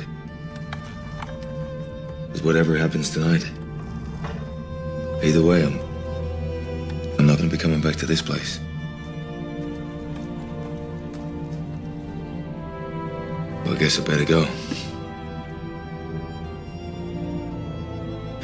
'Cause 2.32 2.42
whatever 2.44 2.76
happens 2.78 3.10
tonight, 3.12 3.46
either 5.24 5.44
way, 5.44 5.64
I'm. 5.64 5.93
Not 7.34 7.40
gonna 7.40 7.50
be 7.50 7.58
coming 7.58 7.82
back 7.82 7.96
to 7.96 8.06
this 8.06 8.22
place. 8.22 8.60
Well, 13.66 13.74
I 13.74 13.78
guess 13.80 14.00
I 14.00 14.04
better 14.04 14.24
go. 14.24 14.46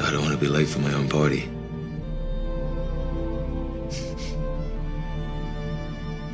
I 0.03 0.09
don't 0.09 0.23
want 0.23 0.33
to 0.33 0.39
be 0.39 0.47
late 0.47 0.67
for 0.67 0.79
my 0.79 0.91
own 0.91 1.07
party. 1.07 1.47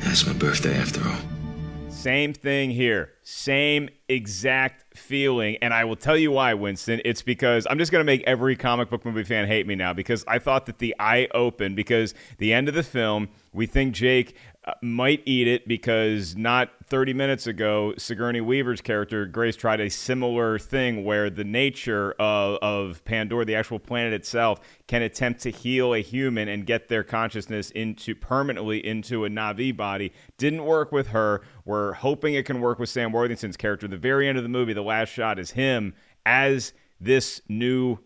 It's 0.10 0.26
my 0.26 0.32
birthday 0.32 0.78
after 0.78 1.06
all. 1.06 1.35
Same 2.06 2.34
thing 2.34 2.70
here. 2.70 3.10
Same 3.24 3.88
exact 4.08 4.96
feeling. 4.96 5.56
And 5.60 5.74
I 5.74 5.82
will 5.82 5.96
tell 5.96 6.16
you 6.16 6.30
why, 6.30 6.54
Winston. 6.54 7.00
It's 7.04 7.20
because 7.20 7.66
I'm 7.68 7.78
just 7.78 7.90
going 7.90 7.98
to 7.98 8.04
make 8.04 8.22
every 8.28 8.54
comic 8.54 8.90
book 8.90 9.04
movie 9.04 9.24
fan 9.24 9.48
hate 9.48 9.66
me 9.66 9.74
now 9.74 9.92
because 9.92 10.24
I 10.28 10.38
thought 10.38 10.66
that 10.66 10.78
the 10.78 10.94
eye 11.00 11.26
opened 11.34 11.74
because 11.74 12.14
the 12.38 12.52
end 12.52 12.68
of 12.68 12.74
the 12.74 12.84
film, 12.84 13.28
we 13.52 13.66
think 13.66 13.92
Jake 13.92 14.36
Uh, 14.68 14.72
might 14.82 15.22
eat 15.26 15.46
it 15.46 15.68
because 15.68 16.34
not 16.34 16.70
30 16.86 17.14
minutes 17.14 17.46
ago, 17.46 17.94
Sigourney 17.98 18.40
Weaver's 18.40 18.80
character, 18.80 19.24
Grace, 19.24 19.54
tried 19.54 19.80
a 19.80 19.88
similar 19.88 20.58
thing 20.58 21.04
where 21.04 21.30
the 21.30 21.44
nature 21.44 22.16
of, 22.18 22.58
of 22.62 23.04
Pandora, 23.04 23.44
the 23.44 23.54
actual 23.54 23.78
planet 23.78 24.12
itself, 24.12 24.58
can 24.88 25.02
attempt 25.02 25.40
to 25.42 25.50
heal 25.50 25.94
a 25.94 26.00
human 26.00 26.48
and 26.48 26.66
get 26.66 26.88
their 26.88 27.04
consciousness 27.04 27.70
into 27.70 28.16
permanently 28.16 28.84
into 28.84 29.24
a 29.24 29.28
Na'vi 29.28 29.76
body. 29.76 30.12
Didn't 30.36 30.64
work 30.64 30.90
with 30.90 31.08
her. 31.08 31.42
We're 31.64 31.92
hoping 31.92 32.34
it 32.34 32.44
can 32.44 32.60
work 32.60 32.80
with 32.80 32.88
Sam 32.88 33.12
Worthington's 33.12 33.56
character. 33.56 33.86
The 33.86 33.96
very 33.96 34.26
end 34.26 34.36
of 34.36 34.42
the 34.42 34.48
movie, 34.48 34.72
the 34.72 34.82
last 34.82 35.10
shot 35.10 35.38
is 35.38 35.52
him 35.52 35.94
as 36.24 36.72
this 37.00 37.40
new 37.48 37.98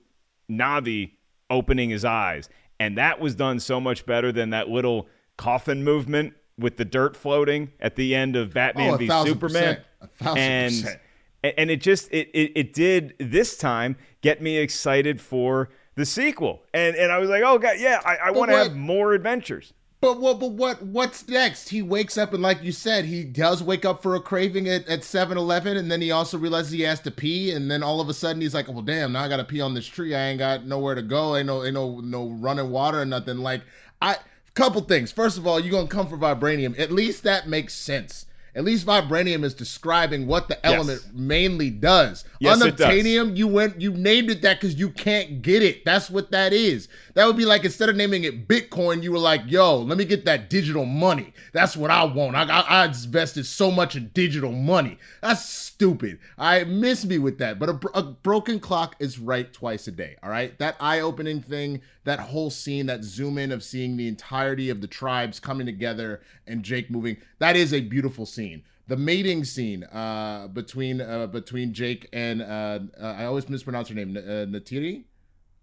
Navi 0.51 1.13
opening 1.49 1.89
his 1.89 2.05
eyes. 2.05 2.51
And 2.79 2.99
that 2.99 3.19
was 3.19 3.35
done 3.35 3.61
so 3.61 3.81
much 3.81 4.05
better 4.05 4.31
than 4.31 4.51
that 4.51 4.69
little 4.69 5.09
coffin 5.39 5.83
movement 5.83 6.35
with 6.61 6.77
the 6.77 6.85
dirt 6.85 7.17
floating 7.17 7.73
at 7.81 7.97
the 7.97 8.15
end 8.15 8.37
of 8.37 8.55
Batman 8.55 8.95
Oh, 8.95 8.97
v 8.97 9.07
Superman. 9.09 9.39
percent. 9.39 9.81
A 10.03 10.07
thousand 10.07 10.39
and 10.39 10.73
percent. 10.75 11.01
and 11.43 11.71
it 11.71 11.81
just 11.81 12.09
it, 12.13 12.29
it 12.33 12.53
it 12.55 12.73
did 12.73 13.15
this 13.19 13.57
time 13.57 13.97
get 14.23 14.41
me 14.43 14.57
excited 14.59 15.21
for 15.21 15.71
the 15.97 16.07
sequel. 16.07 16.63
And 16.73 16.95
and 16.97 17.11
I 17.13 17.19
was 17.19 17.29
like, 17.31 17.43
oh 17.45 17.59
god, 17.59 17.77
yeah, 17.79 18.01
I, 18.05 18.17
I 18.27 18.31
want 18.31 18.51
to 18.51 18.57
have 18.57 18.77
more 18.77 19.13
adventures. 19.13 19.73
But 20.03 20.19
what? 20.19 20.41
But 20.41 20.53
what? 20.53 20.81
What's 20.83 21.29
next? 21.29 21.69
He 21.69 21.83
wakes 21.83 22.17
up 22.17 22.33
and, 22.33 22.43
like 22.43 22.63
you 22.63 22.73
said, 22.73 23.05
he 23.05 23.23
does 23.23 23.63
wake 23.63 23.85
up 23.85 24.03
for 24.03 24.15
a 24.15 24.21
craving 24.21 24.67
at 24.67 24.89
at 24.89 25.05
Seven 25.05 25.37
Eleven, 25.37 25.77
and 25.77 25.91
then 25.93 26.01
he 26.01 26.11
also 26.11 26.39
realizes 26.39 26.73
he 26.73 26.81
has 26.83 27.01
to 27.01 27.11
pee, 27.11 27.51
and 27.53 27.71
then 27.71 27.83
all 27.83 28.01
of 28.01 28.09
a 28.09 28.15
sudden 28.15 28.41
he's 28.41 28.55
like, 28.55 28.67
"Well, 28.67 28.81
damn! 28.81 29.13
Now 29.13 29.25
I 29.25 29.29
gotta 29.29 29.45
pee 29.45 29.61
on 29.61 29.75
this 29.75 29.87
tree. 29.87 30.15
I 30.15 30.29
ain't 30.29 30.39
got 30.39 30.65
nowhere 30.65 30.95
to 30.95 31.03
go. 31.03 31.37
Ain't 31.37 31.49
no, 31.49 31.63
ain't 31.65 31.75
no, 31.75 32.01
no 32.01 32.31
running 32.31 32.71
water 32.71 33.03
or 33.03 33.05
nothing." 33.05 33.37
Like, 33.37 33.61
I 34.01 34.17
couple 34.61 34.81
things. 34.83 35.11
First 35.11 35.39
of 35.39 35.47
all, 35.47 35.59
you're 35.59 35.73
gonna 35.73 35.89
come 35.89 36.07
for 36.07 36.19
vibranium. 36.19 36.79
At 36.79 36.93
least 36.93 37.23
that 37.25 37.49
makes 37.49 37.75
sense. 37.75 38.27
At 38.55 38.65
least 38.65 38.85
vibranium 38.85 39.45
is 39.45 39.55
describing 39.55 40.27
what 40.27 40.49
the 40.49 40.59
Yes. 40.65 40.75
element 40.75 41.03
mainly 41.15 41.71
does. 41.71 42.25
Yes, 42.41 42.61
it 42.61 42.77
does. 42.77 42.89
Unobtainium, 42.89 43.37
you 43.37 43.47
went, 43.47 43.81
you 43.81 43.93
named 43.93 44.29
it 44.29 44.43
that 44.43 44.61
because 44.61 44.75
you 44.75 44.91
can't 44.91 45.41
get 45.41 45.63
it. 45.63 45.85
That's 45.85 46.11
what 46.11 46.33
that 46.33 46.53
is. 46.53 46.89
That 47.15 47.27
would 47.27 47.37
be 47.37 47.45
like 47.45 47.65
instead 47.65 47.89
of 47.89 47.95
naming 47.95 48.25
it 48.25 48.49
Bitcoin, 48.49 49.05
you 49.05 49.13
were 49.13 49.19
like, 49.21 49.43
"Yo, 49.47 49.79
let 49.79 49.97
me 49.97 50.05
get 50.05 50.25
that 50.25 50.51
digital 50.51 50.85
money. 50.85 51.33
That's 51.53 51.77
what 51.77 51.93
I 51.93 52.03
want. 52.05 52.35
I, 52.35 52.43
I, 52.43 52.61
I 52.61 52.85
invested 52.87 53.47
so 53.47 53.71
much 53.71 53.95
in 53.95 54.11
digital 54.15 54.51
money. 54.53 54.99
That's 55.23 55.49
stupid. 55.49 56.19
I 56.37 56.65
miss 56.65 57.05
me 57.05 57.19
with 57.19 57.39
that. 57.39 57.61
But 57.61 57.69
a, 57.69 57.79
a 57.95 58.03
broken 58.03 58.59
clock 58.59 58.97
is 58.99 59.19
right 59.21 59.51
twice 59.53 59.87
a 59.87 59.93
day. 59.93 60.17
All 60.25 60.31
right, 60.31 60.59
that 60.59 60.75
eye-opening 60.81 61.41
thing, 61.43 61.83
that 62.05 62.21
whole 62.21 62.51
scene, 62.51 62.87
that 62.87 63.05
zoom 63.05 63.39
in 63.39 63.53
of 63.53 63.63
seeing 63.63 63.97
the 63.97 64.09
entirety 64.09 64.71
of 64.71 64.81
the 64.81 64.87
tribes 64.87 65.39
coming 65.41 65.67
together 65.67 66.21
and 66.47 66.63
Jake 66.63 66.91
moving. 66.91 67.17
That 67.39 67.57
is 67.57 67.73
a 67.75 67.81
beautiful 67.81 68.27
scene 68.27 68.63
the 68.91 68.97
mating 68.97 69.45
scene 69.45 69.85
uh, 69.85 70.49
between 70.49 71.01
uh, 71.01 71.29
between 71.29 71.73
Jake 71.73 72.09
and 72.13 72.43
uh, 72.43 72.81
uh, 73.01 73.15
I 73.19 73.25
always 73.25 73.49
mispronounce 73.49 73.89
her 73.89 73.95
name. 73.95 74.17
N- 74.17 74.25
uh, 74.25 74.47
Natiri, 74.59 75.05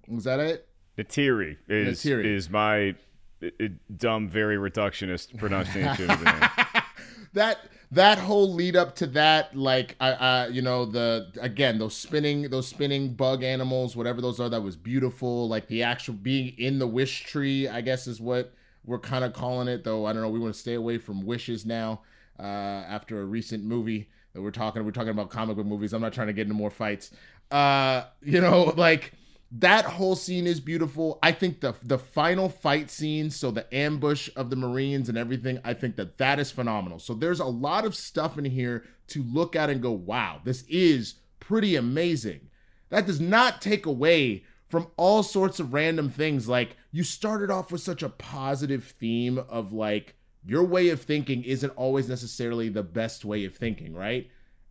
was 0.08 0.23
that 0.23 0.39
it? 0.39 0.65
Natiri 0.97 1.58
is 1.67 2.00
Natiri. 2.06 2.26
is 2.26 2.50
my 2.50 2.95
uh, 3.43 3.67
dumb, 3.97 4.30
very 4.30 4.56
reductionist 4.56 5.38
pronunciation 5.38 6.10
of 6.10 6.19
the 6.19 6.26
name. 6.26 6.84
That 7.34 7.60
that 7.91 8.17
whole 8.17 8.54
lead 8.54 8.76
up 8.76 8.95
to 8.95 9.08
that, 9.08 9.56
like 9.56 9.95
I, 10.00 10.12
I, 10.12 10.47
you 10.47 10.62
know, 10.62 10.86
the 10.86 11.28
again 11.39 11.80
those 11.80 11.95
spinning 11.95 12.43
those 12.50 12.67
spinning 12.67 13.13
bug 13.13 13.43
animals, 13.43 13.95
whatever 13.95 14.21
those 14.21 14.39
are, 14.39 14.50
that 14.50 14.62
was 14.62 14.76
beautiful. 14.76 15.47
Like 15.47 15.67
the 15.67 15.84
actual 15.84 16.15
being 16.15 16.54
in 16.58 16.80
the 16.80 16.88
wish 16.88 17.23
tree, 17.23 17.67
I 17.67 17.82
guess 17.82 18.08
is 18.08 18.19
what 18.19 18.54
we're 18.86 19.00
kind 19.00 19.23
of 19.23 19.34
calling 19.34 19.67
it. 19.67 19.84
Though 19.84 20.06
I 20.06 20.13
don't 20.13 20.21
know, 20.21 20.30
we 20.30 20.39
want 20.39 20.54
to 20.54 20.60
stay 20.60 20.73
away 20.73 20.97
from 20.97 21.26
wishes 21.26 21.65
now. 21.65 22.02
Uh, 22.39 22.43
after 22.43 23.21
a 23.21 23.26
recent 23.26 23.63
movie 23.63 24.10
that 24.34 24.41
we're 24.41 24.52
talking, 24.52 24.84
we're 24.86 24.91
talking 24.91 25.10
about 25.10 25.30
comic 25.30 25.56
book 25.56 25.65
movies. 25.65 25.93
I'm 25.93 26.02
not 26.02 26.13
trying 26.13 26.28
to 26.28 26.34
get 26.34 26.43
into 26.43 26.54
more 26.54 26.69
fights. 26.69 27.12
Uh, 27.50 28.04
you 28.21 28.41
know, 28.41 28.63
like 28.78 29.13
that 29.52 29.86
whole 29.86 30.16
scene 30.16 30.46
is 30.46 30.60
beautiful. 30.60 31.20
I 31.24 31.32
think 31.32 31.62
the 31.62 31.76
the 31.82 31.98
final 31.98 32.50
fight 32.50 32.92
scene, 32.92 33.30
so 33.30 33.52
the 33.52 33.74
ambush 33.74 34.30
of 34.36 34.50
the 34.50 34.56
Marines 34.56 35.10
and 35.10 35.18
everything, 35.18 35.60
I 35.64 35.74
think 35.74 35.96
that 35.96 36.18
that 36.18 36.40
is 36.40 36.52
phenomenal. 36.52 37.00
So 37.00 37.14
there's 37.14 37.40
a 37.40 37.46
lot 37.46 37.86
of 37.86 37.96
stuff 37.96 38.38
in 38.38 38.46
here 38.46 38.84
to 39.08 39.24
look 39.24 39.56
at 39.56 39.70
and 39.70 39.82
go, 39.82 39.92
"Wow, 39.92 40.42
this 40.44 40.64
is 40.64 41.16
pretty 41.40 41.76
amazing." 41.76 42.50
That 42.90 43.08
does 43.08 43.22
not 43.22 43.62
take 43.62 43.86
away 43.86 44.44
from 44.68 44.88
all 44.98 45.24
sorts 45.24 45.60
of 45.60 45.74
random 45.74 46.10
things 46.10 46.50
like 46.50 46.76
you 46.92 47.04
started 47.04 47.50
off 47.50 47.72
with 47.72 47.82
such 47.82 48.04
a 48.04 48.10
positive 48.10 48.84
theme 49.00 49.38
of 49.38 49.72
like 49.72 50.16
your 50.46 50.64
way 50.64 50.90
of 50.90 51.02
thinking 51.02 51.44
isn't 51.44 51.70
always 51.72 52.10
necessarily 52.10 52.70
the 52.70 52.84
best 52.84 53.24
way 53.24 53.46
of 53.46 53.56
thinking, 53.56 53.94
right? 53.94 54.30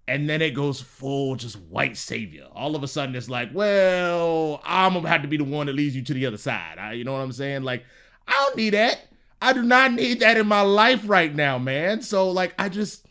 And 0.08 0.28
then 0.28 0.40
it 0.42 0.50
goes 0.50 0.80
full 0.80 1.36
just 1.36 1.56
white 1.62 1.96
savior. 1.96 2.46
All 2.54 2.76
of 2.76 2.82
a 2.82 2.88
sudden, 2.88 3.14
it's 3.16 3.28
like, 3.28 3.50
well, 3.52 4.60
I'm 4.64 4.94
gonna 4.94 5.08
have 5.08 5.22
to 5.22 5.28
be 5.28 5.36
the 5.36 5.44
one 5.44 5.66
that 5.66 5.74
leads 5.74 5.96
you 5.96 6.02
to 6.02 6.14
the 6.14 6.26
other 6.26 6.38
side. 6.38 6.78
I- 6.78 6.92
you 6.92 7.04
know 7.04 7.12
what 7.12 7.20
I'm 7.22 7.32
saying? 7.32 7.62
Like, 7.62 7.84
I 8.28 8.32
don't 8.32 8.56
need 8.56 8.70
that. 8.70 9.00
I 9.42 9.52
do 9.52 9.62
not 9.62 9.92
need 9.92 10.20
that 10.20 10.36
in 10.36 10.46
my 10.46 10.62
life 10.62 11.02
right 11.06 11.34
now, 11.34 11.58
man. 11.58 12.02
So, 12.02 12.30
like, 12.30 12.54
I 12.58 12.68
just, 12.68 13.06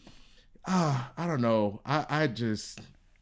ah, 0.67 1.11
I 1.17 1.27
don't 1.27 1.41
know. 1.41 1.81
I, 1.85 2.05
I 2.09 2.27
just, 2.27 2.79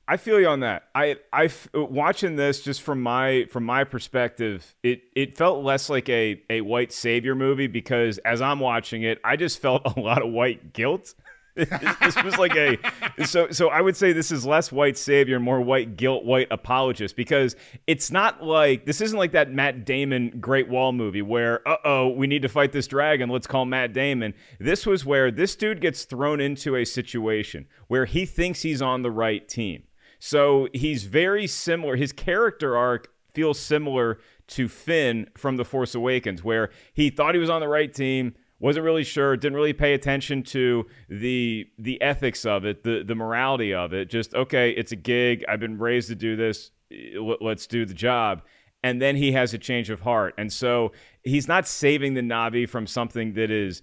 I 0.07 0.17
feel 0.17 0.39
you 0.39 0.47
on 0.47 0.62
that. 0.62 0.83
I 0.93 1.17
I 1.31 1.49
watching 1.73 2.36
this 2.36 2.62
just 2.62 2.81
from 2.81 3.01
my 3.01 3.45
from 3.49 3.63
my 3.65 3.83
perspective, 3.86 4.75
it 4.83 5.01
it 5.15 5.38
felt 5.38 5.63
less 5.63 5.89
like 5.89 6.09
a 6.09 6.41
a 6.49 6.62
white 6.62 6.91
savior 6.91 7.36
movie 7.36 7.67
because 7.67 8.17
as 8.19 8.41
I'm 8.41 8.59
watching 8.59 9.03
it, 9.03 9.19
I 9.23 9.36
just 9.38 9.59
felt 9.62 9.81
a 9.97 9.99
lot 9.99 10.21
of 10.21 10.31
white 10.31 10.73
guilt. 10.73 11.13
this 11.55 12.23
was 12.23 12.37
like 12.37 12.55
a 12.55 12.77
so 13.25 13.49
so 13.51 13.69
I 13.69 13.79
would 13.79 13.95
say 13.95 14.11
this 14.11 14.31
is 14.31 14.45
less 14.45 14.71
white 14.71 14.97
savior, 14.97 15.39
more 15.39 15.61
white 15.61 15.95
guilt, 15.95 16.25
white 16.25 16.47
apologist 16.49 17.15
because 17.15 17.55
it's 17.85 18.09
not 18.09 18.43
like 18.43 18.85
this 18.85 19.01
isn't 19.01 19.17
like 19.17 19.33
that 19.33 19.51
Matt 19.51 19.85
Damon 19.85 20.39
Great 20.39 20.67
Wall 20.67 20.91
movie 20.91 21.21
where 21.21 21.67
uh 21.67 21.77
oh 21.85 22.09
we 22.09 22.25
need 22.25 22.41
to 22.41 22.49
fight 22.49 22.71
this 22.71 22.87
dragon, 22.87 23.29
let's 23.29 23.45
call 23.45 23.65
Matt 23.65 23.93
Damon. 23.93 24.33
This 24.59 24.85
was 24.87 25.05
where 25.05 25.29
this 25.29 25.55
dude 25.55 25.79
gets 25.79 26.05
thrown 26.05 26.39
into 26.39 26.75
a 26.75 26.85
situation 26.85 27.67
where 27.87 28.05
he 28.05 28.25
thinks 28.25 28.63
he's 28.63 28.81
on 28.81 29.03
the 29.03 29.11
right 29.11 29.47
team. 29.47 29.83
So 30.17 30.69
he's 30.73 31.03
very 31.03 31.45
similar. 31.47 31.97
His 31.97 32.13
character 32.13 32.77
arc 32.77 33.09
feels 33.33 33.59
similar 33.59 34.19
to 34.47 34.67
Finn 34.67 35.27
from 35.35 35.57
The 35.57 35.65
Force 35.65 35.95
Awakens, 35.95 36.43
where 36.43 36.69
he 36.93 37.09
thought 37.09 37.35
he 37.35 37.41
was 37.41 37.49
on 37.49 37.61
the 37.61 37.67
right 37.67 37.93
team, 37.93 38.35
wasn't 38.63 38.86
really 38.86 39.04
sure, 39.04 39.36
didn't 39.36 39.58
really 39.58 39.73
pay 39.73 39.93
attention 39.93 40.41
to 40.41 40.86
the 41.10 41.67
the 41.78 42.02
ethics 42.02 42.45
of 42.45 42.63
it, 42.63 42.84
the 42.84 43.04
the 43.04 43.13
morality 43.13 43.73
of 43.73 43.93
it. 43.93 44.10
Just 44.10 44.34
okay, 44.34 44.71
it's 44.71 44.93
a 44.93 44.95
gig. 44.95 45.43
I've 45.49 45.60
been 45.60 45.78
raised 45.78 46.08
to 46.08 46.15
do 46.15 46.38
this. 46.38 46.71
Let's 47.19 47.67
do 47.67 47.86
the 47.86 47.93
job. 47.93 48.41
And 48.82 49.02
then 49.02 49.17
he 49.17 49.34
has 49.34 49.54
a 49.54 49.58
change 49.58 49.89
of 49.89 50.02
heart, 50.02 50.34
and 50.38 50.52
so 50.52 50.93
he's 51.23 51.47
not 51.47 51.67
saving 51.67 52.13
the 52.13 52.21
Na'vi 52.21 52.67
from 52.67 52.88
something 52.88 53.34
that 53.34 53.52
is 53.52 53.82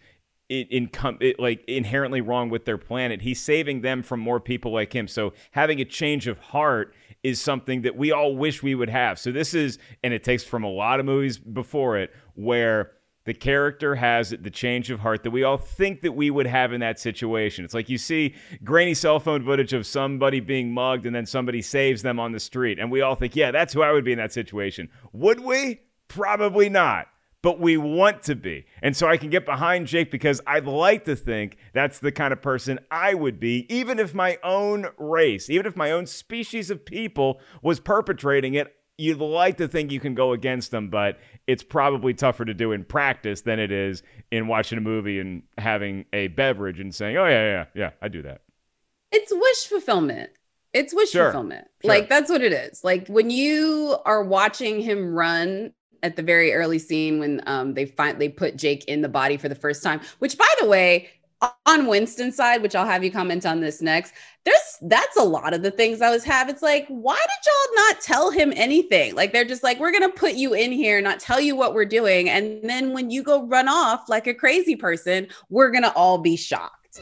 in, 0.48 0.66
in 0.68 0.90
it, 1.20 1.38
like 1.38 1.62
inherently 1.68 2.22
wrong 2.22 2.48
with 2.48 2.64
their 2.64 2.78
planet. 2.78 3.20
He's 3.20 3.40
saving 3.40 3.82
them 3.82 4.02
from 4.02 4.20
more 4.20 4.40
people 4.40 4.72
like 4.72 4.94
him. 4.94 5.08
So 5.08 5.34
having 5.50 5.80
a 5.80 5.84
change 5.84 6.26
of 6.26 6.38
heart 6.38 6.94
is 7.22 7.38
something 7.38 7.82
that 7.82 7.96
we 7.96 8.12
all 8.12 8.34
wish 8.34 8.62
we 8.62 8.74
would 8.74 8.90
have. 8.90 9.18
So 9.18 9.30
this 9.30 9.52
is, 9.52 9.78
and 10.02 10.14
it 10.14 10.24
takes 10.24 10.42
from 10.42 10.64
a 10.64 10.70
lot 10.70 11.00
of 11.00 11.06
movies 11.06 11.36
before 11.38 11.98
it, 11.98 12.12
where 12.34 12.92
the 13.30 13.34
character 13.34 13.94
has 13.94 14.30
the 14.30 14.50
change 14.50 14.90
of 14.90 14.98
heart 14.98 15.22
that 15.22 15.30
we 15.30 15.44
all 15.44 15.56
think 15.56 16.00
that 16.00 16.10
we 16.10 16.32
would 16.32 16.48
have 16.48 16.72
in 16.72 16.80
that 16.80 16.98
situation. 16.98 17.64
It's 17.64 17.74
like 17.74 17.88
you 17.88 17.96
see 17.96 18.34
grainy 18.64 18.92
cell 18.92 19.20
phone 19.20 19.44
footage 19.44 19.72
of 19.72 19.86
somebody 19.86 20.40
being 20.40 20.74
mugged 20.74 21.06
and 21.06 21.14
then 21.14 21.26
somebody 21.26 21.62
saves 21.62 22.02
them 22.02 22.18
on 22.18 22.32
the 22.32 22.40
street. 22.40 22.80
And 22.80 22.90
we 22.90 23.02
all 23.02 23.14
think, 23.14 23.36
yeah, 23.36 23.52
that's 23.52 23.72
who 23.72 23.82
I 23.82 23.92
would 23.92 24.04
be 24.04 24.10
in 24.10 24.18
that 24.18 24.32
situation. 24.32 24.88
Would 25.12 25.38
we? 25.38 25.82
Probably 26.08 26.68
not 26.68 27.06
but 27.42 27.58
we 27.58 27.76
want 27.78 28.22
to 28.22 28.34
be. 28.34 28.66
And 28.82 28.94
so 28.94 29.08
I 29.08 29.16
can 29.16 29.30
get 29.30 29.46
behind 29.46 29.86
Jake 29.86 30.10
because 30.10 30.42
I'd 30.46 30.66
like 30.66 31.06
to 31.06 31.16
think 31.16 31.56
that's 31.72 31.98
the 31.98 32.12
kind 32.12 32.34
of 32.34 32.42
person 32.42 32.78
I 32.90 33.14
would 33.14 33.40
be, 33.40 33.64
even 33.74 33.98
if 33.98 34.12
my 34.12 34.38
own 34.42 34.88
race, 34.98 35.48
even 35.48 35.64
if 35.64 35.74
my 35.74 35.90
own 35.90 36.04
species 36.04 36.70
of 36.70 36.84
people 36.84 37.40
was 37.62 37.80
perpetrating 37.80 38.52
it. 38.52 38.74
You'd 39.00 39.18
like 39.18 39.56
to 39.56 39.66
think 39.68 39.90
you 39.90 39.98
can 40.00 40.14
go 40.14 40.32
against 40.32 40.70
them, 40.70 40.90
but 40.90 41.18
it's 41.46 41.62
probably 41.62 42.12
tougher 42.14 42.44
to 42.44 42.52
do 42.54 42.72
in 42.72 42.84
practice 42.84 43.40
than 43.40 43.58
it 43.58 43.72
is 43.72 44.02
in 44.30 44.46
watching 44.46 44.76
a 44.76 44.80
movie 44.82 45.18
and 45.18 45.42
having 45.56 46.04
a 46.12 46.28
beverage 46.28 46.78
and 46.80 46.94
saying, 46.94 47.16
oh, 47.16 47.26
yeah, 47.26 47.44
yeah, 47.50 47.64
yeah, 47.74 47.90
I 48.02 48.08
do 48.08 48.22
that. 48.22 48.42
it's 49.10 49.32
wish 49.34 49.66
fulfillment. 49.66 50.30
It's 50.72 50.94
wish 50.94 51.10
Sure. 51.10 51.24
fulfillment. 51.32 51.66
Sure. 51.82 51.88
Like 51.88 52.08
that's 52.08 52.30
what 52.30 52.42
it 52.42 52.52
is. 52.52 52.84
Like 52.84 53.08
when 53.08 53.30
you 53.30 53.96
are 54.04 54.22
watching 54.22 54.80
him 54.80 55.14
run 55.14 55.72
at 56.02 56.14
the 56.16 56.22
very 56.22 56.52
early 56.54 56.78
scene 56.78 57.18
when 57.18 57.42
um 57.46 57.74
they 57.74 57.86
find 57.86 58.20
they 58.20 58.28
put 58.28 58.56
Jake 58.56 58.84
in 58.84 59.00
the 59.02 59.08
body 59.08 59.36
for 59.36 59.48
the 59.48 59.54
first 59.56 59.82
time, 59.82 60.00
which 60.20 60.38
by 60.38 60.48
the 60.60 60.66
way, 60.66 61.08
on 61.66 61.86
Winston's 61.86 62.36
side, 62.36 62.62
which 62.62 62.74
I'll 62.74 62.86
have 62.86 63.02
you 63.02 63.10
comment 63.10 63.46
on 63.46 63.60
this 63.60 63.80
next, 63.80 64.12
there's 64.44 64.78
that's 64.82 65.16
a 65.16 65.22
lot 65.22 65.54
of 65.54 65.62
the 65.62 65.70
things 65.70 66.00
I 66.00 66.10
was 66.10 66.24
have. 66.24 66.48
It's 66.48 66.62
like, 66.62 66.86
why 66.88 67.16
did 67.16 67.46
y'all 67.46 67.86
not 67.86 68.00
tell 68.00 68.30
him 68.30 68.52
anything? 68.56 69.14
Like 69.14 69.32
they're 69.32 69.44
just 69.44 69.62
like, 69.62 69.78
we're 69.78 69.92
gonna 69.92 70.10
put 70.10 70.34
you 70.34 70.54
in 70.54 70.72
here, 70.72 71.00
not 71.00 71.20
tell 71.20 71.40
you 71.40 71.56
what 71.56 71.74
we're 71.74 71.84
doing, 71.84 72.28
and 72.28 72.60
then 72.68 72.92
when 72.92 73.10
you 73.10 73.22
go 73.22 73.46
run 73.46 73.68
off 73.68 74.08
like 74.08 74.26
a 74.26 74.34
crazy 74.34 74.76
person, 74.76 75.28
we're 75.48 75.70
gonna 75.70 75.92
all 75.94 76.18
be 76.18 76.36
shocked. 76.36 77.00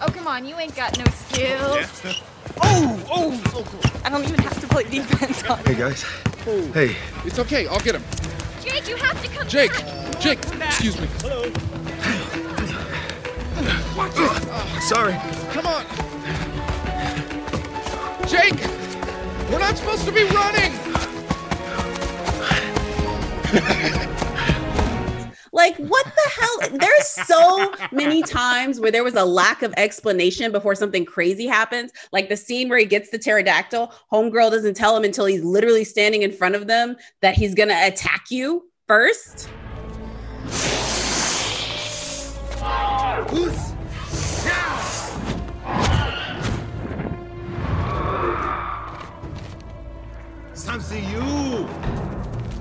Oh, 0.00 0.08
come 0.08 0.26
on, 0.26 0.44
you 0.44 0.56
ain't 0.58 0.74
got 0.74 0.98
no 0.98 1.04
skills. 1.12 2.16
Oh, 2.62 3.06
oh, 3.10 3.50
so 3.52 3.62
cool. 3.62 3.80
I 4.04 4.10
don't 4.10 4.24
even 4.24 4.40
have 4.40 4.60
to 4.60 4.68
play 4.68 4.84
defense 4.84 5.44
on 5.44 5.58
Hey, 5.64 5.74
guys. 5.74 6.04
Oh. 6.46 6.72
Hey. 6.72 6.96
It's 7.24 7.38
okay. 7.38 7.66
I'll 7.66 7.80
get 7.80 7.94
him. 7.96 8.02
Jake, 8.66 8.88
you 8.88 8.96
have 8.96 9.22
to 9.22 9.28
come 9.28 9.46
Jake. 9.46 9.70
back. 9.70 10.20
Jake. 10.20 10.38
Excuse 10.42 11.00
me. 11.00 11.06
Hello. 11.20 11.44
Uh, 13.96 14.80
sorry. 14.80 15.14
Come 15.52 15.66
on. 15.66 15.84
Jake. 18.26 18.60
We're 19.50 19.60
not 19.60 19.78
supposed 19.78 20.04
to 20.06 20.12
be 20.12 20.24
running. 20.24 20.72
Like, 25.56 25.78
what 25.78 26.04
the 26.04 26.30
hell? 26.38 26.78
There's 26.78 27.06
so 27.26 27.72
many 27.90 28.22
times 28.22 28.78
where 28.78 28.90
there 28.90 29.02
was 29.02 29.14
a 29.14 29.24
lack 29.24 29.62
of 29.62 29.72
explanation 29.78 30.52
before 30.52 30.74
something 30.74 31.06
crazy 31.06 31.46
happens. 31.46 31.92
Like 32.12 32.28
the 32.28 32.36
scene 32.36 32.68
where 32.68 32.78
he 32.78 32.84
gets 32.84 33.08
the 33.08 33.18
pterodactyl, 33.18 33.90
homegirl 34.12 34.50
doesn't 34.50 34.74
tell 34.74 34.94
him 34.94 35.02
until 35.02 35.24
he's 35.24 35.42
literally 35.42 35.82
standing 35.82 36.20
in 36.20 36.30
front 36.30 36.56
of 36.56 36.66
them 36.66 36.96
that 37.22 37.36
he's 37.36 37.54
gonna 37.54 37.74
attack 37.74 38.26
you 38.30 38.70
first. 38.86 39.48
Sansiu! 50.52 51.66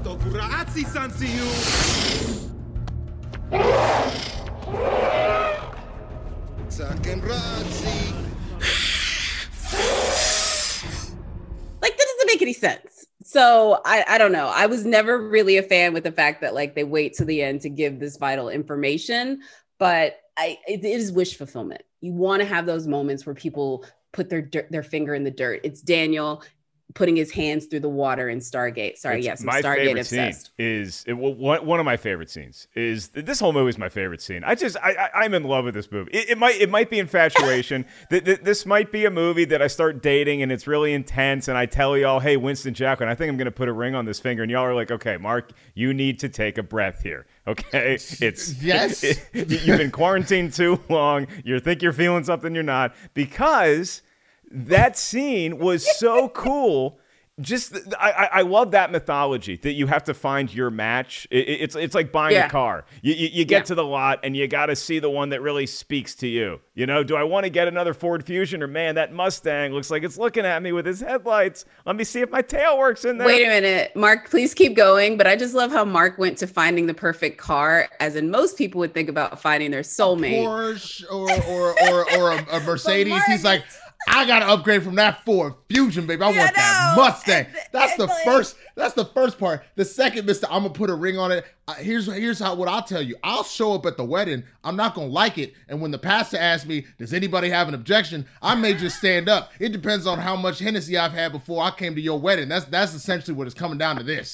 Dokuratsi 0.02 0.86
Sansiu! 0.86 2.55
Like, 11.82 11.98
that 11.98 12.08
doesn't 12.08 12.28
make 12.28 12.42
any 12.42 12.54
sense. 12.54 13.06
So 13.24 13.82
I, 13.86 14.06
I 14.08 14.18
don't 14.18 14.32
know. 14.32 14.48
I 14.48 14.66
was 14.66 14.86
never 14.86 15.20
really 15.20 15.58
a 15.58 15.64
fan 15.64 15.94
with 15.94 16.04
the 16.04 16.12
fact 16.12 16.42
that 16.42 16.54
like 16.54 16.76
they 16.76 16.84
wait 16.84 17.14
to 17.16 17.26
the 17.26 17.42
end 17.42 17.62
to 17.62 17.70
give 17.70 18.00
this 18.00 18.18
vital 18.18 18.50
information, 18.50 19.42
but 19.78 20.20
I 20.38 20.58
it 20.68 20.86
is 20.86 21.12
wish 21.12 21.36
fulfillment. 21.36 21.82
You 22.02 22.14
want 22.14 22.42
to 22.42 22.48
have 22.48 22.66
those 22.66 22.88
moments 22.88 23.26
where 23.26 23.36
people 23.36 23.86
put 24.14 24.30
their 24.30 24.50
their 24.70 24.84
finger 24.84 25.16
in 25.16 25.24
the 25.24 25.32
dirt. 25.32 25.62
It's 25.64 25.82
Daniel 25.82 26.44
putting 26.96 27.16
his 27.16 27.30
hands 27.30 27.66
through 27.68 27.82
the 27.82 27.90
water 27.90 28.30
in 28.30 28.40
Stargate. 28.40 28.98
Sorry, 28.98 29.18
It's 29.18 29.26
yes, 29.26 29.42
I'm 29.42 29.46
my 29.48 29.62
Stargate 29.62 29.76
favorite 29.86 30.00
obsessed. 30.02 30.46
scene 30.46 30.54
is 30.58 31.04
it, 31.06 31.14
well, 31.14 31.34
one, 31.36 31.64
one 31.66 31.80
of 31.80 31.86
my 31.86 31.98
favorite 31.98 32.30
scenes 32.32 32.68
is 32.74 33.10
this 33.10 33.40
whole 33.40 33.52
movie 33.54 33.70
is 33.70 33.78
my 33.78 33.90
favorite 33.90 34.22
scene. 34.22 34.44
I 34.44 34.56
just 34.56 34.78
I, 34.82 34.96
I 35.14 35.26
I'm 35.26 35.34
in 35.34 35.44
love 35.44 35.66
with 35.66 35.74
this 35.76 35.92
movie. 35.92 36.10
It, 36.12 36.32
it 36.32 36.38
might 36.38 36.56
it 36.60 36.70
might 36.70 36.90
be 36.90 36.98
infatuation. 36.98 37.86
Th- 38.10 38.24
th- 38.24 38.40
this 38.42 38.66
might 38.66 38.92
be 38.92 39.06
a 39.06 39.12
movie 39.12 39.46
that 39.46 39.62
I 39.62 39.68
start 39.68 40.02
dating 40.02 40.42
and 40.42 40.52
it's 40.52 40.66
really 40.68 40.94
intense, 40.94 41.48
and 41.48 41.58
I 41.58 41.66
tell 41.66 41.98
y'all, 41.98 42.20
hey, 42.22 42.38
Winston 42.38 42.74
Jacqueline, 42.74 43.10
I 43.10 43.16
think 43.16 43.30
I'm 43.30 43.38
gonna 43.38 43.52
put 43.52 43.68
a 43.68 43.74
ring 43.74 43.94
on 43.94 44.06
this 44.06 44.20
finger, 44.20 44.42
and 44.44 44.52
y'all 44.52 44.64
are 44.64 44.74
like, 44.74 44.90
okay, 44.90 45.18
Mark, 45.18 45.52
you 45.74 45.94
need 45.94 46.20
to 46.22 46.30
take 46.30 46.58
a 46.58 46.64
breath 46.64 47.04
here. 47.04 47.28
Okay, 47.46 47.94
it's 48.22 48.64
Yes. 48.64 49.04
you've 49.34 49.50
been 49.78 49.92
quarantined 49.92 50.54
too 50.54 50.80
long. 50.90 51.28
You 51.44 51.60
think 51.60 51.82
you're 51.82 51.94
feeling 51.94 52.24
something 52.24 52.56
you're 52.56 52.64
not 52.64 52.96
because 53.14 54.02
that 54.56 54.98
scene 54.98 55.58
was 55.60 55.86
so 56.00 56.30
cool. 56.30 57.00
Just 57.42 57.76
I, 58.00 58.12
I 58.12 58.26
I 58.32 58.42
love 58.44 58.72
that 58.72 58.94
mythology 58.94 59.58
that 59.58 59.74
you 59.74 59.88
have 59.88 60.06
to 60.06 60.14
find 60.14 60.54
your 60.54 60.70
match. 60.70 61.28
It, 61.30 61.50
it- 61.50 61.62
it's 61.64 61.76
it's 61.76 61.94
like 61.94 62.14
buying 62.14 62.34
Yeah. 62.34 62.46
a 62.46 62.50
car. 62.50 62.86
You 63.02 63.14
you, 63.14 63.28
you 63.28 63.44
get 63.44 63.58
Yeah. 63.58 63.64
to 63.64 63.76
the 63.76 63.84
lot 63.84 64.22
and 64.24 64.38
you 64.38 64.48
got 64.48 64.68
to 64.68 64.76
see 64.78 65.00
the 65.00 65.10
one 65.10 65.32
that 65.32 65.42
really 65.42 65.66
speaks 65.66 66.16
to 66.16 66.28
you. 66.30 66.62
You 66.76 66.86
know, 66.86 67.04
do 67.04 67.18
I 67.18 67.24
want 67.24 67.44
to 67.44 67.50
get 67.50 67.68
another 67.68 67.94
Ford 67.94 68.26
Fusion 68.26 68.64
or 68.64 68.68
man 68.68 68.96
that 68.96 69.12
Mustang 69.12 69.74
looks 69.74 69.92
like 69.92 70.04
it's 70.04 70.18
looking 70.18 70.46
at 70.46 70.64
me 70.64 70.72
with 70.72 70.86
his 70.86 71.02
headlights? 71.02 71.66
Let 71.86 71.98
me 71.98 72.06
see 72.06 72.22
if 72.22 72.30
my 72.30 72.42
tail 72.42 72.78
works 72.78 73.04
in 73.04 73.18
there. 73.18 73.28
Wait 73.28 73.44
a 73.46 73.50
minute, 73.50 73.94
Mark, 73.98 74.30
please 74.30 74.54
keep 74.54 74.74
going. 74.74 75.18
But 75.18 75.28
I 75.28 75.36
just 75.36 75.54
love 75.54 75.74
how 75.74 75.84
Mark 75.84 76.18
went 76.18 76.38
to 76.38 76.48
finding 76.48 76.86
the 76.86 76.94
perfect 76.94 77.38
car, 77.38 77.90
as 78.00 78.16
in 78.16 78.32
most 78.32 78.58
people 78.58 78.80
would 78.80 78.94
think 78.94 79.10
about 79.10 79.42
finding 79.42 79.72
their 79.72 79.82
soulmate. 79.82 80.42
Porsche 80.46 81.04
or 81.12 81.30
or 81.50 81.76
or, 81.90 82.18
or 82.18 82.32
a, 82.32 82.46
a 82.56 82.60
Mercedes. 82.66 83.10
Mark- 83.12 83.24
He's 83.28 83.44
like, 83.44 83.66
I 84.08 84.26
gotta 84.26 84.48
upgrade 84.48 84.84
from 84.84 84.96
that 84.96 85.26
Ford 85.26 85.54
Fusion, 85.70 86.06
baby. 86.08 86.22
I 86.24 86.30
Yeah, 86.30 86.40
want 86.44 86.56
that. 86.56 86.94
Mustang. 86.98 87.46
And- 87.46 87.56
That's 87.72 87.96
the 87.98 88.06
like- 88.06 88.24
first. 88.24 88.56
That's 88.76 88.94
the 88.94 89.06
first 89.06 89.38
part. 89.40 89.64
The 89.76 89.86
second, 89.86 90.26
Mister, 90.26 90.48
I'm 90.50 90.64
gonna 90.64 90.74
put 90.74 90.90
a 90.90 90.94
ring 90.96 91.18
on 91.18 91.32
it. 91.32 91.46
Uh, 91.68 91.74
here's 91.76 92.06
here's 92.06 92.40
how 92.40 92.54
what 92.56 92.68
I'll 92.68 92.84
tell 92.84 93.02
you. 93.02 93.16
I'll 93.24 93.44
show 93.44 93.74
up 93.74 93.86
at 93.86 93.98
the 93.98 94.04
wedding. 94.06 94.44
I'm 94.64 94.76
not 94.76 94.94
gonna 94.96 95.08
like 95.08 95.38
it, 95.38 95.54
and 95.70 95.82
when 95.82 95.92
the 95.92 95.98
pastor 95.98 96.38
asks 96.38 96.68
me, 96.68 96.86
"Does 97.00 97.14
anybody 97.14 97.50
have 97.50 97.68
an 97.68 97.74
objection?" 97.74 98.26
I 98.42 98.56
may 98.56 98.74
just 98.74 98.98
stand 98.98 99.28
up. 99.30 99.52
It 99.60 99.72
depends 99.72 100.06
on 100.08 100.20
how 100.20 100.36
much 100.36 100.60
Hennessy 100.60 100.98
I've 100.98 101.14
had 101.14 101.32
before 101.32 101.64
I 101.64 101.72
came 101.72 101.96
to 101.96 102.02
your 102.02 102.20
wedding. 102.20 102.50
That's 102.50 102.66
that's 102.66 102.94
essentially 102.94 103.36
what 103.36 103.48
it's 103.48 103.56
coming 103.56 103.78
down 103.78 103.98
to. 103.98 104.04
This. 104.04 104.34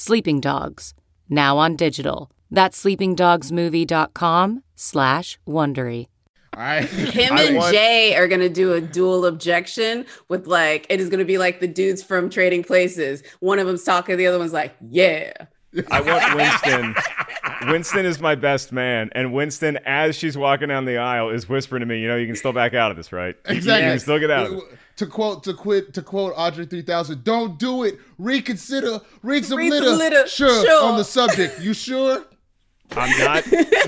Sleeping 0.00 0.38
Dogs, 0.38 0.94
now 1.28 1.58
on 1.58 1.74
digital. 1.74 2.30
That's 2.52 2.80
sleepingdogsmovie.com 2.84 4.62
slash 4.76 5.40
Wondery. 5.44 6.06
All 6.54 6.62
right. 6.62 6.84
Him 6.88 7.32
I 7.32 7.42
and 7.42 7.56
want- 7.56 7.74
Jay 7.74 8.14
are 8.14 8.28
gonna 8.28 8.48
do 8.48 8.74
a 8.74 8.80
dual 8.80 9.26
objection 9.26 10.06
with 10.28 10.46
like 10.46 10.86
it 10.88 11.00
is 11.00 11.08
gonna 11.08 11.24
be 11.24 11.36
like 11.36 11.58
the 11.58 11.66
dudes 11.66 12.00
from 12.00 12.30
Trading 12.30 12.62
Places. 12.62 13.24
One 13.40 13.58
of 13.58 13.66
them's 13.66 13.82
talking, 13.82 14.16
the 14.16 14.28
other 14.28 14.38
one's 14.38 14.52
like, 14.52 14.72
"Yeah." 14.88 15.32
I 15.90 16.00
want 16.00 16.36
Winston. 16.36 16.94
Winston 17.68 18.06
is 18.06 18.20
my 18.20 18.36
best 18.36 18.70
man, 18.70 19.10
and 19.16 19.32
Winston, 19.32 19.78
as 19.84 20.14
she's 20.14 20.38
walking 20.38 20.68
down 20.68 20.84
the 20.84 20.98
aisle, 20.98 21.30
is 21.30 21.48
whispering 21.48 21.80
to 21.80 21.86
me, 21.86 22.00
"You 22.00 22.06
know, 22.06 22.16
you 22.16 22.26
can 22.28 22.36
still 22.36 22.52
back 22.52 22.72
out 22.72 22.92
of 22.92 22.96
this, 22.96 23.12
right? 23.12 23.34
Exactly. 23.46 23.84
You 23.86 23.92
can 23.94 23.98
still 23.98 24.20
get 24.20 24.30
out 24.30 24.46
of 24.46 24.52
it." 24.52 24.77
To 24.98 25.06
quote, 25.06 25.44
to 25.44 25.54
quit, 25.54 25.94
to 25.94 26.02
quote 26.02 26.34
André 26.36 26.68
3000, 26.68 27.22
don't 27.24 27.58
do 27.58 27.84
it. 27.84 27.98
Reconsider. 28.18 29.00
Read 29.22 29.44
some 29.44 29.56
Read 29.58 29.72
some 29.72 29.84
litter. 29.84 29.96
litter. 29.96 30.26
Sure, 30.28 30.64
Sure. 30.64 30.84
On 30.84 30.96
the 30.98 31.04
subject. 31.04 31.60
You 31.60 31.72
sure? 31.72 32.24
I'm 32.96 33.18
not 33.18 33.44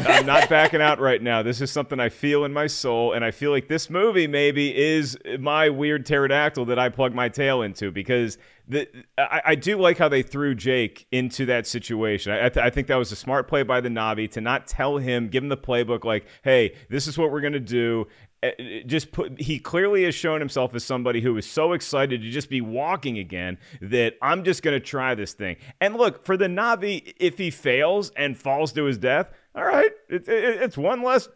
I'm 0.07 0.27
not 0.27 0.49
backing 0.51 0.83
out 0.83 1.01
right 1.01 1.23
now. 1.23 1.43
This 1.43 1.63
is 1.63 1.71
something 1.71 1.99
I 1.99 2.11
feel 2.11 2.45
in 2.45 2.53
my 2.53 2.67
soul, 2.67 3.15
and 3.15 3.25
I 3.25 3.31
feel 3.31 3.51
like 3.51 3.67
this 3.67 3.89
movie 3.89 4.27
maybe 4.27 4.77
is 4.77 5.17
my 5.39 5.71
weird 5.71 6.05
pterodactyl 6.05 6.67
that 6.67 6.79
I 6.79 6.91
plug 6.91 7.15
my 7.15 7.31
tail 7.31 7.63
into 7.63 7.91
because 7.91 8.37
the 8.69 8.87
I, 9.17 9.41
I 9.47 9.55
do 9.55 9.79
like 9.79 9.97
how 9.97 10.11
they 10.11 10.23
threw 10.23 10.55
Jake 10.55 11.07
into 11.11 11.47
that 11.47 11.67
situation. 11.67 12.31
I, 12.33 12.47
I, 12.47 12.49
th- 12.51 12.65
I 12.67 12.69
think 12.69 12.89
that 12.89 12.97
was 12.97 13.11
a 13.11 13.17
smart 13.17 13.49
play 13.49 13.63
by 13.63 13.81
the 13.81 13.89
Na'vi 13.89 14.31
to 14.33 14.41
not 14.43 14.67
tell 14.67 14.99
him, 14.99 15.29
give 15.29 15.43
him 15.43 15.49
the 15.49 15.57
playbook 15.57 16.05
like, 16.05 16.27
hey, 16.45 16.75
this 16.91 17.07
is 17.07 17.17
what 17.17 17.33
we're 17.33 17.41
gonna 17.41 17.59
do. 17.59 18.07
Uh, 18.43 18.51
Just 18.87 19.13
put 19.13 19.39
he 19.41 19.59
clearly 19.59 20.05
has 20.05 20.15
shown 20.15 20.41
himself 20.41 20.75
as 20.75 20.83
somebody 20.83 21.21
who 21.21 21.37
is 21.37 21.45
so 21.45 21.73
excited 21.75 22.23
to 22.23 22.31
just 22.31 22.49
be 22.49 22.63
walking 22.63 23.19
again 23.19 23.59
that 23.83 24.15
I'm 24.23 24.45
just 24.45 24.63
gonna 24.63 24.81
try 24.81 25.15
this 25.15 25.35
thing. 25.35 25.57
And 25.81 25.95
look 25.97 26.25
for 26.25 26.39
the 26.39 26.47
Na'vi, 26.47 27.13
if 27.19 27.37
he 27.37 27.51
fails 27.51 28.11
and 28.17 28.39
falls 28.39 28.73
to 28.73 28.85
his 28.85 28.97
death, 28.97 29.29
all 29.55 29.65
right, 29.65 29.91
it, 30.09 30.27
it, 30.27 30.63
it's 30.63 30.79
one 30.79 31.03
less 31.03 31.29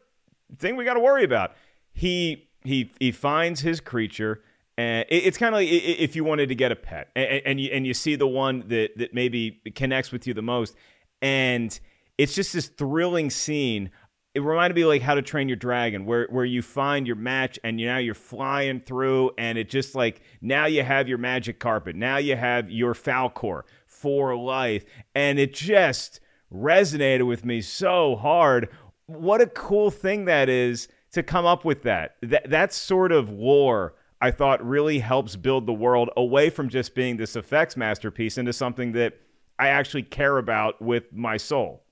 thing 0.59 0.77
we 0.77 0.85
got 0.85 0.95
to 0.95 1.01
worry 1.01 1.25
about. 1.25 1.53
He 1.93 2.49
he 2.63 2.91
he 2.99 3.13
finds 3.13 3.61
his 3.61 3.81
creature, 3.81 4.43
and 4.79 5.05
it's 5.11 5.37
kind 5.37 5.55
of 5.55 5.59
like 5.59 5.69
if 5.71 6.17
you 6.17 6.25
wanted 6.25 6.49
to 6.49 6.55
get 6.55 6.73
a 6.73 6.77
pet, 6.77 7.11
and, 7.15 7.43
and 7.45 7.61
you 7.61 7.71
and 7.71 7.87
you 7.87 7.93
see 7.93 8.17
the 8.17 8.27
one 8.27 8.65
that 8.69 8.97
that 8.97 9.13
maybe 9.13 9.61
connects 9.75 10.11
with 10.11 10.27
you 10.27 10.33
the 10.33 10.43
most, 10.43 10.75
and 11.21 11.79
it's 12.17 12.35
just 12.35 12.53
this 12.53 12.69
thrilling 12.69 13.29
scene. 13.29 13.91
It 14.35 14.43
reminded 14.43 14.75
me 14.75 14.85
like 14.85 15.01
How 15.01 15.15
to 15.15 15.23
Train 15.23 15.49
Your 15.49 15.57
Dragon, 15.57 16.07
where 16.07 16.27
where 16.29 16.45
you 16.45 16.61
find 16.61 17.07
your 17.07 17.15
match 17.15 17.57
and 17.63 17.81
you 17.81 17.87
now 17.87 17.99
you're 17.99 18.15
flying 18.15 18.81
through, 18.81 19.31
and 19.39 19.57
it 19.57 19.69
just 19.71 19.95
like 19.95 20.23
now 20.41 20.67
you 20.67 20.83
have 20.83 21.09
your 21.09 21.19
magic 21.19 21.61
carpet, 21.61 21.95
now 21.95 22.17
you 22.17 22.35
have 22.35 22.69
your 22.69 22.95
Falkor 22.95 23.63
for 23.87 24.37
life, 24.37 24.85
and 25.15 25.39
it 25.39 25.55
just 25.55 26.19
resonated 26.53 27.29
with 27.29 27.45
me 27.45 27.61
so 27.61 28.17
hard. 28.17 28.69
What 29.07 29.41
a 29.41 29.47
cool 29.47 29.93
thing 29.93 30.25
that 30.25 30.49
is 30.49 30.89
to 31.13 31.23
come 31.23 31.47
up 31.47 31.65
with 31.65 31.83
that. 31.85 32.17
That 32.21 32.51
that 32.51 32.73
sort 32.73 33.13
of 33.13 33.31
lore 33.31 33.95
I 34.21 34.33
thought 34.33 34.67
really 34.67 34.99
helps 34.99 35.37
build 35.37 35.67
the 35.67 35.73
world 35.73 36.11
away 36.17 36.51
from 36.51 36.69
just 36.69 36.97
being 36.97 37.19
this 37.19 37.37
effects 37.37 37.77
masterpiece 37.77 38.37
into 38.37 38.53
something 38.53 38.93
that 38.93 39.15
I 39.61 39.69
actually 39.69 40.03
care 40.03 40.39
about 40.39 40.83
with 40.83 41.13
my 41.13 41.37
soul. 41.37 41.85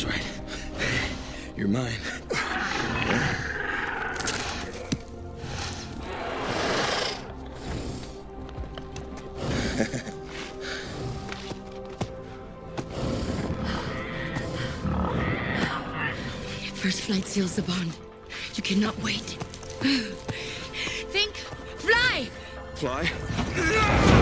That's 0.00 0.14
right. 0.14 0.26
You're 1.56 1.68
mine. 1.68 1.92
First 16.76 17.02
flight 17.02 17.26
seals 17.26 17.56
the 17.56 17.62
bond. 17.62 17.94
You 18.54 18.62
cannot 18.62 18.98
wait. 19.02 19.20
Think, 21.10 21.34
fly! 21.76 22.30
Fly? 22.76 24.19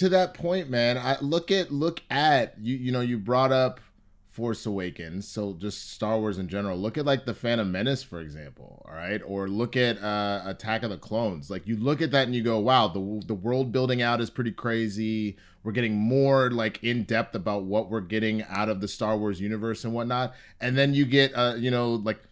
To 0.00 0.08
that 0.08 0.32
point, 0.32 0.70
man, 0.70 0.96
I 0.96 1.18
look 1.20 1.50
at 1.50 1.70
look 1.70 2.00
at 2.08 2.54
you. 2.58 2.74
You 2.74 2.90
know, 2.90 3.02
you 3.02 3.18
brought 3.18 3.52
up 3.52 3.80
Force 4.28 4.64
Awakens, 4.64 5.28
so 5.28 5.52
just 5.52 5.90
Star 5.90 6.18
Wars 6.18 6.38
in 6.38 6.48
general. 6.48 6.78
Look 6.78 6.96
at 6.96 7.04
like 7.04 7.26
the 7.26 7.34
Phantom 7.34 7.70
Menace, 7.70 8.02
for 8.02 8.18
example. 8.20 8.82
All 8.88 8.94
right, 8.94 9.20
or 9.26 9.46
look 9.46 9.76
at 9.76 10.02
uh, 10.02 10.40
Attack 10.46 10.84
of 10.84 10.90
the 10.90 10.96
Clones. 10.96 11.50
Like 11.50 11.66
you 11.66 11.76
look 11.76 12.00
at 12.00 12.12
that 12.12 12.24
and 12.24 12.34
you 12.34 12.42
go, 12.42 12.58
wow, 12.58 12.88
the 12.88 13.22
the 13.26 13.34
world 13.34 13.72
building 13.72 14.00
out 14.00 14.22
is 14.22 14.30
pretty 14.30 14.52
crazy. 14.52 15.36
We're 15.64 15.72
getting 15.72 15.96
more 15.96 16.50
like 16.50 16.82
in 16.82 17.04
depth 17.04 17.34
about 17.34 17.64
what 17.64 17.90
we're 17.90 18.00
getting 18.00 18.42
out 18.44 18.70
of 18.70 18.80
the 18.80 18.88
Star 18.88 19.18
Wars 19.18 19.38
universe 19.38 19.84
and 19.84 19.92
whatnot. 19.92 20.32
And 20.62 20.78
then 20.78 20.94
you 20.94 21.04
get, 21.04 21.32
uh, 21.34 21.56
you 21.58 21.70
know, 21.70 21.90
like 21.90 22.22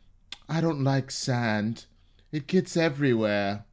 I 0.48 0.62
don't 0.62 0.82
like 0.82 1.10
sand. 1.10 1.84
It 2.32 2.46
gets 2.46 2.78
everywhere. 2.78 3.66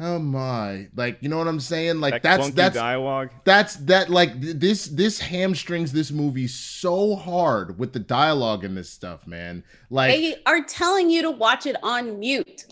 Oh 0.00 0.18
my! 0.18 0.88
Like 0.96 1.18
you 1.20 1.28
know 1.28 1.38
what 1.38 1.46
I'm 1.46 1.60
saying? 1.60 2.00
Like 2.00 2.14
That 2.14 2.22
that's 2.22 2.50
that's 2.50 2.74
dialogue. 2.74 3.30
That's 3.44 3.76
that 3.76 4.10
like 4.10 4.40
th- 4.40 4.56
this 4.56 4.86
this 4.86 5.20
hamstrings 5.20 5.92
this 5.92 6.10
movie 6.10 6.48
so 6.48 7.14
hard 7.14 7.78
with 7.78 7.92
the 7.92 8.00
dialogue 8.00 8.64
and 8.64 8.76
this 8.76 8.90
stuff, 8.90 9.24
man. 9.26 9.62
Like 9.90 10.10
They 10.10 10.36
are 10.46 10.62
telling 10.64 11.10
you 11.10 11.22
to 11.22 11.30
watch 11.30 11.66
it 11.66 11.76
on 11.82 12.18
mute. 12.18 12.64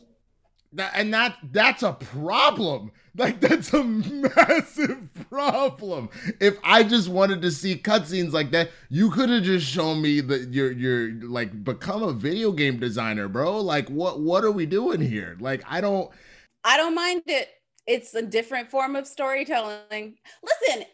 that, 0.72 0.92
and 0.96 1.14
that 1.14 1.37
that's 1.52 1.85
a 1.85 1.92
problem. 1.92 2.90
Like 3.14 3.40
that's 3.40 3.72
a 3.72 3.85
massive 3.85 5.08
problem. 5.30 6.08
If 6.40 6.58
I 6.64 6.82
just 6.82 7.08
wanted 7.08 7.40
to 7.42 7.52
see 7.52 7.76
cutscenes 7.76 8.32
like 8.32 8.50
that, 8.50 8.70
you 8.88 9.11
could 9.12 9.28
have 9.28 9.44
just 9.44 9.66
shown 9.66 10.02
me 10.02 10.20
that 10.22 10.48
you're 10.48 10.72
you're 10.72 11.12
like 11.28 11.62
become 11.62 12.02
a 12.02 12.12
video 12.12 12.50
game 12.50 12.80
designer, 12.80 13.28
bro. 13.28 13.61
Like 13.61 13.88
what 13.90 14.18
what 14.18 14.42
are 14.42 14.50
we 14.50 14.66
doing 14.66 15.00
here? 15.00 15.37
Like 15.38 15.62
I 15.68 15.80
don't 15.80 16.11
I 16.64 16.77
don't 16.77 16.94
mind 16.94 17.22
it. 17.27 17.48
It's 17.87 18.14
a 18.14 18.22
different 18.22 18.70
form 18.70 18.94
of 18.94 19.07
storytelling. 19.07 20.16
Listen, 20.42 20.85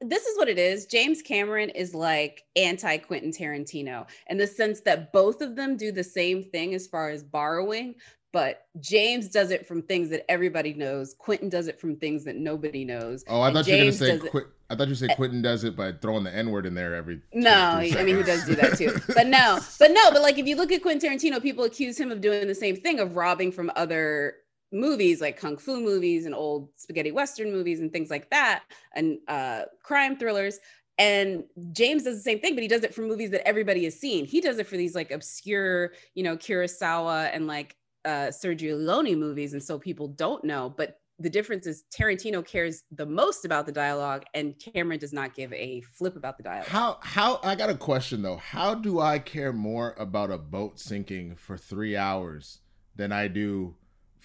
this 0.00 0.26
is 0.26 0.36
what 0.38 0.48
it 0.48 0.58
is. 0.58 0.86
James 0.86 1.22
Cameron 1.22 1.70
is 1.70 1.94
like 1.94 2.44
anti 2.56 2.98
Quentin 2.98 3.32
Tarantino 3.32 4.06
in 4.28 4.38
the 4.38 4.46
sense 4.46 4.80
that 4.80 5.12
both 5.12 5.40
of 5.40 5.56
them 5.56 5.76
do 5.76 5.90
the 5.90 6.04
same 6.04 6.44
thing 6.44 6.74
as 6.74 6.86
far 6.86 7.10
as 7.10 7.24
borrowing, 7.24 7.94
but 8.32 8.66
James 8.80 9.28
does 9.28 9.50
it 9.50 9.66
from 9.66 9.82
things 9.82 10.10
that 10.10 10.30
everybody 10.30 10.74
knows. 10.74 11.14
Quentin 11.14 11.48
does 11.48 11.66
it 11.66 11.80
from 11.80 11.96
things 11.96 12.24
that 12.24 12.36
nobody 12.36 12.84
knows. 12.84 13.24
Oh, 13.26 13.40
I 13.40 13.52
thought 13.52 13.66
you 13.66 13.74
were 13.74 13.78
gonna 13.80 13.92
say 13.92 14.18
does. 14.18 14.42
I 14.70 14.76
thought 14.76 14.88
you 14.88 14.94
said 14.94 15.16
Quentin 15.16 15.40
does 15.40 15.64
it 15.64 15.74
by 15.74 15.92
throwing 15.92 16.24
the 16.24 16.34
N 16.34 16.50
word 16.50 16.66
in 16.66 16.74
there 16.74 16.94
every. 16.94 17.22
No, 17.32 17.50
I 17.50 18.02
mean 18.04 18.18
he 18.18 18.22
does 18.22 18.44
do 18.44 18.54
that 18.56 18.76
too. 18.76 19.00
But 19.14 19.26
no, 19.26 19.58
but 19.78 19.90
no, 19.90 20.10
but 20.12 20.20
like 20.20 20.38
if 20.38 20.46
you 20.46 20.56
look 20.56 20.70
at 20.70 20.82
Quentin 20.82 21.10
Tarantino, 21.10 21.42
people 21.42 21.64
accuse 21.64 21.98
him 21.98 22.12
of 22.12 22.20
doing 22.20 22.46
the 22.46 22.54
same 22.54 22.76
thing 22.76 23.00
of 23.00 23.16
robbing 23.16 23.50
from 23.50 23.72
other 23.76 24.34
movies 24.70 25.20
like 25.20 25.40
kung 25.40 25.56
fu 25.56 25.80
movies 25.80 26.26
and 26.26 26.34
old 26.34 26.68
spaghetti 26.76 27.10
western 27.10 27.50
movies 27.50 27.80
and 27.80 27.90
things 27.90 28.10
like 28.10 28.28
that 28.30 28.64
and 28.94 29.18
uh 29.28 29.62
crime 29.82 30.16
thrillers 30.16 30.58
and 30.98 31.44
James 31.72 32.02
does 32.02 32.16
the 32.16 32.22
same 32.22 32.40
thing, 32.40 32.54
but 32.54 32.62
he 32.62 32.68
does 32.68 32.82
it 32.82 32.92
for 32.92 33.02
movies 33.02 33.30
that 33.30 33.46
everybody 33.46 33.84
has 33.84 33.94
seen. 33.94 34.26
He 34.26 34.40
does 34.40 34.58
it 34.58 34.66
for 34.66 34.76
these 34.76 34.94
like 34.94 35.12
obscure, 35.12 35.92
you 36.14 36.24
know, 36.24 36.36
Kurosawa 36.36 37.30
and 37.32 37.46
like 37.46 37.76
uh 38.04 38.28
Sergio 38.28 38.76
Leone 38.76 39.18
movies, 39.18 39.52
and 39.52 39.62
so 39.62 39.78
people 39.78 40.08
don't 40.08 40.42
know. 40.44 40.74
But 40.76 41.00
the 41.20 41.30
difference 41.30 41.66
is 41.66 41.84
Tarantino 41.96 42.44
cares 42.44 42.84
the 42.90 43.06
most 43.06 43.44
about 43.44 43.66
the 43.66 43.72
dialogue, 43.72 44.24
and 44.34 44.54
Cameron 44.58 44.98
does 44.98 45.12
not 45.12 45.34
give 45.34 45.52
a 45.52 45.80
flip 45.82 46.16
about 46.16 46.36
the 46.36 46.42
dialogue. 46.42 46.68
How 46.68 46.98
how 47.00 47.40
I 47.44 47.54
got 47.54 47.70
a 47.70 47.76
question 47.76 48.22
though. 48.22 48.36
How 48.36 48.74
do 48.74 48.98
I 49.00 49.20
care 49.20 49.52
more 49.52 49.94
about 49.98 50.32
a 50.32 50.38
boat 50.38 50.80
sinking 50.80 51.36
for 51.36 51.56
three 51.56 51.96
hours 51.96 52.58
than 52.96 53.12
I 53.12 53.28
do 53.28 53.76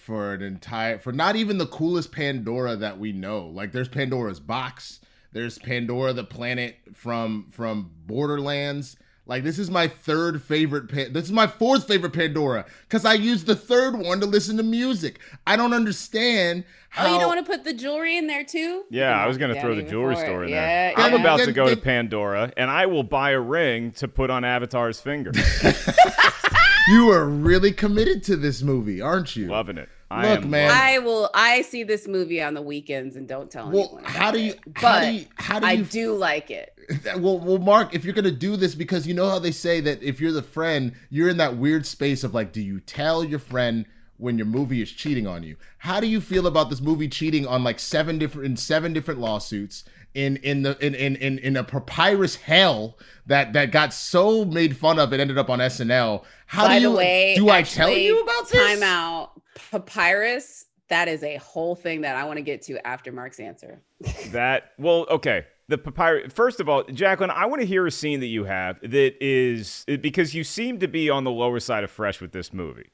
for 0.04 0.34
an 0.34 0.42
entire 0.42 0.98
for 0.98 1.12
not 1.12 1.34
even 1.34 1.56
the 1.58 1.66
coolest 1.66 2.12
Pandora 2.12 2.76
that 2.76 2.98
we 2.98 3.12
know? 3.12 3.46
Like 3.46 3.72
there's 3.72 3.88
Pandora's 3.88 4.38
box. 4.40 5.00
There's 5.32 5.58
Pandora 5.58 6.12
the 6.12 6.24
planet 6.24 6.76
from 6.94 7.46
from 7.50 7.90
Borderlands. 8.06 8.96
Like 9.26 9.42
this 9.42 9.58
is 9.58 9.70
my 9.70 9.88
third 9.88 10.42
favorite. 10.42 10.90
Pan- 10.90 11.14
this 11.14 11.24
is 11.24 11.32
my 11.32 11.46
fourth 11.46 11.88
favorite 11.88 12.12
Pandora 12.12 12.66
because 12.82 13.06
I 13.06 13.14
used 13.14 13.46
the 13.46 13.56
third 13.56 13.96
one 13.98 14.20
to 14.20 14.26
listen 14.26 14.58
to 14.58 14.62
music. 14.62 15.18
I 15.46 15.56
don't 15.56 15.72
understand 15.72 16.64
how. 16.90 17.06
Oh, 17.06 17.12
you 17.14 17.18
don't 17.20 17.28
want 17.34 17.46
to 17.46 17.50
put 17.50 17.64
the 17.64 17.72
jewelry 17.72 18.18
in 18.18 18.26
there 18.26 18.44
too? 18.44 18.84
Yeah, 18.90 19.18
I 19.18 19.26
was 19.26 19.38
going 19.38 19.48
to 19.48 19.56
Yeah, 19.56 19.62
throw 19.62 19.74
the 19.74 19.82
jewelry 19.82 20.14
for 20.16 20.20
it. 20.20 20.24
store 20.26 20.44
in 20.44 20.50
Yeah, 20.50 20.66
there. 20.94 20.98
I'm 20.98 21.14
yeah. 21.14 21.20
about 21.20 21.38
to 21.38 21.46
Then- 21.46 21.54
go 21.54 21.70
to 21.70 21.76
Pandora 21.80 22.52
and 22.58 22.70
I 22.70 22.84
will 22.84 23.02
buy 23.02 23.30
a 23.30 23.40
ring 23.40 23.92
to 23.92 24.06
put 24.08 24.28
on 24.28 24.44
Avatar's 24.44 25.00
finger. 25.00 25.32
you 26.88 27.10
are 27.10 27.26
really 27.26 27.72
committed 27.72 28.22
to 28.24 28.36
this 28.36 28.62
movie, 28.62 29.00
aren't 29.00 29.34
you? 29.36 29.46
Loving 29.48 29.78
it. 29.78 29.88
I 30.10 30.30
Look, 30.34 30.42
am 30.42 30.50
man. 30.50 30.70
I 30.70 30.98
will. 30.98 31.30
I 31.34 31.62
see 31.62 31.82
this 31.82 32.06
movie 32.06 32.42
on 32.42 32.54
the 32.54 32.62
weekends 32.62 33.16
and 33.16 33.26
don't 33.26 33.50
tell 33.50 33.70
Well, 33.70 33.84
anyone. 33.94 34.04
how 34.04 34.30
do 34.30 34.38
you- 34.40 34.52
it. 34.52 34.60
how 34.76 34.82
But 34.92 35.00
do 35.06 35.12
you- 35.12 35.26
how 35.36 35.60
do 35.60 35.66
I 35.66 35.76
do 35.76 36.14
like 36.14 36.50
it. 36.50 36.70
Well, 37.18 37.38
well, 37.40 37.58
Mark, 37.58 37.94
if 37.94 38.04
you're 38.04 38.12
gonna 38.14 38.30
do 38.30 38.56
this, 38.56 38.74
because 38.74 39.06
you 39.06 39.14
know 39.14 39.28
how 39.30 39.38
they 39.38 39.50
say 39.52 39.80
that 39.80 40.02
if 40.02 40.20
you're 40.20 40.32
the 40.32 40.42
friend, 40.42 40.92
you're 41.08 41.30
in 41.30 41.38
that 41.38 41.56
weird 41.56 41.86
space 41.86 42.22
of 42.22 42.34
like, 42.34 42.52
do 42.52 42.60
you 42.60 42.78
tell 42.80 43.24
your 43.24 43.38
friend 43.38 43.86
when 44.18 44.36
your 44.36 44.46
movie 44.46 44.82
is 44.82 44.92
cheating 44.92 45.26
on 45.26 45.42
you? 45.42 45.56
How 45.78 45.98
do 45.98 46.06
you 46.06 46.20
feel 46.20 46.46
about 46.46 46.68
this 46.68 46.82
movie 46.82 47.08
cheating 47.08 47.46
on 47.46 47.64
like 47.64 47.78
seven 47.80 48.18
different 48.18 48.46
in 48.46 48.56
seven 48.58 48.92
different 48.92 49.18
lawsuits 49.18 49.84
in 50.12 50.36
in 50.36 50.62
the 50.62 50.76
in 50.84 50.94
in 50.94 51.16
in, 51.16 51.38
in 51.38 51.56
a 51.56 51.64
papyrus 51.64 52.36
hell 52.36 52.98
that 53.26 53.54
that 53.54 53.70
got 53.72 53.94
so 53.94 54.44
made 54.44 54.76
fun 54.76 54.98
of 54.98 55.12
it 55.14 55.20
ended 55.20 55.38
up 55.38 55.48
on 55.48 55.60
SNL? 55.60 56.22
How 56.46 56.66
By 56.66 56.76
do 56.76 56.82
you 56.82 56.90
the 56.90 56.96
way, 56.96 57.34
do 57.34 57.48
I 57.48 57.62
tell 57.62 57.90
you 57.90 58.20
about 58.20 58.48
this? 58.50 58.62
Time 58.80 58.82
out. 58.82 59.33
Papyrus. 59.70 60.66
That 60.88 61.08
is 61.08 61.22
a 61.22 61.36
whole 61.36 61.74
thing 61.74 62.02
that 62.02 62.14
I 62.16 62.24
want 62.24 62.36
to 62.36 62.42
get 62.42 62.62
to 62.62 62.86
after 62.86 63.10
Mark's 63.10 63.40
answer. 63.40 63.80
that 64.32 64.72
well, 64.78 65.06
okay. 65.10 65.46
The 65.68 65.78
papyrus. 65.78 66.30
First 66.32 66.60
of 66.60 66.68
all, 66.68 66.84
Jacqueline, 66.84 67.30
I 67.30 67.46
want 67.46 67.62
to 67.62 67.66
hear 67.66 67.86
a 67.86 67.90
scene 67.90 68.20
that 68.20 68.26
you 68.26 68.44
have 68.44 68.78
that 68.82 69.14
is 69.24 69.84
because 69.86 70.34
you 70.34 70.44
seem 70.44 70.78
to 70.80 70.88
be 70.88 71.08
on 71.08 71.24
the 71.24 71.30
lower 71.30 71.58
side 71.58 71.84
of 71.84 71.90
fresh 71.90 72.20
with 72.20 72.32
this 72.32 72.52
movie. 72.52 72.90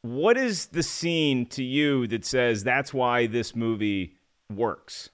what 0.00 0.36
is 0.38 0.66
the 0.66 0.82
scene 0.82 1.44
to 1.46 1.62
you 1.62 2.06
that 2.06 2.24
says 2.24 2.64
that's 2.64 2.92
why 2.94 3.26
this 3.26 3.54
movie 3.54 4.16
works? 4.50 5.10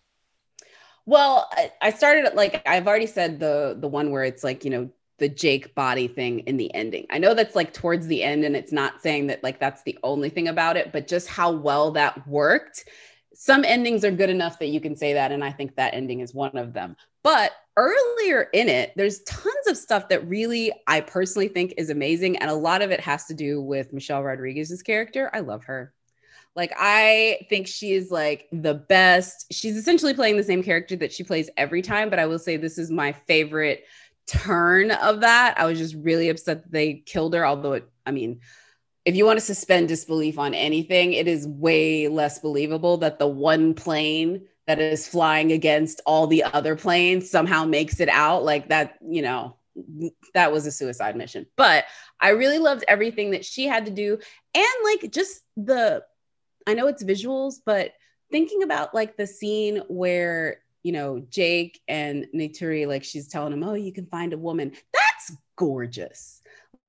Well, 1.06 1.48
I- 1.52 1.72
I 1.82 1.90
started 1.90 2.34
like 2.34 2.62
I've 2.66 2.86
already 2.86 3.06
said 3.06 3.40
the 3.40 3.76
the 3.78 3.88
one 3.88 4.10
where 4.12 4.22
it's 4.24 4.44
like, 4.44 4.64
you 4.64 4.70
know, 4.70 4.90
the 5.20 5.28
Jake 5.28 5.74
body 5.76 6.08
thing 6.08 6.40
in 6.40 6.56
the 6.56 6.74
ending. 6.74 7.06
I 7.10 7.18
know 7.18 7.34
that's 7.34 7.54
like 7.54 7.72
towards 7.72 8.08
the 8.08 8.24
end 8.24 8.44
and 8.44 8.56
it's 8.56 8.72
not 8.72 9.00
saying 9.00 9.28
that 9.28 9.44
like 9.44 9.60
that's 9.60 9.82
the 9.84 9.96
only 10.02 10.30
thing 10.30 10.48
about 10.48 10.76
it, 10.76 10.92
but 10.92 11.06
just 11.06 11.28
how 11.28 11.52
well 11.52 11.92
that 11.92 12.26
worked. 12.26 12.88
Some 13.34 13.64
endings 13.64 14.04
are 14.04 14.10
good 14.10 14.30
enough 14.30 14.58
that 14.58 14.68
you 14.68 14.80
can 14.80 14.96
say 14.96 15.12
that 15.12 15.30
and 15.30 15.44
I 15.44 15.52
think 15.52 15.76
that 15.76 15.94
ending 15.94 16.20
is 16.20 16.34
one 16.34 16.56
of 16.56 16.72
them. 16.72 16.96
But 17.22 17.52
earlier 17.76 18.48
in 18.52 18.68
it, 18.68 18.92
there's 18.96 19.20
tons 19.20 19.66
of 19.68 19.76
stuff 19.76 20.08
that 20.08 20.26
really 20.26 20.72
I 20.86 21.02
personally 21.02 21.48
think 21.48 21.74
is 21.76 21.90
amazing 21.90 22.38
and 22.38 22.50
a 22.50 22.54
lot 22.54 22.82
of 22.82 22.90
it 22.90 23.00
has 23.00 23.26
to 23.26 23.34
do 23.34 23.62
with 23.62 23.92
Michelle 23.92 24.22
Rodriguez's 24.22 24.82
character. 24.82 25.30
I 25.32 25.40
love 25.40 25.64
her. 25.64 25.92
Like 26.56 26.72
I 26.76 27.46
think 27.48 27.68
she 27.68 27.92
is 27.92 28.10
like 28.10 28.48
the 28.52 28.74
best. 28.74 29.46
She's 29.52 29.76
essentially 29.76 30.14
playing 30.14 30.36
the 30.36 30.42
same 30.42 30.62
character 30.62 30.96
that 30.96 31.12
she 31.12 31.22
plays 31.22 31.48
every 31.56 31.82
time, 31.82 32.10
but 32.10 32.18
I 32.18 32.26
will 32.26 32.38
say 32.38 32.56
this 32.56 32.78
is 32.78 32.90
my 32.90 33.12
favorite 33.12 33.84
turn 34.26 34.90
of 34.90 35.20
that. 35.20 35.58
I 35.58 35.66
was 35.66 35.78
just 35.78 35.94
really 35.94 36.28
upset 36.28 36.62
that 36.62 36.72
they 36.72 36.94
killed 36.94 37.34
her 37.34 37.44
although 37.44 37.74
it 37.74 37.90
I 38.06 38.12
mean, 38.12 38.40
if 39.04 39.16
you 39.16 39.24
want 39.24 39.38
to 39.38 39.44
suspend 39.44 39.88
disbelief 39.88 40.38
on 40.38 40.54
anything, 40.54 41.12
it 41.12 41.26
is 41.26 41.46
way 41.46 42.08
less 42.08 42.38
believable 42.38 42.98
that 42.98 43.18
the 43.18 43.26
one 43.26 43.74
plane 43.74 44.46
that 44.66 44.78
is 44.78 45.08
flying 45.08 45.52
against 45.52 46.00
all 46.06 46.26
the 46.26 46.44
other 46.44 46.76
planes 46.76 47.30
somehow 47.30 47.64
makes 47.64 48.00
it 48.00 48.08
out 48.08 48.44
like 48.44 48.68
that, 48.68 48.98
you 49.06 49.22
know, 49.22 49.56
that 50.34 50.52
was 50.52 50.66
a 50.66 50.70
suicide 50.70 51.16
mission. 51.16 51.46
But 51.56 51.84
I 52.20 52.30
really 52.30 52.58
loved 52.58 52.84
everything 52.86 53.30
that 53.32 53.44
she 53.44 53.66
had 53.66 53.86
to 53.86 53.90
do 53.90 54.18
and 54.54 54.66
like 54.84 55.10
just 55.10 55.40
the 55.56 56.04
I 56.66 56.74
know 56.74 56.86
it's 56.86 57.02
visuals, 57.02 57.56
but 57.64 57.92
thinking 58.30 58.62
about 58.62 58.94
like 58.94 59.16
the 59.16 59.26
scene 59.26 59.82
where, 59.88 60.62
you 60.82 60.92
know, 60.92 61.20
Jake 61.30 61.80
and 61.88 62.26
Neytiri, 62.34 62.86
like 62.86 63.04
she's 63.04 63.28
telling 63.28 63.52
him, 63.52 63.62
Oh, 63.62 63.74
you 63.74 63.92
can 63.92 64.06
find 64.06 64.32
a 64.32 64.38
woman. 64.38 64.72
That's 64.92 65.36
gorgeous. 65.56 66.42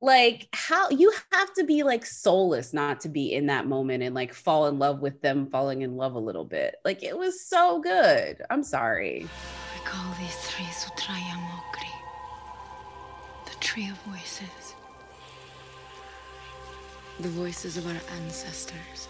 Like, 0.04 0.48
how 0.54 0.90
you 0.90 1.14
have 1.32 1.54
to 1.54 1.64
be 1.64 1.84
like 1.84 2.06
soulless 2.06 2.74
not 2.74 3.02
to 3.02 3.10
be 3.10 3.34
in 3.34 3.46
that 3.48 3.68
moment 3.68 4.02
and 4.02 4.16
like 4.16 4.34
fall 4.34 4.68
in 4.68 4.80
love 4.80 5.00
with 5.00 5.22
them 5.22 5.48
falling 5.48 5.84
in 5.84 5.96
love 5.96 6.16
a 6.16 6.20
little 6.20 6.46
bit. 6.46 6.76
Like, 6.84 7.04
it 7.04 7.16
was 7.16 7.46
so 7.46 7.80
good. 7.80 8.42
I'm 8.50 8.64
sorry. 8.64 9.28
I 9.76 9.88
call 9.88 10.12
these 10.20 10.36
three 10.38 10.66
Sutraya 10.66 11.36
Mokri, 11.50 11.92
the 13.46 13.56
tree 13.60 13.90
of 13.90 13.98
voices. 14.02 14.76
The 17.20 17.30
voices 17.30 17.78
of 17.78 17.86
our 17.86 18.02
ancestors. 18.24 19.08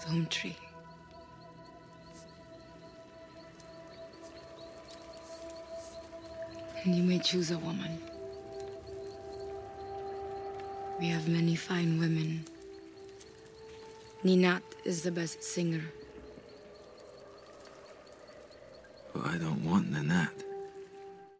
The 0.00 0.08
Home 0.08 0.26
Tree. 0.26 0.56
And 6.84 6.94
you 6.94 7.02
may 7.02 7.18
choose 7.18 7.50
a 7.50 7.58
woman. 7.58 8.00
We 11.00 11.08
have 11.08 11.28
many 11.28 11.56
fine 11.56 11.98
women. 11.98 12.44
Ninat 14.24 14.62
is 14.84 15.02
the 15.02 15.10
best 15.10 15.42
singer. 15.42 15.82
But 19.14 19.26
I 19.26 19.38
don't 19.38 19.64
want 19.64 19.90
Ninat. 19.92 20.45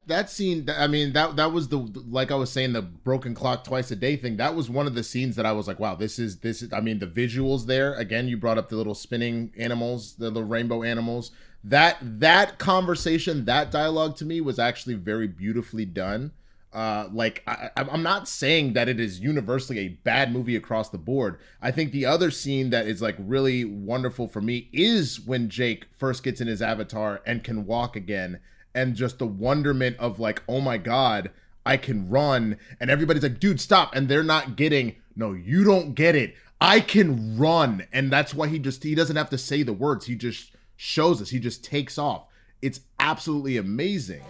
That 0.06 0.30
scene 0.30 0.68
i 0.76 0.86
mean 0.86 1.12
that 1.12 1.36
that 1.36 1.52
was 1.52 1.68
the 1.68 1.78
like 2.08 2.30
i 2.30 2.34
was 2.34 2.50
saying 2.50 2.72
the 2.72 2.82
broken 2.82 3.34
clock 3.34 3.64
twice 3.64 3.90
a 3.90 3.96
day 3.96 4.16
thing. 4.16 4.36
That 4.36 4.54
was 4.54 4.70
one 4.70 4.86
of 4.86 4.94
the 4.94 5.02
scenes 5.02 5.36
that 5.36 5.46
i 5.46 5.52
was 5.52 5.66
like 5.66 5.80
wow 5.80 5.94
this 5.94 6.18
is 6.18 6.38
this 6.38 6.62
is 6.62 6.72
i 6.72 6.80
mean 6.80 6.98
the 6.98 7.06
visuals 7.06 7.66
there 7.66 7.94
again 7.94 8.28
you 8.28 8.36
brought 8.36 8.58
up 8.58 8.68
the 8.68 8.76
little 8.76 8.94
spinning 8.94 9.52
animals 9.56 10.14
the 10.14 10.30
little 10.30 10.48
rainbow 10.48 10.82
animals. 10.82 11.32
That 11.64 11.98
that 12.00 12.58
conversation 12.58 13.44
that 13.46 13.70
dialogue 13.70 14.16
to 14.16 14.24
me 14.24 14.40
was 14.40 14.58
actually 14.58 14.94
very 14.94 15.26
beautifully 15.26 15.84
done. 15.84 16.32
Uh 16.72 17.08
like 17.12 17.42
I, 17.46 17.70
i'm 17.76 18.02
not 18.02 18.28
saying 18.28 18.74
that 18.74 18.88
it 18.88 19.00
is 19.00 19.20
universally 19.20 19.78
a 19.80 19.88
bad 19.88 20.32
movie 20.32 20.56
across 20.56 20.90
the 20.90 20.98
board. 20.98 21.38
I 21.60 21.72
think 21.72 21.90
the 21.90 22.06
other 22.06 22.30
scene 22.30 22.70
that 22.70 22.86
is 22.86 23.02
like 23.02 23.16
really 23.18 23.64
wonderful 23.64 24.28
for 24.28 24.40
me 24.40 24.68
is 24.72 25.20
when 25.20 25.48
jake 25.48 25.86
first 25.98 26.22
gets 26.22 26.40
in 26.40 26.46
his 26.46 26.62
avatar 26.62 27.22
and 27.26 27.42
can 27.42 27.66
walk 27.66 27.96
again 27.96 28.40
and 28.76 28.94
just 28.94 29.18
the 29.18 29.26
wonderment 29.26 29.96
of 29.98 30.20
like, 30.20 30.42
oh 30.48 30.60
my 30.60 30.78
god, 30.78 31.30
I 31.64 31.76
can 31.78 32.08
run, 32.08 32.58
and 32.78 32.90
everybody's 32.90 33.24
like, 33.24 33.40
dude, 33.40 33.60
stop, 33.60 33.96
and 33.96 34.08
they're 34.08 34.22
not 34.22 34.54
getting. 34.54 34.94
No, 35.16 35.32
you 35.32 35.64
don't 35.64 35.94
get 35.94 36.14
it. 36.14 36.36
I 36.60 36.80
can 36.80 37.36
run, 37.36 37.86
and 37.92 38.12
that's 38.12 38.34
why 38.34 38.46
he 38.48 38.60
just 38.60 38.84
he 38.84 38.94
doesn't 38.94 39.16
have 39.16 39.30
to 39.30 39.38
say 39.38 39.64
the 39.64 39.72
words. 39.72 40.06
He 40.06 40.14
just 40.14 40.52
shows 40.76 41.20
us. 41.20 41.30
He 41.30 41.40
just 41.40 41.64
takes 41.64 41.98
off. 41.98 42.26
It's 42.62 42.80
absolutely 43.00 43.56
amazing. 43.56 44.22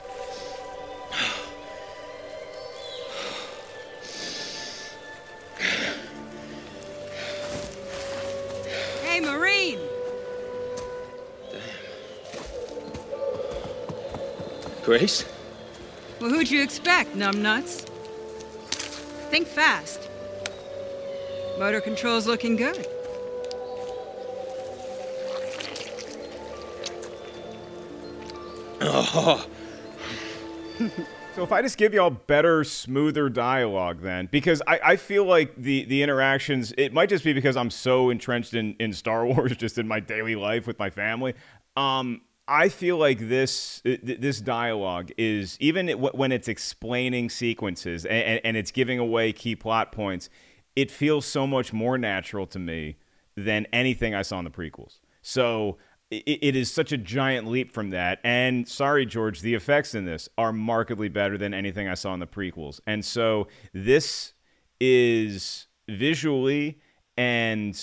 Grace? 14.86 15.24
Well, 16.20 16.30
who'd 16.30 16.48
you 16.48 16.62
expect, 16.62 17.16
numbnuts? 17.16 17.80
Think 19.30 19.48
fast. 19.48 20.08
Motor 21.58 21.80
control's 21.80 22.28
looking 22.28 22.54
good. 22.54 22.86
Oh. 28.80 29.46
So 31.34 31.42
if 31.42 31.52
I 31.52 31.60
just 31.60 31.76
give 31.76 31.92
y'all 31.92 32.08
better, 32.08 32.64
smoother 32.64 33.28
dialogue, 33.28 34.00
then 34.00 34.26
because 34.32 34.62
I, 34.66 34.80
I 34.82 34.96
feel 34.96 35.26
like 35.26 35.54
the 35.54 35.84
the 35.84 36.02
interactions, 36.02 36.72
it 36.78 36.94
might 36.94 37.10
just 37.10 37.24
be 37.24 37.34
because 37.34 37.58
I'm 37.58 37.68
so 37.68 38.08
entrenched 38.08 38.54
in 38.54 38.74
in 38.80 38.94
Star 38.94 39.26
Wars, 39.26 39.54
just 39.54 39.76
in 39.76 39.86
my 39.86 40.00
daily 40.00 40.34
life 40.34 40.66
with 40.66 40.78
my 40.78 40.88
family. 40.88 41.34
Um, 41.76 42.22
I 42.48 42.68
feel 42.68 42.96
like 42.96 43.28
this 43.28 43.82
uh, 43.84 43.96
this 44.02 44.40
dialogue 44.40 45.10
is 45.18 45.56
even 45.60 45.88
when 45.88 46.32
it's 46.32 46.48
explaining 46.48 47.30
sequences 47.30 48.04
and, 48.04 48.22
and, 48.22 48.40
and 48.44 48.56
it's 48.56 48.70
giving 48.70 48.98
away 48.98 49.32
key 49.32 49.56
plot 49.56 49.90
points, 49.92 50.28
it 50.76 50.90
feels 50.90 51.26
so 51.26 51.46
much 51.46 51.72
more 51.72 51.98
natural 51.98 52.46
to 52.48 52.58
me 52.58 52.96
than 53.36 53.66
anything 53.72 54.14
I 54.14 54.22
saw 54.22 54.38
in 54.38 54.44
the 54.44 54.50
prequels. 54.50 55.00
So 55.22 55.78
it, 56.10 56.38
it 56.42 56.56
is 56.56 56.70
such 56.70 56.92
a 56.92 56.96
giant 56.96 57.48
leap 57.48 57.72
from 57.72 57.90
that. 57.90 58.20
And 58.22 58.68
sorry, 58.68 59.06
George, 59.06 59.40
the 59.40 59.54
effects 59.54 59.94
in 59.94 60.04
this 60.04 60.28
are 60.38 60.52
markedly 60.52 61.08
better 61.08 61.36
than 61.36 61.52
anything 61.52 61.88
I 61.88 61.94
saw 61.94 62.14
in 62.14 62.20
the 62.20 62.26
prequels. 62.26 62.80
And 62.86 63.04
so 63.04 63.48
this 63.72 64.34
is 64.80 65.66
visually 65.88 66.78
and 67.16 67.80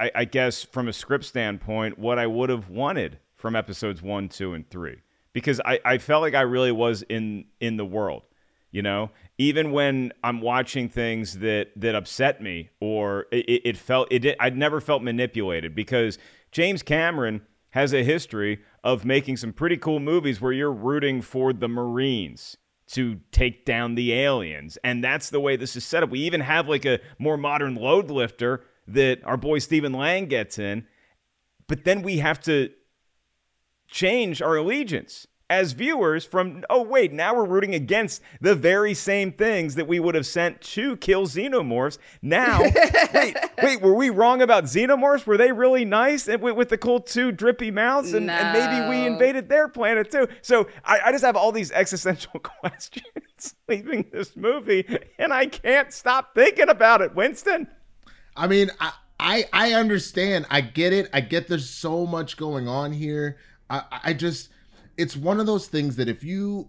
I, 0.00 0.10
I 0.14 0.24
guess 0.24 0.62
from 0.62 0.88
a 0.88 0.92
script 0.92 1.24
standpoint, 1.24 1.98
what 1.98 2.18
I 2.18 2.26
would 2.26 2.50
have 2.50 2.70
wanted 2.70 3.18
from 3.38 3.56
episodes 3.56 4.02
one, 4.02 4.28
two, 4.28 4.52
and 4.52 4.68
three. 4.68 4.98
Because 5.32 5.60
I, 5.64 5.80
I 5.84 5.98
felt 5.98 6.20
like 6.20 6.34
I 6.34 6.42
really 6.42 6.72
was 6.72 7.02
in 7.08 7.46
in 7.60 7.78
the 7.78 7.84
world. 7.86 8.22
You 8.70 8.82
know, 8.82 9.10
even 9.38 9.72
when 9.72 10.12
I'm 10.22 10.42
watching 10.42 10.90
things 10.90 11.38
that 11.38 11.68
that 11.76 11.94
upset 11.94 12.42
me 12.42 12.68
or 12.80 13.26
it, 13.32 13.62
it 13.64 13.76
felt 13.78 14.08
it, 14.10 14.36
I'd 14.38 14.58
never 14.58 14.80
felt 14.80 15.02
manipulated 15.02 15.74
because 15.74 16.18
James 16.52 16.82
Cameron 16.82 17.40
has 17.70 17.94
a 17.94 18.02
history 18.02 18.60
of 18.84 19.04
making 19.04 19.38
some 19.38 19.52
pretty 19.52 19.76
cool 19.76 20.00
movies 20.00 20.40
where 20.40 20.52
you're 20.52 20.72
rooting 20.72 21.22
for 21.22 21.52
the 21.52 21.68
Marines 21.68 22.56
to 22.88 23.20
take 23.32 23.64
down 23.64 23.94
the 23.94 24.12
aliens. 24.12 24.78
And 24.82 25.04
that's 25.04 25.30
the 25.30 25.40
way 25.40 25.56
this 25.56 25.76
is 25.76 25.84
set 25.84 26.02
up. 26.02 26.10
We 26.10 26.20
even 26.20 26.40
have 26.40 26.68
like 26.68 26.84
a 26.84 27.00
more 27.18 27.36
modern 27.36 27.74
load 27.74 28.10
lifter 28.10 28.64
that 28.86 29.22
our 29.24 29.36
boy 29.36 29.58
Stephen 29.58 29.92
Lang 29.92 30.26
gets 30.26 30.58
in. 30.58 30.86
But 31.66 31.84
then 31.84 32.02
we 32.02 32.18
have 32.18 32.40
to 32.40 32.70
change 33.88 34.40
our 34.42 34.56
allegiance 34.56 35.26
as 35.50 35.72
viewers 35.72 36.24
from 36.24 36.62
oh 36.68 36.82
wait 36.82 37.12
now 37.12 37.34
we're 37.34 37.44
rooting 37.44 37.74
against 37.74 38.20
the 38.40 38.54
very 38.54 38.92
same 38.92 39.32
things 39.32 39.76
that 39.76 39.88
we 39.88 39.98
would 39.98 40.14
have 40.14 40.26
sent 40.26 40.60
to 40.60 40.96
kill 40.98 41.26
xenomorphs. 41.26 41.98
Now 42.20 42.60
wait 43.14 43.36
wait 43.62 43.80
were 43.80 43.94
we 43.94 44.10
wrong 44.10 44.42
about 44.42 44.64
xenomorphs? 44.64 45.26
Were 45.26 45.38
they 45.38 45.52
really 45.52 45.84
nice 45.84 46.28
and 46.28 46.42
with, 46.42 46.54
with 46.54 46.68
the 46.68 46.76
cool 46.76 47.00
two 47.00 47.32
drippy 47.32 47.70
mouths? 47.70 48.12
And, 48.12 48.30
and 48.30 48.52
maybe 48.52 48.88
we 48.90 49.06
invaded 49.06 49.48
their 49.48 49.68
planet 49.68 50.10
too. 50.10 50.28
So 50.42 50.68
I, 50.84 51.00
I 51.06 51.12
just 51.12 51.24
have 51.24 51.36
all 51.36 51.52
these 51.52 51.72
existential 51.72 52.40
questions 52.40 53.54
leaving 53.68 54.04
this 54.12 54.36
movie 54.36 54.84
and 55.18 55.32
i 55.32 55.46
can't 55.46 55.92
stop 55.92 56.34
thinking 56.34 56.68
about 56.68 57.00
it. 57.00 57.14
Winston? 57.14 57.68
I 58.36 58.46
mean, 58.46 58.70
I, 58.80 58.92
I 59.18 59.44
I 59.52 59.72
understand. 59.72 60.46
I 60.50 60.60
get 60.60 60.92
it. 60.92 61.08
I 61.12 61.20
get 61.22 61.48
there's 61.48 61.68
so 61.68 62.06
much 62.06 62.36
going 62.36 62.68
on 62.68 62.92
here. 62.92 63.38
I 63.70 63.82
I 64.04 64.12
just 64.12 64.50
it's 64.96 65.16
one 65.16 65.40
of 65.40 65.46
those 65.46 65.66
things 65.66 65.96
that 65.96 66.08
if 66.08 66.24
you 66.24 66.68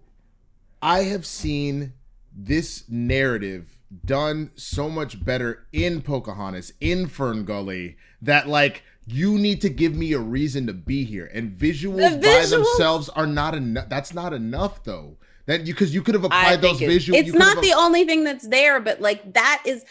I 0.81 1.03
have 1.03 1.25
seen 1.25 1.93
this 2.35 2.83
narrative 2.87 3.77
done 4.05 4.51
so 4.55 4.89
much 4.89 5.23
better 5.23 5.65
in 5.73 6.01
Pocahontas, 6.01 6.73
in 6.79 7.07
Fern 7.07 7.43
Gully, 7.43 7.97
that 8.21 8.47
like 8.47 8.83
you 9.07 9.37
need 9.37 9.61
to 9.61 9.69
give 9.69 9.95
me 9.95 10.13
a 10.13 10.19
reason 10.19 10.67
to 10.67 10.73
be 10.73 11.03
here. 11.03 11.29
And 11.33 11.51
visuals, 11.51 12.11
The 12.11 12.17
by 12.17 12.45
themselves 12.45 13.09
are 13.09 13.27
not 13.27 13.55
enough. 13.55 13.89
That's 13.89 14.13
not 14.13 14.33
enough 14.33 14.83
though. 14.83 15.17
That 15.47 15.65
you 15.65 15.73
because 15.73 15.93
you 15.93 16.03
could 16.03 16.13
have 16.13 16.23
applied 16.23 16.61
those 16.61 16.81
it- 16.81 16.89
visuals. 16.89 17.15
It's 17.15 17.33
not 17.33 17.61
the 17.61 17.73
only 17.73 18.05
thing 18.05 18.23
that's 18.23 18.47
there, 18.47 18.79
but 18.79 19.01
like 19.01 19.33
that 19.33 19.63
is 19.65 19.83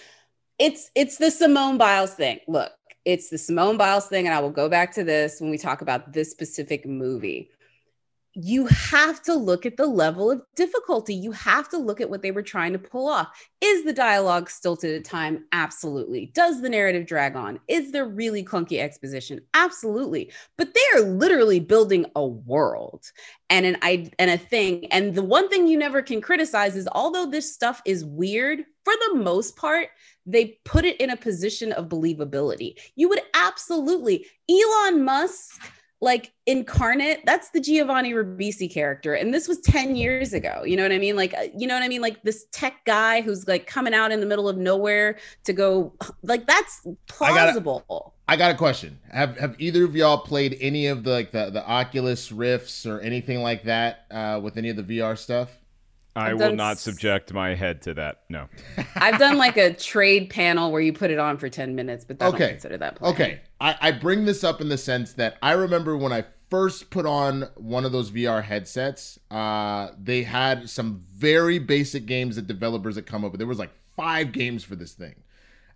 it's 0.59 0.91
it's 0.95 1.17
the 1.19 1.31
Simone 1.31 1.79
Biles 1.79 2.15
thing. 2.15 2.39
Look, 2.47 2.71
it's 3.09 3.31
the 3.31 3.39
Simone 3.39 3.79
Biles 3.79 4.07
thing, 4.07 4.27
and 4.27 4.35
I 4.35 4.41
will 4.41 4.51
go 4.51 4.69
back 4.69 4.93
to 4.93 5.03
this 5.03 5.41
when 5.41 5.49
we 5.49 5.57
talk 5.57 5.81
about 5.81 6.13
this 6.13 6.31
specific 6.31 6.85
movie. 6.85 7.51
You 8.41 8.67
have 8.67 9.21
to 9.23 9.35
look 9.35 9.67
at 9.67 9.77
the 9.77 9.87
level 9.87 10.31
of 10.31 10.43
difficulty. 10.55 11.13
You 11.13 11.33
have 11.33 11.69
to 11.71 11.77
look 11.77 12.01
at 12.01 12.09
what 12.09 12.23
they 12.23 12.31
were 12.31 12.43
trying 12.43 12.73
to 12.73 12.79
pull 12.79 13.09
off. 13.09 13.29
Is 13.61 13.85
the 13.85 13.93
dialogue 13.93 14.49
stilted 14.49 14.95
at 14.95 15.05
time? 15.05 15.47
Absolutely. 15.51 16.31
Does 16.35 16.63
the 16.63 16.69
narrative 16.69 17.05
drag 17.05 17.35
on? 17.35 17.59
Is 17.67 17.91
there 17.91 18.07
really 18.07 18.45
clunky 18.45 18.81
exposition? 18.81 19.41
Absolutely. 19.55 20.31
But 20.57 20.73
they 20.73 20.99
are 20.99 21.03
literally 21.03 21.59
building 21.59 22.07
a 22.15 22.25
world 22.25 23.11
and 23.51 23.67
an 23.67 23.77
I 23.83 24.09
and 24.21 24.31
a 24.31 24.39
thing. 24.39 24.87
And 24.93 25.17
the 25.17 25.25
one 25.25 25.49
thing 25.49 25.67
you 25.67 25.77
never 25.77 26.01
can 26.01 26.21
criticize 26.21 26.77
is 26.77 26.89
although 26.93 27.27
this 27.27 27.53
stuff 27.53 27.83
is 27.85 28.05
weird, 28.05 28.61
for 28.85 28.95
the 29.09 29.17
most 29.17 29.57
part, 29.57 29.89
they 30.27 30.61
put 30.65 30.85
it 30.85 31.01
in 31.01 31.11
a 31.11 31.17
position 31.17 31.73
of 31.73 31.89
believability. 31.89 32.75
You 32.95 33.09
would 33.09 33.21
absolutely 33.35 34.27
Elon 34.49 35.05
Musk 35.05 35.61
like 36.01 36.33
incarnate 36.47 37.25
that's 37.27 37.51
the 37.51 37.61
Giovanni 37.61 38.13
Ribisi 38.13 38.73
character 38.73 39.15
and 39.15 39.35
this 39.35 39.49
was 39.49 39.59
10 39.61 39.97
years 39.97 40.33
ago 40.33 40.63
you 40.65 40.77
know 40.77 40.85
what 40.85 40.93
i 40.93 40.99
mean 40.99 41.17
like 41.17 41.35
uh, 41.35 41.49
you 41.57 41.67
know 41.67 41.75
what 41.75 41.83
i 41.83 41.89
mean 41.89 42.01
like 42.01 42.23
this 42.23 42.47
tech 42.53 42.85
guy 42.85 43.21
who's 43.21 43.49
like 43.49 43.67
coming 43.67 43.93
out 43.93 44.13
in 44.13 44.21
the 44.21 44.27
middle 44.27 44.49
of 44.49 44.57
nowhere 44.57 45.19
to 45.45 45.53
go 45.53 45.93
like 46.23 46.47
that's 46.47 46.87
I 46.87 46.91
gotta- 47.31 47.53
plausible 47.53 48.15
I 48.31 48.37
got 48.37 48.51
a 48.51 48.55
question. 48.55 48.99
Have 49.11 49.39
have 49.39 49.57
either 49.59 49.87
of 49.87 49.97
y'all 49.97 50.19
played 50.19 50.59
any 50.61 50.89
of 50.89 51.03
the 51.03 51.11
like 51.11 51.33
the, 51.33 51.49
the 51.49 51.67
Oculus 51.67 52.31
Rifts 52.31 52.85
or 52.85 53.01
anything 53.01 53.41
like 53.41 53.63
that 53.63 54.05
uh, 54.11 54.39
with 54.43 54.59
any 54.59 54.69
of 54.69 54.77
the 54.77 54.83
VR 54.83 55.17
stuff? 55.17 55.49
I 56.17 56.33
will 56.35 56.55
not 56.55 56.73
s- 56.73 56.81
subject 56.83 57.33
my 57.33 57.55
head 57.55 57.81
to 57.83 57.95
that 57.95 58.23
no 58.29 58.49
I've 58.97 59.19
done 59.19 59.37
like 59.39 59.57
a 59.57 59.73
trade 59.75 60.31
panel 60.31 60.71
where 60.73 60.81
you 60.81 60.93
put 60.93 61.11
it 61.11 61.19
on 61.19 61.37
for 61.39 61.49
10 61.49 61.75
minutes, 61.75 62.05
but 62.05 62.21
I 62.23 62.27
Okay. 62.29 62.39
don't 62.39 62.49
consider 62.51 62.77
that. 62.79 62.97
playing. 62.97 63.15
Okay, 63.15 63.41
I, 63.61 63.77
I 63.81 63.91
bring 63.93 64.25
this 64.25 64.43
up 64.45 64.61
in 64.61 64.69
the 64.69 64.79
sense 64.79 65.13
that 65.15 65.37
I 65.43 65.53
remember 65.53 65.97
when 65.97 66.13
I 66.13 66.25
first 66.51 66.91
put 66.91 67.07
on 67.07 67.49
one 67.57 67.85
of 67.85 67.93
those 67.93 68.11
VR 68.11 68.43
headsets, 68.43 69.19
uh, 69.31 69.91
they 70.03 70.23
had 70.25 70.69
some 70.69 71.03
very 71.17 71.59
basic 71.59 72.07
games 72.07 72.37
that 72.37 72.47
developers 72.47 72.97
had 72.97 73.07
come 73.07 73.25
up 73.25 73.33
with. 73.33 73.39
There 73.39 73.47
was 73.47 73.59
like 73.59 73.71
five 73.97 74.33
games 74.33 74.65
for 74.65 74.75
this 74.77 74.93
thing, 74.95 75.15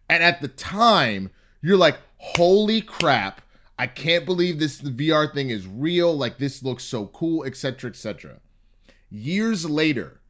and 0.08 0.22
at 0.22 0.40
the 0.40 0.48
time, 0.48 1.30
you're 1.60 1.76
like, 1.76 1.98
"Holy 2.18 2.80
crap! 2.80 3.40
I 3.78 3.86
can't 3.86 4.24
believe 4.24 4.58
this 4.58 4.80
VR 4.80 5.32
thing 5.32 5.50
is 5.50 5.66
real. 5.66 6.16
Like 6.16 6.38
this 6.38 6.62
looks 6.62 6.84
so 6.84 7.06
cool, 7.08 7.44
etc., 7.44 7.90
etc." 7.90 8.40
Years 9.10 9.68
later, 9.68 10.20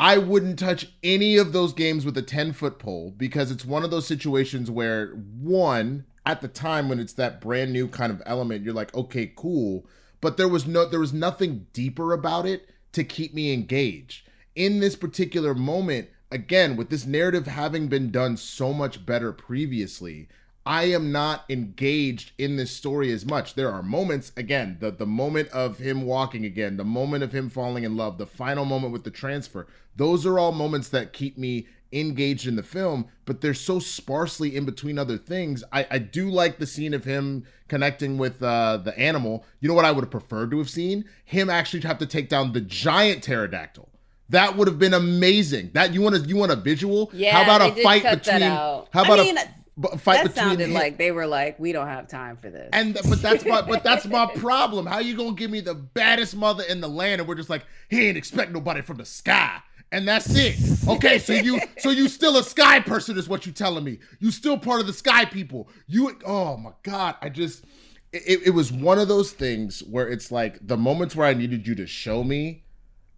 I 0.00 0.16
wouldn't 0.16 0.58
touch 0.58 0.86
any 1.02 1.36
of 1.36 1.52
those 1.52 1.74
games 1.74 2.06
with 2.06 2.16
a 2.16 2.22
10 2.22 2.54
foot 2.54 2.78
pole 2.78 3.12
because 3.14 3.50
it's 3.50 3.66
one 3.66 3.84
of 3.84 3.90
those 3.90 4.06
situations 4.06 4.70
where, 4.70 5.08
one, 5.08 6.06
at 6.24 6.40
the 6.40 6.48
time 6.48 6.88
when 6.88 6.98
it's 6.98 7.12
that 7.12 7.38
brand 7.38 7.74
new 7.74 7.86
kind 7.86 8.10
of 8.10 8.22
element, 8.24 8.64
you're 8.64 8.72
like, 8.72 8.94
okay, 8.94 9.30
cool. 9.36 9.84
But 10.22 10.38
there 10.38 10.48
was 10.48 10.66
no, 10.66 10.88
there 10.88 11.00
was 11.00 11.12
nothing 11.12 11.66
deeper 11.74 12.14
about 12.14 12.46
it 12.46 12.70
to 12.92 13.04
keep 13.04 13.34
me 13.34 13.52
engaged. 13.52 14.26
In 14.54 14.80
this 14.80 14.96
particular 14.96 15.54
moment, 15.54 16.08
again, 16.30 16.76
with 16.76 16.88
this 16.88 17.04
narrative 17.04 17.46
having 17.46 17.88
been 17.88 18.10
done 18.10 18.38
so 18.38 18.72
much 18.72 19.04
better 19.04 19.34
previously, 19.34 20.28
I 20.66 20.84
am 20.84 21.10
not 21.10 21.44
engaged 21.48 22.32
in 22.38 22.56
this 22.56 22.70
story 22.70 23.12
as 23.12 23.24
much. 23.24 23.54
There 23.54 23.72
are 23.72 23.82
moments, 23.82 24.30
again, 24.36 24.76
the 24.80 24.90
the 24.90 25.06
moment 25.06 25.48
of 25.50 25.78
him 25.78 26.02
walking 26.02 26.44
again, 26.44 26.76
the 26.76 26.84
moment 26.84 27.24
of 27.24 27.32
him 27.32 27.48
falling 27.48 27.84
in 27.84 27.96
love, 27.96 28.18
the 28.18 28.26
final 28.26 28.64
moment 28.64 28.92
with 28.92 29.04
the 29.04 29.10
transfer. 29.10 29.66
Those 29.96 30.26
are 30.26 30.38
all 30.38 30.52
moments 30.52 30.88
that 30.90 31.12
keep 31.12 31.38
me 31.38 31.66
engaged 31.92 32.46
in 32.46 32.56
the 32.56 32.62
film, 32.62 33.06
but 33.24 33.40
they're 33.40 33.54
so 33.54 33.78
sparsely 33.78 34.54
in 34.54 34.64
between 34.64 34.98
other 34.98 35.18
things. 35.18 35.64
I, 35.72 35.86
I 35.90 35.98
do 35.98 36.30
like 36.30 36.58
the 36.58 36.66
scene 36.66 36.94
of 36.94 37.04
him 37.04 37.44
connecting 37.68 38.16
with 38.16 38.42
uh, 38.42 38.76
the 38.76 38.96
animal. 38.98 39.44
You 39.60 39.68
know 39.68 39.74
what 39.74 39.84
I 39.84 39.90
would 39.90 40.04
have 40.04 40.10
preferred 40.10 40.50
to 40.52 40.58
have 40.58 40.70
seen? 40.70 41.04
Him 41.24 41.50
actually 41.50 41.80
have 41.82 41.98
to 41.98 42.06
take 42.06 42.28
down 42.28 42.52
the 42.52 42.60
giant 42.60 43.24
pterodactyl. 43.24 43.88
That 44.28 44.56
would 44.56 44.68
have 44.68 44.78
been 44.78 44.94
amazing. 44.94 45.70
That 45.74 45.92
you 45.92 46.00
want 46.00 46.14
to 46.14 46.22
you 46.22 46.36
want 46.36 46.52
a 46.52 46.56
visual? 46.56 47.10
Yeah, 47.12 47.32
how 47.32 47.42
about 47.42 47.76
a 47.76 47.82
fight 47.82 48.04
between? 48.04 48.42
How 48.42 48.86
I 48.94 49.02
about 49.02 49.18
mean, 49.18 49.36
a 49.36 49.44
f- 49.84 49.92
b- 49.92 49.98
fight 49.98 50.22
that 50.22 50.34
between? 50.34 50.44
sounded 50.48 50.64
him- 50.68 50.72
like 50.74 50.96
they 50.98 51.10
were 51.12 51.26
like, 51.26 51.58
we 51.58 51.72
don't 51.72 51.88
have 51.88 52.08
time 52.08 52.36
for 52.36 52.50
this. 52.50 52.68
and 52.72 52.94
but 53.08 53.20
that's 53.22 53.44
my 53.44 53.62
but 53.62 53.82
that's 53.84 54.06
my 54.06 54.26
problem. 54.36 54.86
How 54.86 54.98
you 54.98 55.16
gonna 55.16 55.32
give 55.34 55.50
me 55.50 55.60
the 55.60 55.74
baddest 55.74 56.36
mother 56.36 56.64
in 56.64 56.80
the 56.80 56.88
land 56.88 57.20
and 57.20 57.28
we're 57.28 57.34
just 57.34 57.50
like 57.50 57.64
he 57.88 58.06
ain't 58.08 58.16
expect 58.16 58.52
nobody 58.52 58.80
from 58.82 58.96
the 58.98 59.04
sky. 59.06 59.58
And 59.92 60.06
that's 60.06 60.32
it. 60.36 60.54
Okay, 60.86 61.18
so 61.18 61.32
you 61.32 61.60
so 61.78 61.90
you 61.90 62.08
still 62.08 62.36
a 62.36 62.44
sky 62.44 62.78
person 62.78 63.18
is 63.18 63.28
what 63.28 63.44
you 63.44 63.50
telling 63.52 63.82
me. 63.82 63.98
You 64.20 64.30
still 64.30 64.56
part 64.56 64.80
of 64.80 64.86
the 64.86 64.92
sky 64.92 65.24
people. 65.24 65.68
You 65.88 66.16
oh 66.24 66.56
my 66.56 66.70
god, 66.84 67.16
I 67.20 67.28
just 67.28 67.64
it, 68.12 68.40
it 68.46 68.50
was 68.50 68.70
one 68.72 68.98
of 69.00 69.08
those 69.08 69.32
things 69.32 69.80
where 69.80 70.08
it's 70.08 70.30
like 70.30 70.64
the 70.64 70.76
moments 70.76 71.16
where 71.16 71.26
I 71.26 71.34
needed 71.34 71.66
you 71.66 71.74
to 71.76 71.86
show 71.88 72.22
me, 72.22 72.62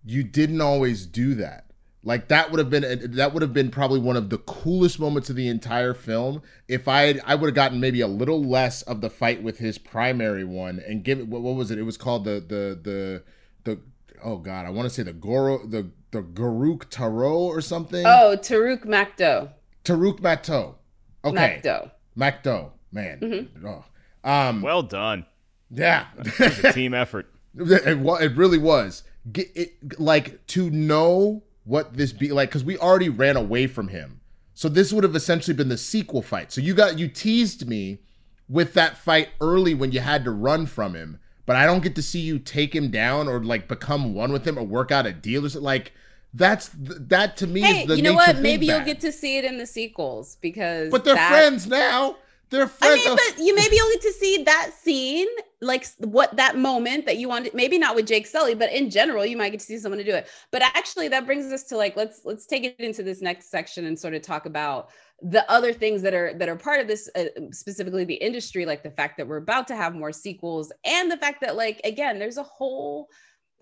you 0.04 0.22
didn't 0.22 0.60
always 0.62 1.04
do 1.04 1.34
that. 1.36 1.66
Like 2.04 2.28
that 2.28 2.50
would 2.50 2.58
have 2.58 2.68
been 2.70 3.12
that 3.14 3.32
would 3.32 3.42
have 3.42 3.52
been 3.52 3.70
probably 3.70 4.00
one 4.00 4.16
of 4.16 4.28
the 4.28 4.38
coolest 4.38 4.98
moments 4.98 5.30
of 5.30 5.36
the 5.36 5.46
entire 5.48 5.94
film 5.94 6.42
if 6.66 6.88
I 6.88 7.02
had, 7.02 7.20
I 7.24 7.36
would 7.36 7.46
have 7.46 7.54
gotten 7.54 7.78
maybe 7.78 8.00
a 8.00 8.08
little 8.08 8.42
less 8.42 8.82
of 8.82 9.00
the 9.00 9.08
fight 9.08 9.42
with 9.42 9.58
his 9.58 9.78
primary 9.78 10.42
one 10.44 10.82
and 10.84 11.04
give 11.04 11.20
it 11.20 11.28
what, 11.28 11.42
what 11.42 11.54
was 11.54 11.70
it? 11.70 11.78
It 11.78 11.82
was 11.84 11.96
called 11.96 12.24
the 12.24 12.32
the 12.40 12.78
the 12.82 13.22
the 13.64 13.80
oh 14.24 14.38
god 14.38 14.66
I 14.66 14.70
want 14.70 14.88
to 14.88 14.94
say 14.94 15.04
the 15.04 15.12
Goro 15.12 15.64
the 15.64 15.90
the 16.10 16.22
Garuk 16.22 16.86
Taro 16.90 17.34
or 17.38 17.60
something. 17.60 18.04
Oh, 18.04 18.36
Taruk 18.38 18.84
Makdo. 18.84 19.50
Taruk 19.84 20.20
Mato. 20.20 20.76
Okay. 21.24 21.60
Makdo. 21.64 21.90
Makdo. 22.18 22.70
Man. 22.90 23.20
Mhm. 23.20 23.48
Oh. 23.64 24.28
Um. 24.28 24.60
well 24.60 24.82
done 24.82 25.24
Yeah. 25.70 26.06
it 26.18 26.38
was 26.38 26.58
a 26.64 26.72
team 26.72 26.94
effort 26.94 27.32
It, 27.54 27.98
wa- 27.98 28.16
it 28.16 28.36
really 28.36 28.58
was. 28.58 29.04
Get 29.30 29.48
it 29.54 30.00
like 30.00 30.44
to 30.48 30.68
know 30.68 31.44
what 31.64 31.96
this 31.96 32.12
be 32.12 32.32
like 32.32 32.48
because 32.48 32.64
we 32.64 32.76
already 32.78 33.08
ran 33.08 33.36
away 33.36 33.66
from 33.66 33.88
him. 33.88 34.20
So 34.54 34.68
this 34.68 34.92
would 34.92 35.04
have 35.04 35.16
essentially 35.16 35.56
been 35.56 35.68
the 35.68 35.78
sequel 35.78 36.22
fight. 36.22 36.52
So 36.52 36.60
you 36.60 36.74
got 36.74 36.98
you 36.98 37.08
teased 37.08 37.66
me 37.66 38.00
with 38.48 38.74
that 38.74 38.98
fight 38.98 39.30
early 39.40 39.74
when 39.74 39.92
you 39.92 40.00
had 40.00 40.24
to 40.24 40.30
run 40.30 40.66
from 40.66 40.94
him, 40.94 41.18
but 41.46 41.56
I 41.56 41.64
don't 41.66 41.82
get 41.82 41.94
to 41.96 42.02
see 42.02 42.20
you 42.20 42.38
take 42.38 42.74
him 42.74 42.90
down 42.90 43.28
or 43.28 43.42
like 43.42 43.68
become 43.68 44.14
one 44.14 44.32
with 44.32 44.46
him 44.46 44.58
or 44.58 44.64
work 44.64 44.90
out 44.90 45.06
a 45.06 45.12
deal 45.12 45.46
or 45.46 45.48
something. 45.48 45.64
Like 45.64 45.92
that's 46.34 46.70
that 46.74 47.36
to 47.38 47.46
me 47.46 47.60
Hey, 47.60 47.82
is 47.82 47.88
the 47.88 47.96
you 47.96 48.02
know 48.02 48.14
what? 48.14 48.38
Maybe 48.38 48.66
you'll 48.66 48.80
get 48.84 49.00
to 49.00 49.12
see 49.12 49.38
it 49.38 49.44
in 49.44 49.58
the 49.58 49.66
sequels 49.66 50.36
because. 50.40 50.90
But 50.90 51.04
they're 51.04 51.14
that- 51.14 51.30
friends 51.30 51.66
now. 51.66 52.16
They're 52.52 52.70
I 52.82 52.96
mean, 52.96 53.16
but 53.16 53.38
you 53.42 53.54
maybe 53.54 53.76
you'll 53.76 53.98
to 53.98 54.12
see 54.12 54.42
that 54.42 54.72
scene, 54.78 55.26
like 55.62 55.86
what 56.00 56.36
that 56.36 56.58
moment 56.58 57.06
that 57.06 57.16
you 57.16 57.26
wanted. 57.26 57.54
Maybe 57.54 57.78
not 57.78 57.96
with 57.96 58.06
Jake 58.06 58.26
Sully, 58.26 58.54
but 58.54 58.70
in 58.70 58.90
general, 58.90 59.24
you 59.24 59.38
might 59.38 59.48
get 59.48 59.60
to 59.60 59.66
see 59.66 59.78
someone 59.78 59.98
to 59.98 60.04
do 60.04 60.14
it. 60.14 60.28
But 60.50 60.60
actually, 60.60 61.08
that 61.08 61.24
brings 61.24 61.50
us 61.50 61.64
to 61.64 61.78
like 61.78 61.96
let's 61.96 62.20
let's 62.26 62.44
take 62.44 62.64
it 62.64 62.76
into 62.78 63.02
this 63.02 63.22
next 63.22 63.50
section 63.50 63.86
and 63.86 63.98
sort 63.98 64.12
of 64.12 64.20
talk 64.20 64.44
about 64.44 64.90
the 65.22 65.50
other 65.50 65.72
things 65.72 66.02
that 66.02 66.12
are 66.12 66.34
that 66.34 66.50
are 66.50 66.56
part 66.56 66.78
of 66.78 66.88
this, 66.88 67.08
uh, 67.16 67.24
specifically 67.52 68.04
the 68.04 68.14
industry, 68.14 68.66
like 68.66 68.82
the 68.82 68.90
fact 68.90 69.16
that 69.16 69.26
we're 69.26 69.38
about 69.38 69.66
to 69.68 69.74
have 69.74 69.94
more 69.94 70.12
sequels, 70.12 70.70
and 70.84 71.10
the 71.10 71.16
fact 71.16 71.40
that 71.40 71.56
like 71.56 71.80
again, 71.84 72.18
there's 72.18 72.36
a 72.36 72.42
whole 72.42 73.08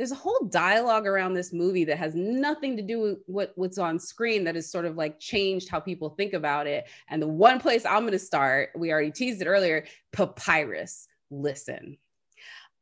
there's 0.01 0.13
a 0.13 0.15
whole 0.15 0.47
dialogue 0.49 1.07
around 1.07 1.35
this 1.35 1.53
movie 1.53 1.85
that 1.85 1.99
has 1.99 2.15
nothing 2.15 2.75
to 2.75 2.83
do 2.83 3.03
with 3.03 3.19
what, 3.27 3.53
what's 3.57 3.77
on 3.77 3.99
screen 3.99 4.45
that 4.45 4.55
has 4.55 4.73
sort 4.73 4.87
of 4.87 4.97
like 4.97 5.21
changed 5.21 5.69
how 5.69 5.79
people 5.79 6.09
think 6.09 6.33
about 6.33 6.67
it. 6.67 6.89
And 7.09 7.21
the 7.21 7.29
one 7.29 7.61
place 7.61 7.85
I'm 7.85 8.01
going 8.01 8.13
to 8.13 8.19
start, 8.19 8.71
we 8.75 8.91
already 8.91 9.11
teased 9.11 9.43
it 9.43 9.47
earlier 9.47 9.85
Papyrus. 10.11 11.07
Listen, 11.31 11.99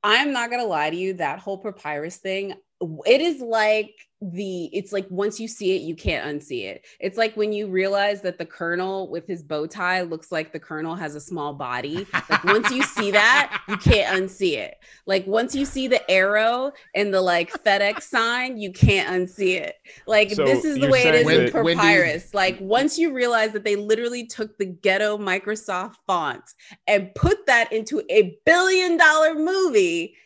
I'm 0.01 0.33
not 0.33 0.49
gonna 0.49 0.63
lie 0.63 0.91
to 0.91 0.97
you, 0.97 1.15
that 1.15 1.41
whole 1.41 1.59
papyrus 1.59 2.19
thing, 2.19 2.55
it 2.81 3.21
is 3.21 3.41
like 3.41 3.95
the 4.21 4.65
it's 4.73 4.93
like 4.93 5.07
once 5.11 5.39
you 5.39 5.47
see 5.47 5.77
it, 5.77 5.83
you 5.83 5.95
can't 5.95 6.27
unsee 6.27 6.65
it. 6.65 6.85
It's 6.99 7.17
like 7.17 7.37
when 7.37 7.53
you 7.53 7.69
realize 7.69 8.21
that 8.23 8.37
the 8.37 8.45
colonel 8.47 9.09
with 9.09 9.27
his 9.29 9.45
bow 9.45 9.67
tie 9.67 10.03
looks 10.03 10.33
like 10.33 10.53
the 10.53 10.59
colonel 10.59 10.97
has 10.97 11.15
a 11.15 11.21
small 11.21 11.55
body. 11.55 12.05
Like 12.29 12.43
once 12.45 12.71
you 12.71 12.83
see 12.83 13.13
that, 13.13 13.61
you 13.69 13.77
can't 13.77 14.21
unsee 14.23 14.55
it. 14.59 14.75
Like 15.07 15.25
once 15.27 15.55
you 15.55 15.65
see 15.65 15.87
the 15.87 16.09
arrow 16.11 16.73
and 16.97 17.15
the 17.15 17.21
like 17.21 17.53
FedEx 17.65 18.03
sign, 18.03 18.59
you 18.59 18.73
can't 18.73 19.09
unsee 19.09 19.61
it. 19.61 19.77
Like 20.09 20.31
So 20.33 20.45
this 20.45 20.65
is 20.65 20.79
the 20.79 20.89
way 20.89 21.03
it 21.03 21.15
is 21.15 21.27
saying 21.27 21.45
with 21.45 21.53
that- 21.53 21.65
Wendy- 21.65 21.81
papyrus. 21.81 22.35
Like 22.35 22.59
once 22.61 22.99
you 22.99 23.13
realize 23.13 23.53
that 23.53 23.63
they 23.65 23.77
literally 23.77 24.27
took 24.27 24.59
the 24.59 24.67
ghetto 24.67 25.17
Microsoft 25.17 25.95
font 26.09 26.43
and 26.89 27.15
put 27.15 27.47
that 27.47 27.73
into 27.73 28.03
a 28.11 28.37
billion 28.45 28.97
dollar 28.97 29.35
movie. 29.35 30.17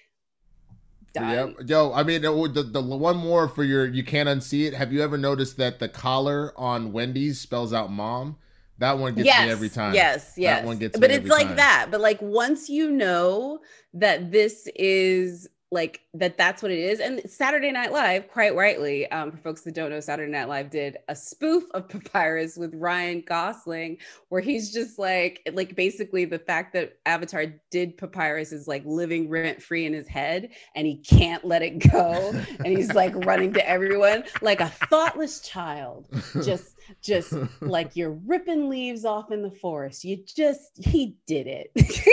Done. 1.15 1.55
Yep. 1.59 1.69
Yo, 1.69 1.93
I 1.93 2.03
mean, 2.03 2.23
the, 2.23 2.69
the, 2.73 2.81
one 2.81 3.17
more 3.17 3.49
for 3.49 3.65
your, 3.65 3.87
you 3.87 4.03
can't 4.03 4.29
unsee 4.29 4.67
it. 4.67 4.75
Have 4.75 4.93
you 4.93 5.03
ever 5.03 5.19
noticed 5.19 5.59
that 5.59 5.79
the 5.79 5.89
collar 5.89 6.53
on 6.57 6.93
Wendy's 6.93 7.41
spells 7.41 7.73
out 7.73 7.91
mom? 7.91 8.37
That 8.79 8.99
one 8.99 9.15
gets 9.15 9.27
yes, 9.27 9.47
me 9.47 9.53
every 9.53 9.69
time. 9.69 9.95
Yes, 9.95 10.35
yes. 10.37 10.61
That 10.61 10.67
one 10.67 10.79
gets 10.79 10.99
but 10.99 11.11
it's 11.11 11.29
like 11.29 11.49
time. 11.49 11.57
that. 11.57 11.89
But 11.91 12.01
like 12.01 12.21
once 12.21 12.69
you 12.69 12.91
know 12.91 13.61
that 13.95 14.33
this 14.33 14.69
is 14.75 15.49
like 15.73 16.03
that 16.15 16.37
that's 16.37 16.63
what 16.63 16.71
it 16.71 16.79
is. 16.79 17.01
And 17.01 17.23
Saturday 17.29 17.73
Night 17.73 17.93
Live, 17.93 18.29
quite 18.29 18.55
rightly, 18.55 19.11
um, 19.11 19.33
for 19.33 19.39
folks 19.39 19.63
that 19.63 19.75
don't 19.75 19.91
know, 19.91 20.01
Saturday 20.01 20.31
Night 20.31 20.49
Live 20.49 20.71
did 20.71 20.99
a 21.09 21.17
spoof 21.17 21.65
of 21.73 21.89
Papyrus 21.89 22.57
with 22.57 22.75
Ryan 22.75 23.25
Gosling, 23.27 23.97
where 24.29 24.43
he's 24.43 24.73
just 24.73 24.99
like 24.99 25.41
like 25.55 25.75
basically 25.75 26.27
the 26.27 26.39
fact 26.39 26.75
that 26.75 26.99
Avatar 27.07 27.47
did 27.71 27.97
Papyrus 27.97 28.53
is 28.53 28.69
like 28.69 28.83
living 28.85 29.29
rent 29.29 29.63
free 29.63 29.87
in 29.87 29.95
his 29.95 30.07
head 30.07 30.51
and 30.75 30.87
he 30.87 30.97
can't 30.97 31.45
let 31.45 31.63
it 31.63 31.91
go. 31.91 32.33
and 32.65 32.67
he's 32.67 32.93
like 32.93 33.15
running 33.25 33.53
to 33.55 33.69
everyone 33.69 34.25
like 34.43 34.61
a 34.61 34.69
thoughtless 34.69 35.41
child. 35.41 36.07
Just 36.45 36.77
just 37.01 37.33
like 37.61 37.97
you're 37.97 38.19
ripping 38.27 38.69
leaves 38.69 39.05
off 39.05 39.31
in 39.31 39.43
the 39.43 39.51
forest. 39.51 40.05
You 40.05 40.23
just 40.27 40.85
he 40.85 41.17
did 41.27 41.47
it. 41.47 41.71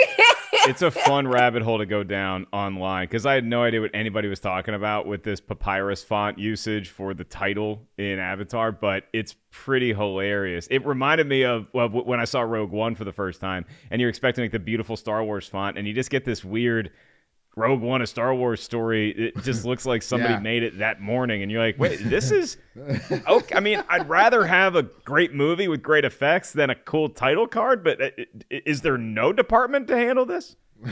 it's 0.66 0.82
a 0.82 0.90
fun 0.90 1.26
rabbit 1.26 1.62
hole 1.62 1.78
to 1.78 1.86
go 1.86 2.02
down 2.02 2.46
online 2.52 3.06
because 3.06 3.26
I 3.26 3.34
had 3.34 3.44
no 3.44 3.62
idea 3.62 3.80
what 3.80 3.90
anybody 3.94 4.28
was 4.28 4.40
talking 4.40 4.74
about 4.74 5.06
with 5.06 5.22
this 5.22 5.40
papyrus 5.40 6.04
font 6.04 6.38
usage 6.38 6.90
for 6.90 7.14
the 7.14 7.24
title 7.24 7.82
in 7.98 8.18
Avatar, 8.18 8.72
but 8.72 9.04
it's 9.12 9.34
pretty 9.50 9.92
hilarious. 9.92 10.66
It 10.70 10.84
reminded 10.86 11.26
me 11.26 11.44
of 11.44 11.68
when 11.72 12.20
I 12.20 12.24
saw 12.24 12.42
Rogue 12.42 12.70
One 12.70 12.94
for 12.94 13.04
the 13.04 13.12
first 13.12 13.40
time, 13.40 13.64
and 13.90 14.00
you're 14.00 14.10
expecting 14.10 14.44
like 14.44 14.52
the 14.52 14.58
beautiful 14.58 14.96
Star 14.96 15.24
Wars 15.24 15.46
font, 15.48 15.78
and 15.78 15.86
you 15.86 15.94
just 15.94 16.10
get 16.10 16.24
this 16.24 16.44
weird. 16.44 16.90
Rogue 17.56 17.80
One, 17.80 18.00
a 18.00 18.06
Star 18.06 18.34
Wars 18.34 18.62
story. 18.62 19.10
It 19.10 19.42
just 19.42 19.64
looks 19.66 19.84
like 19.84 20.02
somebody 20.02 20.34
Yeah. 20.34 20.40
made 20.40 20.62
it 20.62 20.78
that 20.78 21.00
morning, 21.00 21.42
and 21.42 21.50
you're 21.50 21.62
like, 21.62 21.78
"Wait, 21.78 21.98
this 22.02 22.30
is 22.30 22.56
okay." 23.28 23.54
I 23.56 23.60
mean, 23.60 23.82
I'd 23.88 24.08
rather 24.08 24.46
have 24.46 24.76
a 24.76 24.84
great 24.84 25.34
movie 25.34 25.68
with 25.68 25.82
great 25.82 26.04
effects 26.04 26.52
than 26.52 26.70
a 26.70 26.74
cool 26.74 27.08
title 27.08 27.46
card. 27.48 27.82
But 27.84 28.00
uh, 28.00 28.08
is 28.50 28.82
there 28.82 28.96
no 28.98 29.32
department 29.32 29.88
to 29.88 29.96
handle 29.96 30.24
this? 30.26 30.56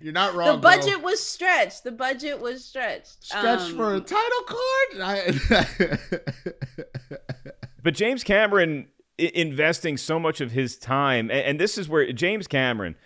You're 0.00 0.12
not 0.12 0.34
wrong. 0.34 0.52
the 0.56 0.62
budget 0.62 0.94
girl. 0.94 1.02
was 1.02 1.22
stretched. 1.22 1.84
The 1.84 1.92
budget 1.92 2.40
was 2.40 2.64
stretched. 2.64 3.24
stretched 3.24 3.70
Um, 3.72 3.76
for 3.76 3.94
a 3.96 4.00
title 4.00 4.42
card. 4.46 5.00
I, 5.02 5.98
But 7.82 7.94
James 7.94 8.24
Cameron 8.24 8.88
I- 9.20 9.30
investing 9.34 9.96
so 9.96 10.18
much 10.18 10.40
of 10.40 10.52
his 10.52 10.76
time, 10.76 11.30
and, 11.30 11.40
and 11.40 11.60
this 11.60 11.78
is 11.78 11.88
where 11.88 12.10
James 12.12 12.46
Cameron 12.46 12.96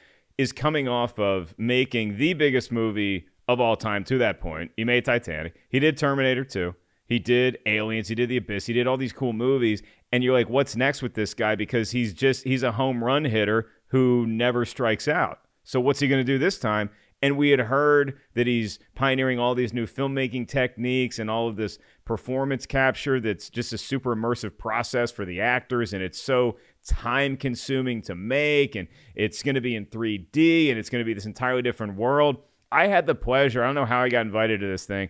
is 0.41 0.53
coming 0.53 0.89
off 0.89 1.19
of 1.19 1.55
making 1.59 2.17
the 2.17 2.33
biggest 2.33 2.73
movie 2.73 3.27
of 3.47 3.61
all 3.61 3.77
time 3.77 4.03
to 4.05 4.17
that 4.17 4.41
point. 4.41 4.71
He 4.75 4.85
made 4.85 5.05
Titanic. 5.05 5.55
He 5.69 5.79
did 5.79 5.99
Terminator 5.99 6.45
2. 6.45 6.75
He 7.05 7.19
did 7.19 7.59
Aliens. 7.67 8.09
He 8.09 8.15
did 8.15 8.31
The 8.31 8.39
Abyss. 8.39 8.65
He 8.65 8.73
did 8.73 8.87
all 8.87 8.97
these 8.97 9.13
cool 9.13 9.35
movies. 9.35 9.83
And 10.11 10.25
you're 10.25 10.33
like, 10.33 10.49
what's 10.49 10.77
next 10.77 11.03
with 11.03 11.13
this 11.13 11.35
guy? 11.35 11.57
Because 11.57 11.91
he's 11.91 12.15
just, 12.15 12.45
he's 12.45 12.63
a 12.63 12.73
home 12.73 13.05
run 13.05 13.27
hitter 13.27 13.69
who 13.89 14.27
never 14.27 14.65
strikes 14.65 15.09
out. 15.09 15.41
So 15.63 15.79
what's 15.79 16.01
he 16.01 16.09
going 16.09 16.25
to 16.25 16.33
do 16.33 16.39
this 16.39 16.59
time? 16.59 16.89
And 17.21 17.37
we 17.37 17.51
had 17.51 17.61
heard 17.61 18.19
that 18.35 18.47
he's 18.47 18.79
pioneering 18.95 19.39
all 19.39 19.55
these 19.55 19.75
new 19.75 19.87
filmmaking 19.87 20.49
techniques 20.49 21.19
and 21.19 21.31
all 21.31 21.49
of 21.49 21.57
this 21.57 21.79
performance 22.07 22.65
capture 22.65 23.21
that's 23.21 23.51
just 23.51 23.75
a 23.75 23.79
super 23.79 24.17
immersive 24.17 24.57
process 24.57 25.11
for 25.11 25.27
the 25.27 25.41
actors. 25.41 25.93
And 25.93 26.03
it's 26.03 26.21
so 26.21 26.57
time 26.87 27.37
consuming 27.37 28.03
to 28.03 28.15
make. 28.15 28.75
And 28.75 28.89
it's 29.15 29.43
going 29.43 29.55
to 29.55 29.61
be 29.61 29.77
in 29.77 29.87
3D 29.87 30.71
and 30.71 30.79
it's 30.79 30.91
going 30.91 31.01
to 31.01 31.07
be 31.07 31.15
this 31.15 31.27
entirely 31.27 31.63
different 31.63 31.97
world. 31.97 32.39
I 32.73 32.87
had 32.87 33.07
the 33.07 33.15
pleasure, 33.15 33.63
I 33.63 33.67
don't 33.67 33.75
know 33.75 33.85
how 33.85 34.03
I 34.03 34.09
got 34.09 34.21
invited 34.21 34.61
to 34.61 34.67
this 34.67 34.85
thing, 34.85 35.09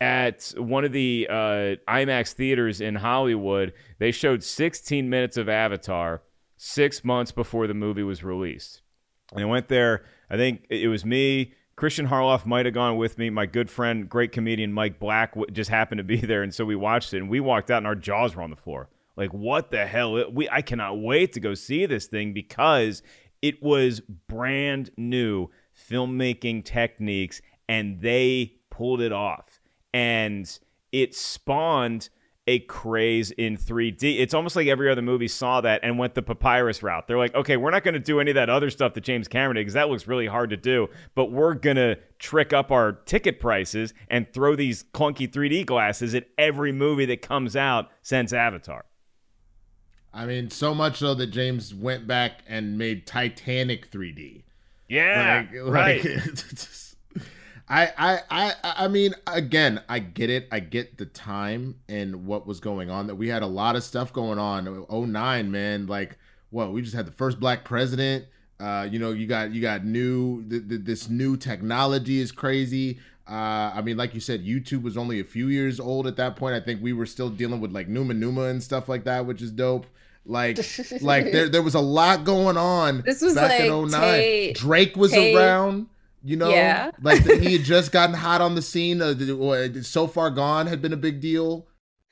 at 0.00 0.52
one 0.56 0.84
of 0.84 0.92
the 0.92 1.26
uh, 1.28 1.76
IMAX 1.88 2.32
theaters 2.32 2.80
in 2.80 2.94
Hollywood. 2.94 3.72
They 3.98 4.12
showed 4.12 4.44
16 4.44 5.08
minutes 5.08 5.36
of 5.36 5.48
Avatar 5.48 6.22
six 6.56 7.04
months 7.04 7.32
before 7.32 7.66
the 7.66 7.74
movie 7.74 8.02
was 8.02 8.22
released. 8.22 8.82
And 9.32 9.42
I 9.42 9.44
went 9.46 9.68
there. 9.68 10.04
I 10.30 10.36
think 10.36 10.66
it 10.70 10.88
was 10.88 11.04
me. 11.04 11.54
Christian 11.76 12.08
Harloff 12.08 12.46
might 12.46 12.64
have 12.64 12.74
gone 12.74 12.96
with 12.96 13.18
me. 13.18 13.28
My 13.28 13.44
good 13.44 13.70
friend, 13.70 14.08
great 14.08 14.32
comedian 14.32 14.72
Mike 14.72 14.98
Black, 14.98 15.34
just 15.52 15.68
happened 15.68 15.98
to 15.98 16.04
be 16.04 16.16
there, 16.20 16.42
and 16.42 16.54
so 16.54 16.64
we 16.64 16.76
watched 16.76 17.12
it. 17.12 17.18
And 17.18 17.28
we 17.28 17.40
walked 17.40 17.70
out, 17.70 17.78
and 17.78 17.86
our 17.86 17.94
jaws 17.94 18.34
were 18.34 18.42
on 18.42 18.50
the 18.50 18.56
floor. 18.56 18.88
Like, 19.16 19.32
what 19.32 19.70
the 19.70 19.86
hell? 19.86 20.30
We 20.30 20.48
I 20.48 20.62
cannot 20.62 21.00
wait 21.00 21.32
to 21.34 21.40
go 21.40 21.54
see 21.54 21.86
this 21.86 22.06
thing 22.06 22.32
because 22.32 23.02
it 23.42 23.62
was 23.62 24.00
brand 24.00 24.90
new 24.96 25.48
filmmaking 25.90 26.64
techniques, 26.64 27.40
and 27.68 28.00
they 28.00 28.54
pulled 28.70 29.00
it 29.00 29.12
off. 29.12 29.60
And 29.92 30.58
it 30.92 31.14
spawned 31.14 32.10
a 32.48 32.60
craze 32.60 33.32
in 33.32 33.56
3D. 33.56 34.20
It's 34.20 34.32
almost 34.32 34.54
like 34.54 34.68
every 34.68 34.88
other 34.88 35.02
movie 35.02 35.26
saw 35.26 35.60
that 35.62 35.80
and 35.82 35.98
went 35.98 36.14
the 36.14 36.22
papyrus 36.22 36.82
route. 36.82 37.08
They're 37.08 37.18
like, 37.18 37.34
okay, 37.34 37.56
we're 37.56 37.72
not 37.72 37.82
going 37.82 37.94
to 37.94 38.00
do 38.00 38.20
any 38.20 38.30
of 38.30 38.36
that 38.36 38.48
other 38.48 38.70
stuff 38.70 38.94
that 38.94 39.02
James 39.02 39.26
Cameron 39.26 39.56
did 39.56 39.62
because 39.62 39.74
that 39.74 39.88
looks 39.88 40.06
really 40.06 40.26
hard 40.26 40.50
to 40.50 40.56
do, 40.56 40.88
but 41.14 41.32
we're 41.32 41.54
going 41.54 41.76
to 41.76 41.98
trick 42.18 42.52
up 42.52 42.70
our 42.70 42.92
ticket 42.92 43.40
prices 43.40 43.94
and 44.08 44.32
throw 44.32 44.54
these 44.54 44.84
clunky 44.94 45.28
3D 45.28 45.66
glasses 45.66 46.14
at 46.14 46.28
every 46.38 46.70
movie 46.70 47.06
that 47.06 47.20
comes 47.20 47.56
out 47.56 47.90
since 48.02 48.32
Avatar. 48.32 48.84
I 50.16 50.24
mean, 50.24 50.50
so 50.50 50.74
much 50.74 50.98
so 50.98 51.14
that 51.14 51.26
James 51.28 51.74
went 51.74 52.06
back 52.06 52.40
and 52.48 52.78
made 52.78 53.06
Titanic 53.06 53.90
3D. 53.90 54.42
Yeah, 54.88 55.44
Like- 55.50 55.60
right. 55.62 56.04
like, 56.04 57.22
I, 57.68 57.90
I, 57.98 58.20
I, 58.30 58.52
I 58.62 58.88
mean, 58.88 59.14
again, 59.26 59.82
I 59.88 59.98
get 59.98 60.30
it. 60.30 60.48
I 60.52 60.60
get 60.60 60.98
the 60.98 61.06
time 61.06 61.80
and 61.88 62.24
what 62.26 62.46
was 62.46 62.60
going 62.60 62.90
on. 62.90 63.08
That 63.08 63.16
we 63.16 63.28
had 63.28 63.42
a 63.42 63.46
lot 63.46 63.76
of 63.76 63.82
stuff 63.82 64.12
going 64.12 64.38
on. 64.38 64.86
Oh 64.88 65.04
nine, 65.04 65.50
man. 65.50 65.86
Like, 65.86 66.16
what? 66.50 66.72
We 66.72 66.80
just 66.82 66.94
had 66.94 67.06
the 67.06 67.12
first 67.12 67.40
black 67.40 67.64
president. 67.64 68.26
Uh, 68.60 68.88
you 68.90 68.98
know, 68.98 69.10
you 69.10 69.26
got 69.26 69.50
you 69.52 69.60
got 69.60 69.84
new. 69.84 70.48
Th- 70.48 70.66
th- 70.68 70.80
this 70.84 71.10
new 71.10 71.36
technology 71.36 72.20
is 72.20 72.30
crazy. 72.32 73.00
Uh, 73.28 73.72
I 73.74 73.82
mean, 73.82 73.96
like 73.96 74.14
you 74.14 74.20
said, 74.20 74.44
YouTube 74.46 74.82
was 74.82 74.96
only 74.96 75.18
a 75.18 75.24
few 75.24 75.48
years 75.48 75.80
old 75.80 76.06
at 76.06 76.16
that 76.16 76.36
point. 76.36 76.54
I 76.54 76.60
think 76.60 76.80
we 76.80 76.92
were 76.92 77.06
still 77.06 77.28
dealing 77.28 77.60
with 77.60 77.72
like 77.72 77.88
Numa 77.88 78.14
Numa 78.14 78.42
and 78.44 78.62
stuff 78.62 78.88
like 78.88 79.02
that, 79.04 79.26
which 79.26 79.42
is 79.42 79.50
dope. 79.50 79.86
Like, 80.26 80.58
like 81.00 81.30
there 81.32 81.48
there 81.48 81.62
was 81.62 81.74
a 81.74 81.80
lot 81.80 82.24
going 82.24 82.56
on. 82.56 83.02
This 83.06 83.22
was 83.22 83.34
back 83.34 83.60
in 83.60 83.70
like 83.72 83.90
09. 83.92 84.00
Tate- 84.00 84.56
Drake 84.56 84.96
was 84.96 85.12
Tate- 85.12 85.36
around. 85.36 85.86
You 86.24 86.36
know, 86.36 86.50
Yeah. 86.50 86.90
like 87.02 87.24
he 87.24 87.52
had 87.56 87.62
just 87.64 87.92
gotten 87.92 88.14
hot 88.14 88.40
on 88.40 88.54
the 88.56 88.62
scene. 88.62 89.00
Uh, 89.00 89.12
the- 89.12 89.32
or 89.36 89.82
so 89.82 90.06
far 90.06 90.30
gone 90.30 90.66
had 90.66 90.82
been 90.82 90.92
a 90.92 90.96
big 90.96 91.20
deal. 91.20 91.66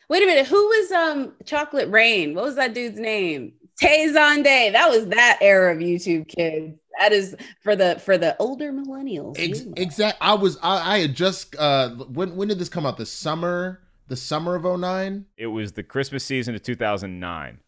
Wait 0.09 0.23
a 0.23 0.27
minute. 0.27 0.47
Who 0.47 0.57
was 0.67 0.93
um 0.93 1.33
Chocolate 1.45 1.91
Rain? 1.91 2.35
What 2.35 2.45
was 2.45 2.57
that 2.57 2.75
dude's 2.75 2.99
name? 2.99 3.55
Tay 3.81 4.07
Zonday. 4.09 4.71
That 4.73 4.89
was 4.91 5.07
that 5.09 5.39
era 5.41 5.75
of 5.75 5.79
YouTube 5.81 6.29
kids. 6.29 6.79
That 7.01 7.13
is 7.13 7.35
for 7.65 7.75
the 7.75 7.99
for 8.05 8.17
the 8.17 8.37
older 8.39 8.73
millennials. 8.73 9.35
Ex- 9.37 9.63
exact. 9.77 10.19
I 10.21 10.35
was. 10.35 10.57
I, 10.63 10.95
I 10.95 10.99
had 11.01 11.17
just. 11.17 11.57
Uh, 11.57 11.91
when 11.91 12.37
when 12.37 12.47
did 12.47 12.61
this 12.61 12.69
come 12.69 12.87
out? 12.87 12.97
The 12.99 13.07
summer. 13.07 13.81
The 14.07 14.17
summer 14.17 14.55
of 14.55 14.65
09? 14.79 15.25
It 15.39 15.47
was 15.47 15.73
the 15.73 15.83
Christmas 15.83 16.23
season 16.25 16.55
of 16.55 16.63
2009. 16.63 17.59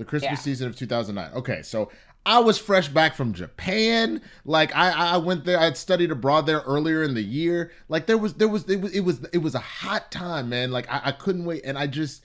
The 0.00 0.06
Christmas 0.06 0.30
Yeah. 0.30 0.36
season 0.36 0.66
of 0.66 0.76
2009. 0.76 1.30
Okay, 1.40 1.60
so 1.60 1.90
I 2.24 2.38
was 2.38 2.56
fresh 2.56 2.88
back 2.88 3.14
from 3.14 3.34
Japan. 3.34 4.22
Like 4.46 4.74
I, 4.74 4.92
I 4.92 5.16
went 5.18 5.44
there. 5.44 5.60
I 5.60 5.64
had 5.64 5.76
studied 5.76 6.10
abroad 6.10 6.46
there 6.46 6.60
earlier 6.60 7.02
in 7.02 7.12
the 7.12 7.22
year. 7.22 7.70
Like 7.88 8.06
there 8.06 8.16
was, 8.16 8.32
there 8.34 8.48
was, 8.48 8.64
it 8.68 8.80
was, 8.80 8.92
it 8.94 9.00
was, 9.00 9.22
it 9.34 9.38
was 9.38 9.54
a 9.54 9.58
hot 9.60 10.10
time, 10.10 10.48
man. 10.48 10.70
Like 10.72 10.90
I, 10.90 11.00
I 11.04 11.12
couldn't 11.12 11.44
wait, 11.44 11.66
and 11.66 11.76
I 11.76 11.86
just, 11.86 12.24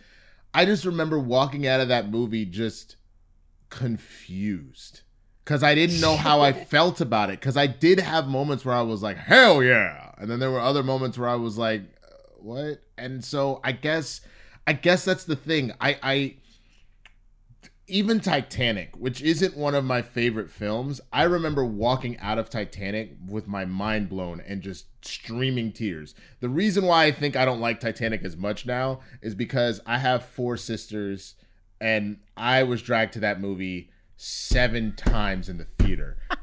I 0.53 0.63
just 0.63 0.85
remember 0.85 1.19
walking 1.19 1.67
out 1.67 1.81
of 1.81 1.89
that 1.89 2.09
movie 2.09 2.45
just 2.45 2.95
confused 3.69 5.01
because 5.43 5.61
I 5.63 5.75
didn't 5.75 5.99
know 5.99 6.15
how 6.15 6.39
I 6.41 6.53
felt 6.65 7.01
about 7.01 7.29
it. 7.29 7.41
Because 7.41 7.57
I 7.57 7.67
did 7.67 7.99
have 7.99 8.27
moments 8.27 8.63
where 8.63 8.75
I 8.75 8.81
was 8.83 9.03
like, 9.03 9.17
hell 9.17 9.61
yeah, 9.61 10.11
and 10.17 10.29
then 10.31 10.39
there 10.39 10.49
were 10.51 10.61
other 10.61 10.81
moments 10.81 11.17
where 11.17 11.27
I 11.29 11.35
was 11.35 11.57
like, 11.57 11.81
what? 12.37 12.79
And 12.97 13.23
so 13.23 13.59
I 13.65 13.73
guess, 13.73 14.21
I 14.65 14.71
guess 14.73 15.03
that's 15.03 15.25
the 15.25 15.35
thing. 15.35 15.73
I, 15.81 15.97
I 16.01 16.35
even 17.87 18.19
Titanic, 18.19 18.95
which 18.97 19.21
isn't 19.21 19.55
one 19.55 19.75
of 19.75 19.85
my 19.85 20.01
favorite 20.01 20.49
films, 20.49 20.99
I 21.13 21.23
remember 21.23 21.63
walking 21.63 22.17
out 22.19 22.39
of 22.39 22.49
Titanic 22.49 23.11
with 23.27 23.47
my 23.47 23.65
mind 23.65 24.09
blown 24.09 24.41
and 24.41 24.61
just 24.61 24.85
streaming 25.05 25.71
tears. 25.71 26.15
The 26.39 26.49
reason 26.49 26.85
why 26.85 27.05
I 27.05 27.11
think 27.11 27.35
I 27.35 27.45
don't 27.45 27.59
like 27.59 27.79
Titanic 27.79 28.23
as 28.23 28.35
much 28.35 28.65
now 28.65 29.01
is 29.21 29.35
because 29.35 29.81
I 29.85 29.99
have 29.99 30.25
four 30.25 30.57
sisters 30.57 31.35
and 31.79 32.17
I 32.35 32.63
was 32.63 32.81
dragged 32.81 33.13
to 33.13 33.19
that 33.19 33.39
movie 33.39 33.91
seven 34.17 34.95
times 34.95 35.49
in 35.49 35.57
the 35.57 35.67
theater. 35.77 36.17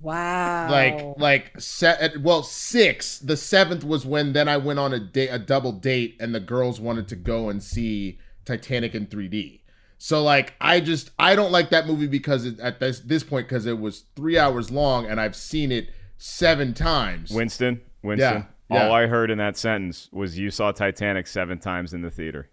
Wow. 0.00 0.70
Like 0.70 1.18
like 1.18 1.60
set 1.60 2.20
well 2.20 2.44
six. 2.44 3.18
The 3.18 3.36
seventh 3.36 3.82
was 3.82 4.06
when 4.06 4.32
then 4.32 4.48
I 4.48 4.56
went 4.56 4.78
on 4.78 4.92
a 4.92 5.00
date 5.00 5.30
a 5.30 5.40
double 5.40 5.72
date 5.72 6.16
and 6.20 6.32
the 6.32 6.38
girls 6.38 6.80
wanted 6.80 7.08
to 7.08 7.16
go 7.16 7.48
and 7.48 7.60
see 7.60 8.20
Titanic 8.44 8.94
in 8.94 9.08
3D. 9.08 9.60
So 9.98 10.22
like 10.22 10.54
I 10.60 10.80
just 10.80 11.10
I 11.18 11.34
don't 11.34 11.52
like 11.52 11.70
that 11.70 11.86
movie 11.86 12.06
because 12.06 12.46
it, 12.46 12.58
at 12.60 12.80
this 12.80 13.00
this 13.00 13.24
point 13.24 13.48
because 13.48 13.66
it 13.66 13.78
was 13.78 14.04
three 14.14 14.38
hours 14.38 14.70
long 14.70 15.06
and 15.06 15.20
I've 15.20 15.36
seen 15.36 15.72
it 15.72 15.90
seven 16.16 16.72
times. 16.72 17.30
Winston, 17.30 17.80
Winston. 18.02 18.46
Yeah, 18.70 18.76
yeah. 18.76 18.86
All 18.86 18.92
I 18.92 19.06
heard 19.06 19.30
in 19.30 19.38
that 19.38 19.56
sentence 19.56 20.08
was 20.12 20.38
you 20.38 20.50
saw 20.50 20.72
Titanic 20.72 21.26
seven 21.26 21.58
times 21.58 21.94
in 21.94 22.02
the 22.02 22.10
theater. 22.10 22.48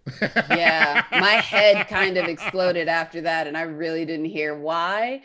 yeah, 0.50 1.04
my 1.12 1.34
head 1.34 1.86
kind 1.88 2.16
of 2.16 2.26
exploded 2.26 2.88
after 2.88 3.20
that, 3.22 3.46
and 3.46 3.56
I 3.56 3.62
really 3.62 4.04
didn't 4.04 4.26
hear 4.26 4.58
why. 4.58 5.22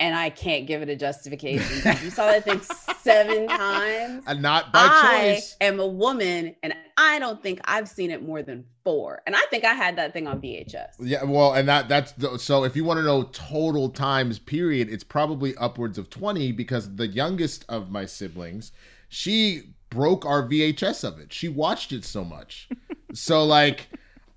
And 0.00 0.14
I 0.14 0.28
can't 0.30 0.66
give 0.66 0.82
it 0.82 0.88
a 0.88 0.96
justification. 0.96 1.96
You 2.02 2.10
saw 2.10 2.26
that 2.26 2.44
thing 2.44 2.60
seven 2.98 3.46
times. 3.48 4.24
And 4.26 4.42
not 4.42 4.72
by 4.72 4.80
I 4.82 5.34
choice. 5.34 5.56
I 5.60 5.66
am 5.66 5.78
a 5.78 5.86
woman, 5.86 6.56
and 6.64 6.74
I 6.96 7.18
don't 7.20 7.40
think 7.42 7.60
I've 7.64 7.88
seen 7.88 8.10
it 8.10 8.22
more 8.22 8.42
than 8.42 8.64
four. 8.82 9.22
And 9.26 9.36
I 9.36 9.40
think 9.50 9.64
I 9.64 9.74
had 9.74 9.96
that 9.96 10.12
thing 10.12 10.26
on 10.26 10.40
VHS. 10.40 10.94
Yeah, 10.98 11.22
well, 11.22 11.54
and 11.54 11.68
that 11.68 11.88
that's 11.88 12.12
the, 12.12 12.38
so 12.38 12.64
if 12.64 12.74
you 12.74 12.84
want 12.84 12.98
to 12.98 13.04
know 13.04 13.24
total 13.32 13.88
times 13.88 14.38
period, 14.40 14.88
it's 14.90 15.04
probably 15.04 15.56
upwards 15.56 15.96
of 15.96 16.10
20 16.10 16.52
because 16.52 16.96
the 16.96 17.06
youngest 17.06 17.64
of 17.68 17.90
my 17.90 18.04
siblings, 18.04 18.72
she 19.08 19.74
broke 19.90 20.26
our 20.26 20.46
VHS 20.46 21.04
of 21.04 21.20
it. 21.20 21.32
She 21.32 21.48
watched 21.48 21.92
it 21.92 22.04
so 22.04 22.24
much. 22.24 22.68
so 23.12 23.44
like 23.44 23.88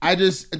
I 0.01 0.15
just 0.15 0.55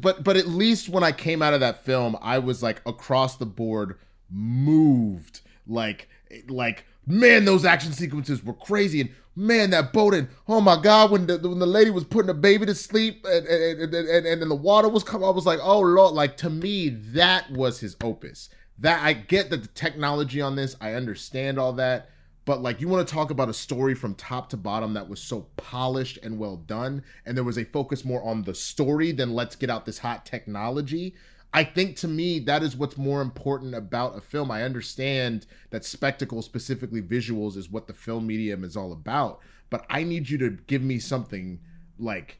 but 0.00 0.22
but 0.22 0.36
at 0.36 0.46
least 0.46 0.88
when 0.88 1.02
I 1.02 1.12
came 1.12 1.42
out 1.42 1.54
of 1.54 1.60
that 1.60 1.84
film, 1.84 2.16
I 2.22 2.38
was 2.38 2.62
like 2.62 2.80
across 2.86 3.36
the 3.36 3.46
board 3.46 3.98
moved. 4.30 5.40
Like 5.66 6.08
like 6.48 6.84
man 7.06 7.44
those 7.44 7.64
action 7.64 7.92
sequences 7.92 8.44
were 8.44 8.54
crazy. 8.54 9.00
And 9.00 9.10
man 9.36 9.70
that 9.70 9.92
boat 9.92 10.14
and 10.14 10.28
oh 10.48 10.60
my 10.60 10.80
god 10.80 11.12
when 11.12 11.26
the 11.26 11.38
when 11.38 11.60
the 11.60 11.66
lady 11.66 11.90
was 11.90 12.02
putting 12.02 12.26
the 12.26 12.34
baby 12.34 12.66
to 12.66 12.74
sleep 12.74 13.24
and 13.24 13.46
and, 13.46 13.80
and, 13.80 13.94
and, 13.94 14.26
and 14.26 14.42
then 14.42 14.48
the 14.48 14.54
water 14.54 14.88
was 14.88 15.04
coming 15.04 15.28
i 15.28 15.30
was 15.30 15.46
like 15.46 15.60
oh 15.62 15.78
lord. 15.78 16.14
Like 16.14 16.36
to 16.38 16.50
me 16.50 16.88
that 16.88 17.50
was 17.52 17.78
his 17.80 17.96
opus. 18.02 18.48
That 18.78 19.02
i 19.02 19.12
get 19.12 19.50
that 19.50 19.62
the 19.62 19.68
technology 19.68 20.40
on 20.40 20.56
this 20.56 20.76
i 20.80 20.94
understand 20.94 21.58
all 21.58 21.72
that. 21.74 22.10
But 22.44 22.62
like 22.62 22.80
you 22.80 22.88
want 22.88 23.06
to 23.06 23.14
talk 23.14 23.30
about 23.30 23.50
a 23.50 23.54
story 23.54 23.94
from 23.94 24.14
top 24.14 24.48
to 24.50 24.56
bottom 24.56 24.94
that 24.94 25.06
was 25.06 25.20
so 25.20 25.48
polished 25.56 26.18
and 26.22 26.38
well 26.38 26.56
done 26.56 27.04
and 27.26 27.36
there 27.36 27.44
was 27.44 27.58
a 27.58 27.64
focus 27.64 28.06
more 28.06 28.22
on 28.24 28.42
the 28.42 28.54
story 28.54 29.12
than 29.12 29.34
let's 29.34 29.54
get 29.54 29.68
out 29.68 29.84
this 29.84 29.98
hot 29.98 30.24
technology 30.24 31.14
I 31.52 31.64
think 31.64 31.96
to 31.96 32.08
me 32.08 32.40
that 32.40 32.62
is 32.62 32.76
what's 32.76 32.98
more 32.98 33.22
important 33.22 33.74
about 33.74 34.16
a 34.16 34.20
film. 34.20 34.50
I 34.50 34.62
understand 34.62 35.46
that 35.70 35.84
spectacle, 35.84 36.42
specifically 36.42 37.00
visuals, 37.00 37.56
is 37.56 37.70
what 37.70 37.86
the 37.86 37.94
film 37.94 38.26
medium 38.26 38.64
is 38.64 38.76
all 38.76 38.92
about, 38.92 39.40
but 39.70 39.86
I 39.88 40.02
need 40.02 40.28
you 40.28 40.38
to 40.38 40.50
give 40.50 40.82
me 40.82 40.98
something 40.98 41.60
like 41.98 42.38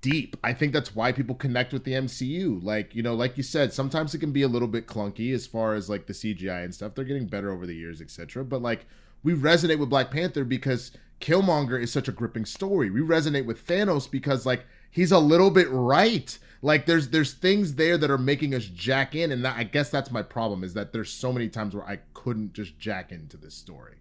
deep. 0.00 0.36
I 0.42 0.52
think 0.52 0.72
that's 0.72 0.94
why 0.94 1.12
people 1.12 1.34
connect 1.34 1.72
with 1.72 1.84
the 1.84 1.92
MCU. 1.92 2.62
Like, 2.62 2.94
you 2.94 3.02
know, 3.02 3.14
like 3.14 3.36
you 3.36 3.42
said, 3.42 3.72
sometimes 3.72 4.14
it 4.14 4.18
can 4.18 4.32
be 4.32 4.42
a 4.42 4.48
little 4.48 4.68
bit 4.68 4.86
clunky 4.86 5.32
as 5.34 5.46
far 5.46 5.74
as 5.74 5.88
like 5.88 6.06
the 6.06 6.12
CGI 6.12 6.64
and 6.64 6.74
stuff. 6.74 6.94
They're 6.94 7.04
getting 7.04 7.26
better 7.26 7.52
over 7.52 7.66
the 7.66 7.74
years, 7.74 8.00
etc. 8.00 8.44
But 8.44 8.62
like 8.62 8.86
we 9.22 9.34
resonate 9.34 9.78
with 9.78 9.90
Black 9.90 10.10
Panther 10.10 10.44
because 10.44 10.92
Killmonger 11.20 11.80
is 11.80 11.92
such 11.92 12.08
a 12.08 12.12
gripping 12.12 12.46
story. 12.46 12.90
We 12.90 13.00
resonate 13.00 13.44
with 13.44 13.66
Thanos 13.66 14.10
because 14.10 14.46
like 14.46 14.64
he's 14.90 15.12
a 15.12 15.18
little 15.18 15.50
bit 15.50 15.70
right. 15.70 16.38
Like 16.62 16.86
there's 16.86 17.08
there's 17.08 17.32
things 17.32 17.74
there 17.74 17.96
that 17.96 18.10
are 18.10 18.18
making 18.18 18.54
us 18.54 18.64
jack 18.64 19.14
in, 19.14 19.32
and 19.32 19.44
that, 19.44 19.56
I 19.56 19.64
guess 19.64 19.90
that's 19.90 20.10
my 20.10 20.22
problem 20.22 20.62
is 20.62 20.74
that 20.74 20.92
there's 20.92 21.10
so 21.10 21.32
many 21.32 21.48
times 21.48 21.74
where 21.74 21.84
I 21.84 22.00
couldn't 22.12 22.52
just 22.52 22.78
jack 22.78 23.12
into 23.12 23.36
this 23.36 23.54
story. 23.54 23.96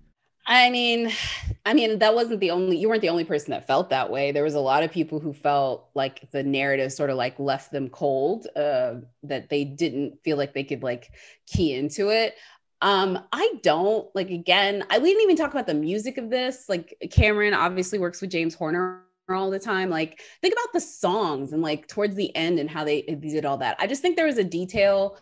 I 0.46 0.72
mean, 0.72 1.12
I 1.64 1.76
mean, 1.76 2.00
that 2.00 2.16
wasn't 2.16 2.40
the 2.40 2.50
only, 2.50 2.78
you 2.78 2.90
weren't 2.90 3.02
the 3.04 3.10
only 3.10 3.24
person 3.24 3.52
that 3.52 3.68
felt 3.68 3.92
that 3.92 4.10
way. 4.10 4.32
There 4.32 4.44
was 4.44 4.56
a 4.56 4.60
lot 4.60 4.82
of 4.82 4.92
people 4.92 5.20
who 5.20 5.32
felt 5.32 5.90
like 5.94 6.32
the 6.32 6.42
narrative 6.42 6.92
sort 6.92 7.12
of 7.12 7.18
like 7.18 7.38
left 7.38 7.72
them 7.72 7.88
cold, 7.88 8.48
uh, 8.56 8.96
that 9.22 9.50
they 9.50 9.64
didn't 9.64 10.24
feel 10.24 10.38
like 10.38 10.56
they 10.56 10.64
could 10.64 10.82
like 10.82 11.12
key 11.46 11.76
into 11.76 12.10
it. 12.10 12.34
Um, 12.82 13.20
I 13.32 13.60
don't 13.62 14.08
like 14.16 14.32
again, 14.32 14.86
I 14.90 14.98
we 14.98 15.10
didn't 15.10 15.24
even 15.24 15.36
talk 15.36 15.52
about 15.52 15.68
the 15.68 15.76
music 15.76 16.18
of 16.18 16.32
this. 16.32 16.68
Like 16.68 16.98
Cameron 17.12 17.54
obviously 17.54 18.00
works 18.00 18.20
with 18.20 18.32
James 18.32 18.56
Horner 18.56 19.04
all 19.36 19.50
the 19.50 19.60
time. 19.60 19.90
Like 19.90 20.22
think 20.42 20.54
about 20.54 20.74
the 20.74 20.82
songs 20.82 21.54
and 21.54 21.62
like 21.62 21.88
towards 21.88 22.16
the 22.16 22.36
end 22.36 22.60
and 22.60 22.70
how 22.70 22.84
they, 22.84 23.02
did 23.02 23.46
all 23.46 23.58
that. 23.58 23.76
I 23.80 23.88
just 23.88 24.02
think 24.02 24.16
there 24.16 24.26
was 24.26 24.38
a 24.38 24.44
detail 24.44 25.18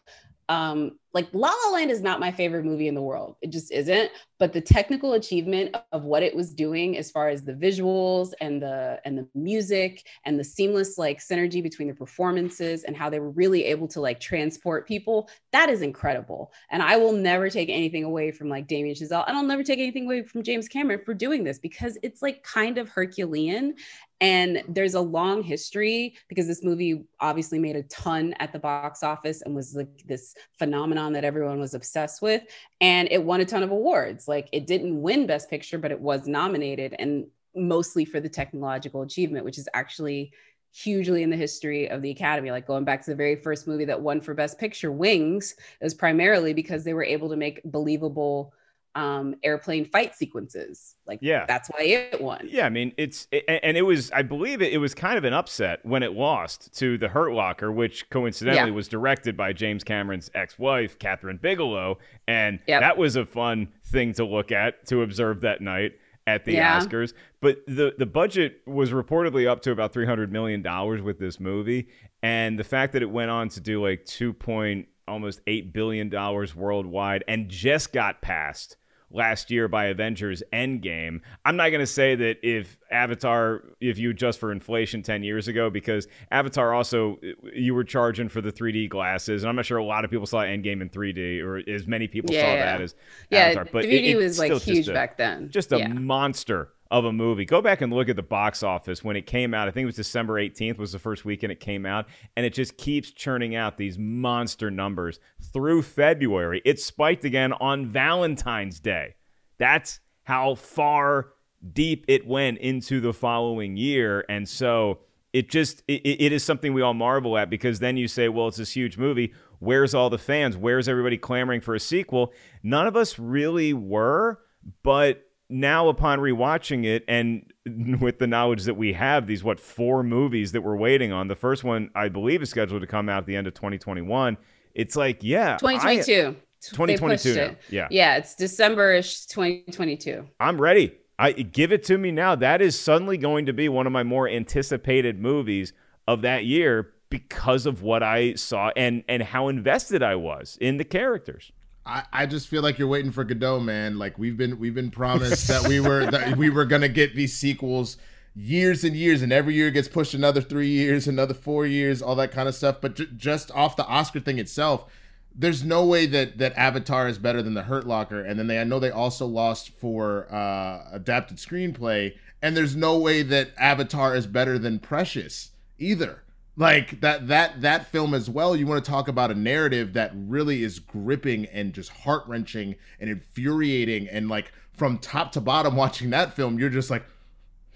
um 0.49 0.97
like 1.13 1.27
La 1.33 1.49
La 1.49 1.71
Land 1.73 1.89
is 1.89 2.01
not 2.01 2.19
my 2.19 2.31
favorite 2.31 2.65
movie 2.65 2.87
in 2.87 2.95
the 2.95 3.01
world. 3.01 3.35
It 3.41 3.49
just 3.49 3.71
isn't. 3.71 4.11
But 4.39 4.53
the 4.53 4.61
technical 4.61 5.13
achievement 5.13 5.75
of 5.91 6.03
what 6.03 6.21
it 6.21 6.35
was 6.35 6.53
doing, 6.53 6.97
as 6.97 7.09
far 7.09 7.29
as 7.29 7.43
the 7.43 7.53
visuals 7.53 8.33
and 8.39 8.61
the 8.61 8.99
and 9.05 9.17
the 9.17 9.27
music 9.33 10.05
and 10.25 10.39
the 10.39 10.43
seamless 10.43 10.97
like 10.97 11.19
synergy 11.19 11.63
between 11.63 11.87
the 11.87 11.93
performances 11.93 12.83
and 12.83 12.95
how 12.95 13.09
they 13.09 13.19
were 13.19 13.31
really 13.31 13.65
able 13.65 13.87
to 13.87 14.01
like 14.01 14.19
transport 14.19 14.87
people, 14.87 15.29
that 15.51 15.69
is 15.69 15.81
incredible. 15.81 16.51
And 16.69 16.83
I 16.83 16.97
will 16.97 17.13
never 17.13 17.49
take 17.49 17.69
anything 17.69 18.03
away 18.03 18.31
from 18.31 18.49
like 18.49 18.67
Damien 18.67 18.95
Chazelle, 18.95 19.25
and 19.27 19.37
I'll 19.37 19.43
never 19.43 19.63
take 19.63 19.79
anything 19.79 20.05
away 20.05 20.23
from 20.23 20.43
James 20.43 20.67
Cameron 20.67 21.01
for 21.05 21.13
doing 21.13 21.43
this 21.43 21.57
because 21.57 21.97
it's 22.03 22.21
like 22.21 22.43
kind 22.43 22.77
of 22.77 22.89
Herculean 22.89 23.75
and 24.19 24.63
there's 24.67 24.95
a 24.95 25.01
long 25.01 25.43
history 25.43 26.15
because 26.27 26.47
this 26.47 26.63
movie 26.63 27.03
obviously 27.19 27.59
made 27.59 27.75
a 27.75 27.83
ton 27.83 28.33
at 28.39 28.51
the 28.51 28.57
box 28.57 29.03
office 29.03 29.43
and 29.43 29.55
was 29.55 29.75
like 29.75 29.89
this 30.07 30.33
phenomenon 30.57 30.96
that 31.13 31.23
everyone 31.23 31.59
was 31.59 31.73
obsessed 31.73 32.21
with. 32.21 32.43
And 32.81 33.07
it 33.11 33.23
won 33.23 33.41
a 33.41 33.45
ton 33.45 33.63
of 33.63 33.71
awards. 33.71 34.27
Like 34.27 34.49
it 34.51 34.67
didn't 34.67 35.01
win 35.01 35.27
Best 35.27 35.49
Picture, 35.49 35.77
but 35.77 35.91
it 35.91 35.99
was 35.99 36.27
nominated 36.27 36.95
and 36.99 37.27
mostly 37.55 38.05
for 38.05 38.19
the 38.19 38.29
technological 38.29 39.01
achievement, 39.01 39.45
which 39.45 39.57
is 39.57 39.69
actually 39.73 40.31
hugely 40.73 41.23
in 41.23 41.29
the 41.29 41.35
history 41.35 41.89
of 41.89 42.01
the 42.01 42.11
Academy. 42.11 42.51
Like 42.51 42.67
going 42.67 42.83
back 42.83 43.03
to 43.03 43.11
the 43.11 43.15
very 43.15 43.35
first 43.35 43.67
movie 43.67 43.85
that 43.85 44.01
won 44.01 44.21
for 44.21 44.33
Best 44.33 44.59
Picture, 44.59 44.91
Wings, 44.91 45.55
was 45.81 45.93
primarily 45.93 46.53
because 46.53 46.83
they 46.83 46.93
were 46.93 47.03
able 47.03 47.29
to 47.29 47.35
make 47.35 47.61
believable 47.65 48.53
um, 48.97 49.35
airplane 49.43 49.85
fight 49.85 50.15
sequences. 50.15 50.95
Like, 51.05 51.19
Yeah. 51.21 51.45
that's 51.45 51.69
why 51.69 51.83
it 51.83 52.19
won. 52.19 52.47
Yeah, 52.49 52.65
I 52.65 52.69
mean 52.69 52.93
it's 52.97 53.27
it, 53.31 53.45
and 53.47 53.77
it 53.77 53.83
was 53.83 54.09
I 54.11 54.23
believe 54.23 54.61
it, 54.61 54.73
it 54.73 54.79
was 54.79 54.93
kind 54.95 55.17
of 55.17 55.23
an 55.23 55.33
upset 55.33 55.85
when 55.85 56.01
it 56.01 56.13
lost 56.13 56.73
to 56.79 56.97
The 56.97 57.07
Hurt 57.09 57.31
Locker, 57.31 57.71
which 57.71 58.09
coincidentally 58.09 58.71
Yeah. 58.71 58.75
was 58.75 58.87
directed 58.87 59.37
by 59.37 59.53
James 59.53 59.83
Cameron's 59.83 60.31
ex-wife 60.33 60.97
Kathryn 60.97 61.39
Bigelow, 61.39 61.99
and 62.27 62.59
Yep. 62.67 62.81
that 62.81 62.97
was 62.97 63.15
a 63.15 63.25
fun 63.25 63.67
thing 63.85 64.13
to 64.13 64.25
look 64.25 64.51
at 64.51 64.85
to 64.87 65.03
observe 65.03 65.41
that 65.41 65.61
night 65.61 65.93
at 66.25 66.43
the 66.43 66.53
Yeah. 66.53 66.79
Oscars. 66.79 67.13
But 67.39 67.59
the 67.67 67.93
the 67.97 68.07
budget 68.07 68.61
was 68.65 68.91
reportedly 68.91 69.47
up 69.47 69.61
to 69.61 69.71
about 69.71 69.93
three 69.93 70.07
hundred 70.07 70.31
million 70.31 70.63
dollars 70.63 71.03
with 71.03 71.19
this 71.19 71.39
movie, 71.39 71.87
and 72.23 72.57
the 72.57 72.63
fact 72.63 72.93
that 72.93 73.03
it 73.03 73.11
went 73.11 73.29
on 73.29 73.47
to 73.49 73.61
do 73.61 73.81
like 73.81 74.05
two 74.05 74.33
point 74.33 74.87
almost 75.07 75.39
eight 75.47 75.71
billion 75.71 76.09
dollars 76.09 76.53
worldwide 76.55 77.23
and 77.29 77.47
just 77.47 77.93
got 77.93 78.21
passed 78.21 78.75
last 79.09 79.49
year 79.51 79.67
by 79.67 79.85
Avengers 79.85 80.43
Endgame. 80.51 81.21
I'm 81.45 81.55
not 81.55 81.69
going 81.69 81.79
to 81.79 81.87
say 81.87 82.15
that 82.15 82.37
if 82.43 82.77
Avatar, 82.91 83.63
if 83.79 83.97
you 83.97 84.09
adjust 84.09 84.39
for 84.39 84.51
inflation 84.51 85.01
10 85.01 85.23
years 85.23 85.47
ago, 85.47 85.69
because 85.69 86.07
Avatar 86.31 86.73
also, 86.73 87.17
you 87.53 87.73
were 87.73 87.83
charging 87.83 88.27
for 88.29 88.41
the 88.41 88.51
3D 88.51 88.89
glasses. 88.89 89.43
And 89.43 89.49
I'm 89.49 89.55
not 89.55 89.65
sure 89.65 89.77
a 89.77 89.83
lot 89.83 90.03
of 90.05 90.11
people 90.11 90.25
saw 90.25 90.39
Endgame 90.41 90.81
in 90.81 90.89
3D 90.89 91.41
or 91.41 91.57
as 91.69 91.87
many 91.87 92.07
people 92.07 92.33
saw 92.33 92.39
Yeah. 92.39 92.65
that 92.65 92.81
as 92.81 92.95
Yeah, 93.29 93.39
Avatar. 93.39 93.65
But 93.71 93.85
3D 93.85 94.09
it's 94.11 94.15
was, 94.17 94.39
like, 94.39 94.51
huge 94.61 94.89
a- 94.89 94.93
back 94.93 95.17
then. 95.17 95.49
Just 95.49 95.71
a 95.71 95.77
Yeah. 95.79 95.87
monster 95.87 96.69
of 96.91 97.05
a 97.05 97.11
movie. 97.11 97.45
Go 97.45 97.61
back 97.61 97.81
and 97.81 97.91
look 97.91 98.09
at 98.09 98.15
the 98.15 98.23
box 98.23 98.63
office 98.63 99.03
when 99.03 99.15
it 99.15 99.25
came 99.25 99.53
out. 99.53 99.67
I 99.67 99.71
think 99.71 99.83
it 99.83 99.87
was 99.87 99.95
December 99.95 100.35
18th 100.35 100.77
was 100.77 100.91
the 100.91 100.99
first 100.99 101.25
weekend 101.25 101.51
it 101.51 101.59
came 101.59 101.85
out, 101.85 102.07
and 102.35 102.45
it 102.45 102.53
just 102.53 102.77
keeps 102.77 103.11
churning 103.11 103.55
out 103.55 103.77
these 103.77 103.97
monster 103.97 104.71
numbers 104.71 105.19
through 105.53 105.81
February. 105.81 106.61
It 106.65 106.79
spiked 106.79 107.25
again 107.25 107.53
on 107.53 107.87
Valentine's 107.87 108.79
Day. 108.79 109.15
That's 109.57 109.99
how 110.23 110.55
far 110.55 111.29
deep 111.73 112.05
it 112.07 112.27
went 112.27 112.59
into 112.59 112.99
the 113.01 113.13
following 113.13 113.77
year, 113.77 114.25
and 114.29 114.47
so 114.47 114.99
it 115.33 115.49
just 115.49 115.83
it, 115.87 116.01
it 116.03 116.31
is 116.31 116.43
something 116.43 116.73
we 116.73 116.81
all 116.81 116.93
marvel 116.93 117.37
at 117.37 117.49
because 117.49 117.79
then 117.79 117.97
you 117.97 118.07
say, 118.07 118.29
well, 118.29 118.47
it's 118.47 118.57
this 118.57 118.71
huge 118.71 118.97
movie. 118.97 119.33
Where's 119.59 119.93
all 119.93 120.09
the 120.09 120.17
fans? 120.17 120.55
Where's 120.55 120.87
everybody 120.87 121.17
clamoring 121.17 121.61
for 121.61 121.75
a 121.75 121.79
sequel? 121.79 122.33
None 122.63 122.87
of 122.87 122.95
us 122.95 123.19
really 123.19 123.73
were, 123.73 124.39
but 124.83 125.26
now 125.49 125.87
upon 125.87 126.19
rewatching 126.19 126.85
it 126.85 127.05
and 127.07 127.53
with 128.01 128.19
the 128.19 128.27
knowledge 128.27 128.63
that 128.63 128.75
we 128.75 128.93
have 128.93 129.27
these 129.27 129.43
what 129.43 129.59
four 129.59 130.03
movies 130.03 130.51
that 130.51 130.61
we're 130.61 130.75
waiting 130.75 131.13
on 131.13 131.29
the 131.29 131.35
first 131.35 131.63
one 131.63 131.89
i 131.95 132.09
believe 132.09 132.41
is 132.41 132.49
scheduled 132.49 132.81
to 132.81 132.87
come 132.87 133.07
out 133.07 133.19
at 133.19 133.25
the 133.25 133.35
end 133.35 133.47
of 133.47 133.53
2021 133.53 134.37
it's 134.77 134.95
like, 134.95 135.17
yeah, 135.21 135.57
2022. 135.57 136.05
They 136.05 136.69
2022 136.69 137.35
now. 137.35 137.55
Yeah. 137.69 137.87
Yeah, 137.89 138.17
it's 138.17 138.35
December-ish 138.35 139.25
2022. 139.25 140.27
I'm 140.39 140.61
ready. 140.61 140.95
I 141.17 141.31
give 141.31 141.71
it 141.71 141.83
to 141.85 141.97
me 141.97 142.11
now. 142.11 142.35
That 142.35 142.61
is 142.61 142.79
suddenly 142.79 143.17
going 143.17 143.47
to 143.47 143.53
be 143.53 143.69
one 143.69 143.87
of 143.87 143.91
my 143.91 144.03
more 144.03 144.29
anticipated 144.29 145.19
movies 145.19 145.73
of 146.07 146.21
that 146.21 146.45
year 146.45 146.93
because 147.09 147.65
of 147.65 147.81
what 147.81 148.03
I 148.03 148.35
saw 148.35 148.69
and 148.75 149.03
and 149.09 149.23
how 149.23 149.47
invested 149.47 150.03
I 150.03 150.15
was 150.15 150.59
in 150.61 150.77
the 150.77 150.83
characters. 150.83 151.51
I, 151.87 152.03
I 152.11 152.25
just 152.25 152.47
feel 152.47 152.61
like 152.61 152.77
you're 152.77 152.87
waiting 152.87 153.11
for 153.11 153.23
Godot, 153.23 153.61
man. 153.61 153.97
Like 153.97 154.19
we've 154.19 154.37
been 154.37 154.59
we've 154.59 154.75
been 154.75 154.91
promised 154.91 155.47
that 155.47 155.67
we 155.67 155.79
were 155.79 156.05
that 156.11 156.37
we 156.37 156.49
were 156.49 156.65
gonna 156.65 156.89
get 156.89 157.15
these 157.15 157.35
sequels 157.35 157.97
years 158.35 158.83
and 158.83 158.95
years, 158.95 159.21
and 159.21 159.31
every 159.31 159.55
year 159.55 159.71
gets 159.71 159.87
pushed 159.87 160.13
another 160.13 160.41
three 160.41 160.69
years, 160.69 161.07
another 161.07 161.33
four 161.33 161.65
years, 161.65 162.01
all 162.01 162.15
that 162.15 162.31
kind 162.31 162.47
of 162.47 162.55
stuff. 162.55 162.81
But 162.81 162.95
ju- 162.95 163.07
just 163.15 163.49
off 163.51 163.75
the 163.75 163.85
Oscar 163.85 164.19
thing 164.19 164.37
itself, 164.37 164.85
there's 165.33 165.63
no 165.63 165.85
way 165.85 166.05
that 166.07 166.37
that 166.37 166.55
Avatar 166.57 167.07
is 167.07 167.17
better 167.17 167.41
than 167.41 167.53
The 167.53 167.63
Hurt 167.63 167.87
Locker. 167.87 168.21
And 168.21 168.37
then 168.37 168.47
they 168.47 168.59
I 168.59 168.63
know 168.63 168.79
they 168.79 168.91
also 168.91 169.25
lost 169.25 169.69
for 169.69 170.31
uh, 170.31 170.89
adapted 170.91 171.37
screenplay, 171.37 172.15
and 172.41 172.55
there's 172.55 172.75
no 172.75 172.97
way 172.97 173.23
that 173.23 173.51
Avatar 173.57 174.15
is 174.15 174.27
better 174.27 174.59
than 174.59 174.79
Precious 174.79 175.51
either 175.79 176.23
like 176.57 176.99
that 177.01 177.27
that 177.27 177.61
that 177.61 177.87
film 177.87 178.13
as 178.13 178.29
well 178.29 178.55
you 178.55 178.65
want 178.65 178.83
to 178.83 178.91
talk 178.91 179.07
about 179.07 179.31
a 179.31 179.35
narrative 179.35 179.93
that 179.93 180.11
really 180.13 180.63
is 180.63 180.79
gripping 180.79 181.45
and 181.45 181.71
just 181.73 181.89
heart-wrenching 181.89 182.75
and 182.99 183.09
infuriating 183.09 184.07
and 184.09 184.27
like 184.27 184.51
from 184.73 184.97
top 184.97 185.31
to 185.31 185.39
bottom 185.39 185.75
watching 185.75 186.09
that 186.09 186.33
film 186.33 186.59
you're 186.59 186.69
just 186.69 186.89
like 186.89 187.05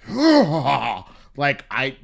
like 1.37 1.63
i 1.69 1.95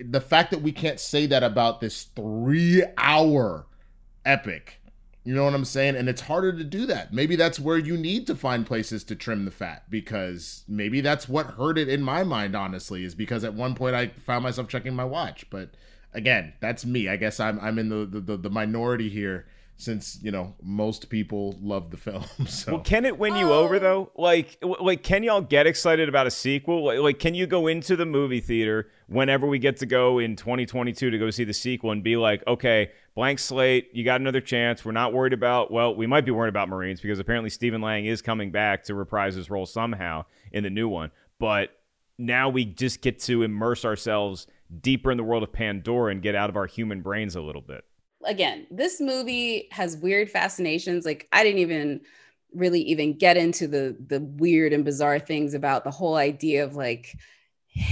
the 0.00 0.20
fact 0.20 0.52
that 0.52 0.62
we 0.62 0.72
can't 0.72 1.00
say 1.00 1.26
that 1.26 1.42
about 1.42 1.80
this 1.80 2.04
3 2.14 2.84
hour 2.96 3.66
epic 4.24 4.80
you 5.26 5.34
know 5.34 5.44
what 5.44 5.54
i'm 5.54 5.64
saying? 5.64 5.96
And 5.96 6.06
it's 6.06 6.20
harder 6.20 6.52
to 6.52 6.64
do 6.64 6.84
that. 6.84 7.14
Maybe 7.14 7.34
that's 7.34 7.58
where 7.58 7.78
you 7.78 7.96
need 7.96 8.26
to 8.26 8.34
find 8.34 8.66
places 8.66 9.02
to 9.04 9.16
trim 9.16 9.46
the 9.46 9.50
fat 9.50 9.84
because 9.88 10.64
maybe 10.68 11.00
that's 11.00 11.30
what 11.30 11.46
hurt 11.46 11.78
it 11.78 11.88
in 11.88 12.02
my 12.02 12.24
mind 12.24 12.54
honestly 12.54 13.04
is 13.04 13.14
because 13.14 13.42
at 13.42 13.54
one 13.54 13.74
point 13.74 13.94
i 13.94 14.08
found 14.08 14.42
myself 14.42 14.68
checking 14.68 14.94
my 14.94 15.04
watch 15.06 15.48
but 15.48 15.70
again, 16.14 16.54
that's 16.60 16.86
me. 16.86 17.08
I 17.08 17.16
guess 17.16 17.40
I'm 17.40 17.58
I'm 17.60 17.78
in 17.78 17.88
the 17.88 18.20
the, 18.20 18.36
the 18.36 18.50
minority 18.50 19.08
here 19.08 19.46
since 19.76 20.18
you 20.22 20.30
know 20.30 20.54
most 20.62 21.08
people 21.10 21.58
love 21.60 21.90
the 21.90 21.96
film. 21.98 22.24
So 22.46 22.74
Well, 22.74 22.82
can 22.82 23.04
it 23.04 23.18
win 23.18 23.36
you 23.36 23.52
over 23.52 23.78
though? 23.78 24.12
Oh. 24.16 24.22
Like, 24.22 24.58
w- 24.60 24.82
like, 24.82 25.02
can 25.02 25.22
y'all 25.22 25.40
get 25.40 25.66
excited 25.66 26.08
about 26.08 26.26
a 26.26 26.30
sequel? 26.30 26.84
Like, 26.84 26.98
like, 27.00 27.18
can 27.18 27.34
you 27.34 27.46
go 27.46 27.66
into 27.66 27.96
the 27.96 28.06
movie 28.06 28.40
theater 28.40 28.88
whenever 29.08 29.46
we 29.46 29.58
get 29.58 29.76
to 29.78 29.86
go 29.86 30.18
in 30.18 30.36
2022 30.36 31.10
to 31.10 31.18
go 31.18 31.30
see 31.30 31.44
the 31.44 31.52
sequel 31.52 31.90
and 31.90 32.02
be 32.02 32.16
like, 32.16 32.42
okay, 32.46 32.90
blank 33.14 33.38
slate, 33.38 33.90
you 33.92 34.04
got 34.04 34.20
another 34.20 34.40
chance. 34.40 34.84
We're 34.84 34.92
not 34.92 35.12
worried 35.12 35.32
about. 35.32 35.70
Well, 35.70 35.94
we 35.94 36.06
might 36.06 36.24
be 36.24 36.30
worried 36.30 36.48
about 36.48 36.68
Marines 36.68 37.00
because 37.00 37.18
apparently 37.18 37.50
Stephen 37.50 37.80
Lang 37.80 38.06
is 38.06 38.22
coming 38.22 38.50
back 38.50 38.84
to 38.84 38.94
reprise 38.94 39.34
his 39.34 39.50
role 39.50 39.66
somehow 39.66 40.24
in 40.52 40.62
the 40.62 40.70
new 40.70 40.88
one, 40.88 41.10
but 41.38 41.70
now 42.16 42.48
we 42.48 42.64
just 42.64 43.02
get 43.02 43.18
to 43.18 43.42
immerse 43.42 43.84
ourselves 43.84 44.46
deeper 44.82 45.10
in 45.10 45.16
the 45.16 45.24
world 45.24 45.42
of 45.42 45.52
Pandora 45.52 46.10
and 46.12 46.22
get 46.22 46.34
out 46.34 46.50
of 46.50 46.56
our 46.56 46.66
human 46.66 47.02
brains 47.02 47.36
a 47.36 47.40
little 47.40 47.62
bit. 47.62 47.84
Again, 48.24 48.66
this 48.70 49.00
movie 49.00 49.68
has 49.70 49.96
weird 49.96 50.30
fascinations. 50.30 51.04
Like 51.04 51.28
I 51.32 51.42
didn't 51.42 51.58
even 51.60 52.00
really 52.54 52.80
even 52.82 53.18
get 53.18 53.36
into 53.36 53.66
the 53.66 53.96
the 54.06 54.20
weird 54.20 54.72
and 54.72 54.84
bizarre 54.84 55.18
things 55.18 55.54
about 55.54 55.84
the 55.84 55.90
whole 55.90 56.14
idea 56.14 56.64
of 56.64 56.76
like 56.76 57.16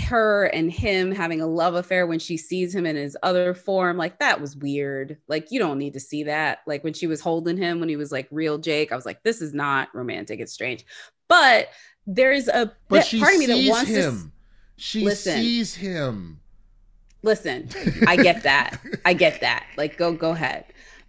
her 0.07 0.45
and 0.45 0.71
him 0.71 1.11
having 1.11 1.41
a 1.41 1.47
love 1.47 1.75
affair 1.75 2.07
when 2.07 2.21
she 2.21 2.37
sees 2.37 2.73
him 2.73 2.87
in 2.87 2.95
his 2.95 3.17
other 3.25 3.53
form 3.53 3.97
like 3.97 4.21
that 4.21 4.41
was 4.41 4.55
weird 4.57 5.19
like 5.27 5.51
you 5.51 5.59
don't 5.59 5.79
need 5.79 5.95
to 5.95 5.99
see 5.99 6.23
that 6.23 6.61
like 6.69 6.85
when 6.85 6.93
she 6.93 7.09
was 7.09 7.21
holding 7.21 7.57
him 7.57 7.81
when 7.81 7.89
he 7.89 7.97
was 7.97 8.13
like 8.13 8.29
real 8.31 8.59
jake 8.59 8.93
i 8.93 8.95
was 8.95 9.05
like 9.05 9.21
this 9.25 9.43
is 9.43 9.53
not 9.53 9.89
romantic 9.93 10.39
it's 10.39 10.53
strange 10.53 10.87
but 11.27 11.69
there's 12.07 12.47
a 12.47 12.67
but 12.89 12.99
bit- 12.99 13.07
she 13.07 13.19
part 13.19 13.33
of 13.35 13.41
me 13.41 13.47
that 13.47 13.57
sees 13.57 13.71
wants 13.71 13.91
to 13.91 13.99
s- 13.99 14.05
him. 14.05 14.33
she 14.77 15.05
Listen. 15.05 15.35
sees 15.41 15.75
him. 15.75 16.39
Listen 17.23 17.69
i 18.07 18.17
get 18.17 18.43
that. 18.43 18.79
I 19.05 19.15
get 19.15 19.41
that. 19.41 19.67
Like 19.77 19.97
go 19.97 20.13
go 20.13 20.31
ahead. 20.31 20.65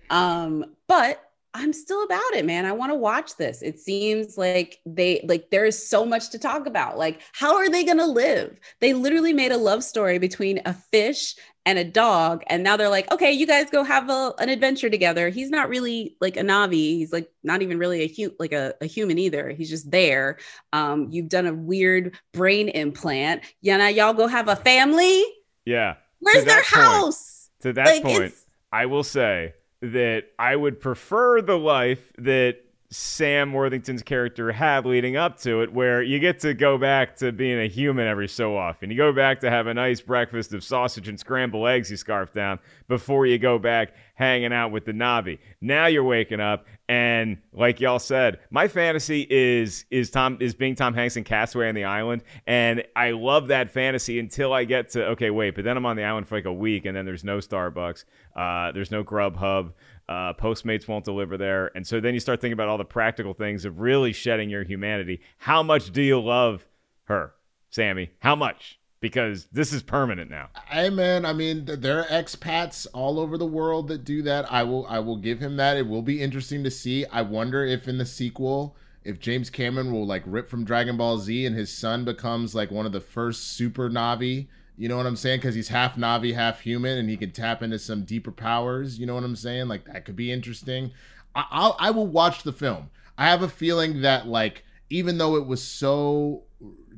Um 0.10 0.66
but 0.88 1.20
i'm 1.56 1.72
still 1.72 2.04
about 2.04 2.34
it 2.34 2.46
man. 2.46 2.66
I 2.66 2.72
want 2.72 2.92
to 2.92 2.96
watch 2.96 3.36
this. 3.36 3.62
It 3.62 3.80
seems 3.80 4.38
like 4.38 4.80
they 4.86 5.24
like 5.28 5.50
there 5.52 5.66
is 5.66 5.88
so 5.88 6.06
much 6.06 6.30
to 6.32 6.40
talk 6.40 6.66
about. 6.66 6.98
Like 6.98 7.22
how 7.34 7.56
are 7.56 7.70
they 7.70 7.84
gonna 7.84 8.08
live? 8.08 8.60
They 8.80 8.94
literally 8.94 9.34
made 9.34 9.52
a 9.52 9.58
love 9.58 9.84
story 9.84 10.18
between 10.18 10.62
a 10.66 10.74
fish 10.74 11.36
and 11.66 11.80
a 11.80 11.84
dog 11.84 12.44
and 12.48 12.62
now 12.62 12.76
they're 12.76 12.90
like 12.90 13.10
okay 13.10 13.32
you 13.32 13.48
guys 13.48 13.70
go 13.70 13.84
have 13.84 14.10
a, 14.10 14.34
an 14.40 14.50
adventure 14.50 14.90
together. 14.90 15.30
He's 15.30 15.50
not 15.50 15.70
really 15.70 16.18
like 16.20 16.38
a 16.38 16.42
Na'vi. 16.42 16.98
He's 16.98 17.14
like 17.14 17.32
not 17.44 17.62
even 17.62 17.78
really 17.78 18.02
a 18.02 18.08
hu- 18.08 18.36
like 18.40 18.52
a, 18.52 18.74
a 18.82 18.86
human 18.86 19.18
either. 19.18 19.50
He's 19.50 19.70
just 19.70 19.90
there. 19.90 20.40
Um 20.74 21.08
you've 21.12 21.30
done 21.30 21.46
a 21.46 21.54
weird 21.54 22.18
brain 22.34 22.70
implant. 22.70 23.44
Yeah 23.62 23.78
now 23.78 23.88
y'all 23.88 24.14
go 24.14 24.28
have 24.28 24.48
a 24.48 24.56
family? 24.56 25.24
Yeah. 25.66 25.96
Where's 26.24 26.46
their 26.46 26.56
that 26.56 26.66
point- 26.66 26.86
house? 26.86 27.50
to 27.62 27.74
that 27.74 27.86
Like, 27.86 28.04
point, 28.04 28.24
it's- 28.24 28.46
I 28.72 28.86
will 28.88 29.04
say 29.04 29.54
that 29.82 30.26
I 30.40 30.56
would 30.56 30.80
prefer 30.80 31.42
the 31.42 31.58
life 31.58 32.12
that 32.18 32.58
Sam 32.94 33.54
Worthington's 33.54 34.04
character 34.04 34.52
had 34.52 34.86
leading 34.86 35.18
up 35.18 35.40
to 35.40 35.64
it, 35.64 35.74
where 35.74 36.04
you 36.04 36.20
get 36.20 36.40
to 36.42 36.54
go 36.54 36.78
back 36.78 37.16
to 37.18 37.32
being 37.32 37.60
a 37.60 37.68
human 37.68 38.08
every 38.08 38.28
so 38.28 38.56
often. 38.56 38.92
You 38.92 38.98
go 38.98 39.12
back 39.12 39.40
to 39.40 39.50
have 39.50 39.66
a 39.66 39.74
nice 39.74 40.00
breakfast 40.00 40.54
of 40.54 40.64
sausage 40.64 41.08
and 41.08 41.20
scrambled 41.20 41.68
eggs 41.68 41.90
you 41.90 41.98
scarf 41.98 42.32
down 42.32 42.60
before 42.88 43.26
you 43.26 43.40
go 43.40 43.58
back 43.58 43.94
hanging 44.16 44.54
out 44.54 44.72
with 44.72 44.86
the 44.86 44.92
Na'vi. 44.92 45.40
Now 45.60 45.88
you're 45.88 46.04
waking 46.04 46.40
up, 46.40 46.68
and 46.88 47.40
like 47.52 47.80
y'all 47.80 47.98
said, 47.98 48.40
my 48.52 48.68
fantasy 48.68 49.26
is 49.28 49.86
is 49.90 50.12
Tom 50.12 50.38
is 50.40 50.54
being 50.54 50.76
Tom 50.76 50.94
Hanks 50.94 51.18
in 51.18 51.24
Castaway 51.24 51.70
on 51.70 51.76
the 51.76 51.86
island, 51.86 52.24
and 52.46 52.84
I 52.96 53.12
love 53.12 53.48
that 53.48 53.72
fantasy 53.72 54.20
until 54.20 54.54
I 54.54 54.66
get 54.66 54.90
to 54.90 55.08
okay, 55.08 55.32
wait, 55.32 55.56
but 55.56 55.64
then 55.64 55.78
I'm 55.78 55.86
on 55.88 55.96
the 55.96 56.04
island 56.04 56.28
for 56.28 56.38
like 56.38 56.46
a 56.46 56.54
week, 56.54 56.86
and 56.86 56.96
then 56.96 57.06
there's 57.06 57.24
no 57.24 57.40
Starbucks, 57.40 58.06
uh, 58.36 58.72
there's 58.72 58.92
no 58.92 59.04
Grubhub, 59.04 59.72
uh, 60.10 60.34
Postmates 60.34 60.88
won't 60.88 61.06
deliver 61.06 61.38
there, 61.38 61.72
and 61.76 61.86
so 61.88 62.00
then 62.00 62.14
you 62.14 62.20
start 62.20 62.42
thinking 62.42 62.54
about 62.54 62.68
all 62.68 62.78
the 62.78 62.86
practical 62.86 63.34
things 63.34 63.66
of 63.66 63.80
really 63.80 64.14
shedding 64.14 64.50
your 64.50 64.64
humanity. 64.64 65.22
How 65.38 65.64
much 65.64 65.92
do 65.92 66.02
you 66.02 66.20
love 66.20 66.66
her, 67.06 67.34
Sammy? 67.70 68.12
How 68.20 68.36
much? 68.36 68.80
Because 69.00 69.48
this 69.52 69.74
is 69.74 69.84
permanent 69.84 70.32
now. 70.32 70.50
Hey 70.68 70.90
man, 70.90 71.26
I 71.26 71.34
mean 71.34 71.66
th- 71.66 71.80
there 71.80 72.00
are 72.00 72.06
expats 72.06 72.88
all 72.94 73.20
over 73.20 73.38
the 73.38 73.46
world 73.46 73.90
that 73.90 74.06
do 74.06 74.22
that. 74.22 74.50
I 74.50 74.64
will 74.64 74.86
I 74.88 75.00
will 75.00 75.18
give 75.18 75.40
him 75.40 75.58
that. 75.58 75.76
It 75.76 75.88
will 75.88 76.02
be 76.02 76.22
interesting 76.22 76.64
to 76.64 76.72
see. 76.72 77.06
I 77.08 77.22
wonder 77.22 77.66
if 77.66 77.90
in 77.90 77.98
the 77.98 78.06
sequel 78.06 78.78
if 79.04 79.20
James 79.20 79.50
Cameron 79.50 79.92
will 79.92 80.06
like 80.06 80.24
rip 80.26 80.50
from 80.50 80.64
Dragon 80.64 80.98
Ball 80.98 81.18
Z 81.18 81.46
and 81.46 81.56
his 81.56 81.70
son 81.70 82.06
becomes 82.06 82.56
like 82.56 82.72
one 82.72 82.86
of 82.86 82.92
the 82.92 83.02
first 83.02 83.50
super 83.50 83.90
Na'vi. 83.90 84.48
You 84.78 84.90
know 84.90 84.98
what 84.98 85.06
I'm 85.06 85.16
saying? 85.16 85.40
Because 85.40 85.56
he's 85.56 85.68
half 85.68 85.96
Na'vi, 85.96 86.34
half 86.34 86.62
human, 86.62 86.98
and 86.98 87.10
he 87.10 87.18
can 87.18 87.32
tap 87.32 87.62
into 87.62 87.78
some 87.78 88.06
deeper 88.06 88.32
powers. 88.32 88.98
You 88.98 89.06
know 89.06 89.16
what 89.16 89.24
I'm 89.24 89.36
saying? 89.36 89.68
Like 89.68 89.86
that 89.86 90.06
could 90.06 90.16
be 90.16 90.32
interesting. 90.32 90.92
I, 91.36 91.46
I'll 91.52 91.76
I 91.80 91.92
will 91.92 92.08
watch 92.08 92.44
the 92.44 92.54
film. 92.54 92.90
I 93.18 93.30
have 93.30 93.44
a 93.44 93.50
feeling 93.50 94.02
that 94.02 94.28
like 94.28 94.64
even 94.90 95.18
though 95.18 95.36
it 95.36 95.46
was 95.46 95.62
so 95.62 96.44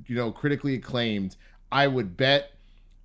you 0.07 0.15
know 0.15 0.31
critically 0.31 0.75
acclaimed, 0.75 1.35
I 1.71 1.87
would 1.87 2.15
bet 2.15 2.51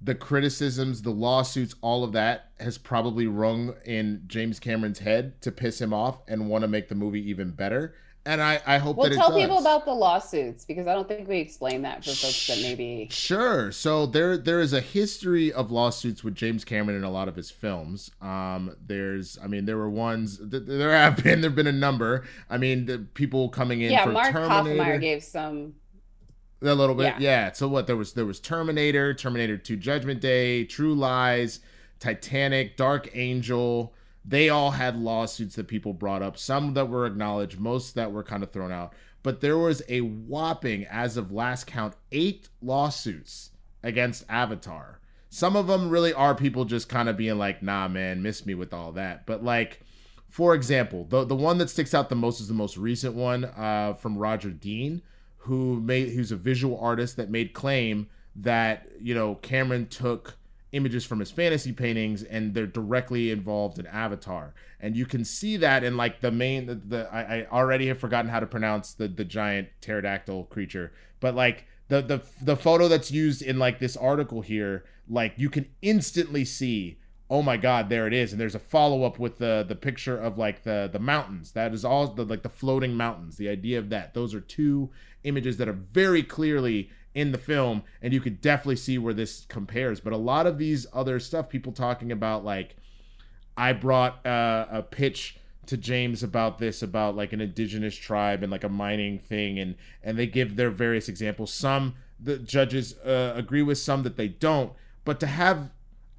the 0.03 0.14
criticisms, 0.14 1.03
the 1.03 1.11
lawsuits, 1.11 1.75
all 1.83 2.05
of 2.05 2.12
that 2.12 2.51
has 2.59 2.79
probably 2.79 3.27
rung 3.27 3.75
in 3.85 4.23
James 4.27 4.59
Cameron's 4.59 5.01
head 5.01 5.41
to 5.43 5.53
piss 5.53 5.81
him 5.81 5.93
off 5.93 6.21
and 6.27 6.49
want 6.49 6.62
to 6.62 6.68
make 6.68 6.89
the 6.89 6.95
movie 6.95 7.29
even 7.29 7.51
better. 7.51 7.95
And 8.27 8.43
I, 8.43 8.61
I 8.66 8.77
hope 8.77 8.99
Well, 8.99 9.09
that 9.09 9.16
tell 9.16 9.35
people 9.35 9.59
about 9.59 9.87
the 9.87 9.95
lawsuits 9.95 10.66
because 10.66 10.87
I 10.87 10.93
don't 10.95 11.09
think 11.09 11.27
we 11.27 11.39
explained 11.39 11.87
that 11.87 12.05
for 12.05 12.11
folks 12.11 12.47
that 12.49 12.59
maybe. 12.61 13.09
Sure. 13.11 13.73
So 13.73 14.05
there 14.05 14.37
there 14.37 14.61
is 14.61 14.75
a 14.75 14.81
history 14.81 15.51
of 15.51 15.71
lawsuits 15.71 16.23
with 16.23 16.35
James 16.35 16.62
Cameron 16.64 16.99
in 16.99 17.05
a 17.05 17.11
lot 17.11 17.29
of 17.29 17.37
his 17.37 17.51
films. 17.51 18.11
Um, 18.21 18.77
there's, 18.87 19.39
I 19.43 19.47
mean, 19.47 19.64
there 19.64 19.79
were 19.79 19.89
ones. 19.89 20.37
th- 20.39 20.64
There 20.66 20.93
have 20.93 21.23
been 21.25 21.41
there've 21.41 21.55
been 21.55 21.66
a 21.66 21.73
number. 21.73 22.25
I 22.51 22.59
mean, 22.59 22.85
the 22.85 22.99
people 23.14 23.49
coming 23.49 23.81
in 23.81 23.91
Yeah, 23.93 24.05
for 24.05 24.12
Mark 24.12 24.33
Terminator. 24.33 24.83
Hoffmeyer 24.85 25.01
gave 25.01 25.25
some. 25.25 25.75
A 26.62 26.75
little 26.75 26.95
bit, 26.95 27.05
Yeah. 27.05 27.16
yeah. 27.21 27.53
So 27.53 27.68
what 27.68 27.87
there 27.87 27.97
was 27.97 28.12
there 28.12 28.27
was 28.27 28.39
Terminator, 28.39 29.14
Terminator 29.14 29.57
2 29.57 29.77
Judgment 29.79 30.21
Day, 30.21 30.64
True 30.66 30.95
Lies, 30.95 31.61
Titanic, 32.01 32.77
Dark 32.77 33.09
Angel. 33.14 33.95
They 34.25 34.49
all 34.49 34.73
had 34.73 34.97
lawsuits 34.97 35.57
that 35.57 35.68
people 35.68 35.93
brought 35.93 36.23
up, 36.23 36.37
some 36.37 36.75
that 36.75 36.89
were 36.89 37.07
acknowledged, 37.07 37.59
most 37.59 37.95
that 37.95 38.12
were 38.12 38.23
kind 38.23 38.43
of 38.43 38.51
thrown 38.51 38.71
out. 38.71 38.93
But 39.23 39.41
there 39.41 39.59
was 39.59 39.83
a 39.89 40.01
whopping, 40.01 40.87
as 40.87 41.16
of 41.16 41.33
last 41.33 41.66
count, 41.66 41.95
eight 42.12 42.49
lawsuits 42.62 43.51
against 43.83 44.25
Avatar. 44.29 45.01
Some 45.29 45.57
of 45.57 45.66
them 45.66 45.91
really 45.91 46.12
are 46.12 46.35
people 46.35 46.64
just 46.64 46.89
kind 46.89 47.09
of 47.09 47.16
being 47.16 47.39
like, 47.39 47.62
nah, 47.62 47.89
man, 47.89 48.23
miss 48.23 48.45
me 48.45 48.55
with 48.55 48.75
all 48.75 48.93
that. 48.93 49.27
But 49.27 49.45
like, 49.45 49.81
for 50.29 50.55
example, 50.55 51.05
the 51.09 51.25
the 51.25 51.37
one 51.37 51.59
that 51.59 51.71
sticks 51.71 51.95
out 51.95 52.09
the 52.09 52.14
most 52.14 52.41
is 52.41 52.49
the 52.49 52.55
most 52.55 52.77
recent 52.77 53.14
one 53.14 53.45
uh, 53.45 53.95
from 53.95 54.16
Roger 54.16 54.51
Dean, 54.51 55.03
who 55.39 55.81
made 55.81 56.11
who's 56.11 56.33
a 56.33 56.37
visual 56.37 56.79
artist 56.81 57.16
that 57.16 57.31
made 57.31 57.53
claim 57.53 58.09
that 58.37 58.89
you 59.01 59.14
know 59.14 59.37
Cameron 59.37 59.87
took 59.89 60.37
images 60.73 61.05
from 61.05 61.18
his 61.18 61.31
fantasy 61.31 61.73
paintings 61.73 62.23
and 62.23 62.55
they're 62.55 62.66
directly 62.66 63.31
involved 63.31 63.79
in 63.79 63.87
Avatar. 63.87 64.55
And 64.79 64.97
you 64.97 65.05
can 65.07 65.25
see 65.25 65.57
that 65.59 65.83
in 65.83 65.97
like 65.97 66.21
the 66.21 66.31
main 66.31 66.66
the, 66.66 66.75
the 66.75 67.09
I, 67.12 67.41
I 67.41 67.47
already 67.51 67.89
have 67.89 67.99
forgotten 67.99 68.31
how 68.31 68.41
to 68.41 68.47
pronounce 68.47 68.95
the 68.95 69.09
the 69.09 69.25
giant 69.25 69.68
pterodactyl 69.81 70.45
creature, 70.45 70.93
but 71.18 71.35
like 71.35 71.66
the 71.89 72.01
the 72.01 72.23
the 72.41 72.57
photo 72.57 72.89
that's 72.89 73.11
used 73.11 73.43
in 73.43 73.59
like 73.59 73.79
this 73.79 73.97
article 73.97 74.41
here, 74.43 74.85
like 75.09 75.35
you 75.37 75.51
can 75.51 75.66
instantly 75.83 76.45
see 76.45 76.99
oh 77.29 77.43
my 77.43 77.57
god 77.57 77.89
there 77.89 78.07
it 78.07 78.12
is. 78.12 78.33
And 78.33 78.41
there's 78.41 78.55
a 78.55 78.61
follow-up 78.61 79.18
with 79.18 79.39
the 79.39 79.64
the 79.66 79.75
picture 79.75 80.16
of 80.16 80.39
like 80.39 80.62
the 80.62 80.89
the 80.93 80.99
mountains. 80.99 81.53
That 81.53 81.75
is 81.75 81.85
all 81.85 82.07
the 82.09 82.25
like 82.25 82.43
the 82.43 82.49
floating 82.49 82.95
mountains 82.95 83.37
the 83.37 83.49
idea 83.49 83.79
of 83.79 83.91
that. 83.91 84.14
Those 84.14 84.35
are 84.35 84.41
two 84.41 84.91
images 85.25 85.57
that 85.59 85.68
are 85.68 85.73
very 85.73 86.23
clearly 86.23 86.91
in 87.14 87.32
the 87.32 87.38
film 87.38 87.82
and 88.02 88.12
you 88.12 88.20
could 88.20 88.40
definitely 88.40 88.76
see 88.76 88.98
where 88.98 89.14
this 89.14 89.44
compares. 89.48 90.00
But 90.00 90.12
a 90.12 90.18
lot 90.18 90.46
of 90.46 90.58
these 90.58 90.86
other 90.92 91.18
stuff 91.18 91.48
people 91.48 91.72
talking 91.72 92.12
about 92.12 92.44
like 92.44 92.76
i 93.56 93.72
brought 93.72 94.24
uh, 94.24 94.66
a 94.70 94.82
pitch 94.82 95.36
to 95.66 95.76
james 95.76 96.22
about 96.22 96.58
this 96.58 96.82
about 96.82 97.16
like 97.16 97.32
an 97.32 97.40
indigenous 97.40 97.96
tribe 97.96 98.42
and 98.42 98.50
like 98.50 98.64
a 98.64 98.68
mining 98.68 99.18
thing 99.18 99.58
and 99.58 99.74
and 100.02 100.18
they 100.18 100.26
give 100.26 100.56
their 100.56 100.70
various 100.70 101.08
examples. 101.08 101.52
Some 101.52 101.94
the 102.18 102.38
judges 102.38 102.96
uh, 102.98 103.32
agree 103.34 103.62
with 103.62 103.78
some 103.78 104.02
that 104.04 104.16
they 104.16 104.28
don't 104.28 104.72
but 105.04 105.20
to 105.20 105.26
have 105.26 105.70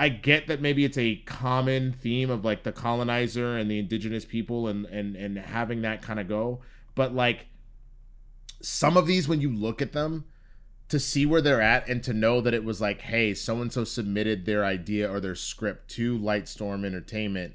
I 0.02 0.10
get 0.10 0.48
that 0.48 0.62
maybe 0.62 0.84
it's 0.84 0.98
a 0.98 1.18
common 1.28 1.94
theme 1.94 2.32
of 2.32 2.44
like 2.44 2.64
the 2.64 2.72
colonizer 2.72 3.56
and 3.56 3.70
the 3.70 3.78
indigenous 3.78 4.26
people 4.26 4.68
and 4.68 4.86
and 4.88 5.16
and 5.16 5.38
having 5.38 5.84
that 5.84 6.02
kind 6.02 6.20
of 6.20 6.28
go, 6.28 6.62
but 6.96 7.14
like 7.14 7.46
some 8.62 8.98
of 8.98 9.06
these 9.06 9.28
when 9.28 9.42
you 9.42 9.54
look 9.54 9.80
at 9.80 9.92
them 9.92 10.26
to 10.92 11.00
see 11.00 11.26
where 11.26 11.42
they're 11.42 11.62
at 11.62 11.88
and 11.88 12.04
to 12.04 12.14
know 12.14 12.42
that 12.42 12.54
it 12.54 12.66
was 12.66 12.82
like, 12.82 13.00
hey, 13.00 13.34
so 13.34 13.62
and 13.62 13.72
so 13.72 13.86
submitted 13.86 14.46
their 14.46 14.66
idea 14.66 15.10
or 15.10 15.22
their 15.22 15.36
script 15.36 15.90
to 15.92 16.20
Lightstorm 16.20 16.86
Entertainment, 16.86 17.54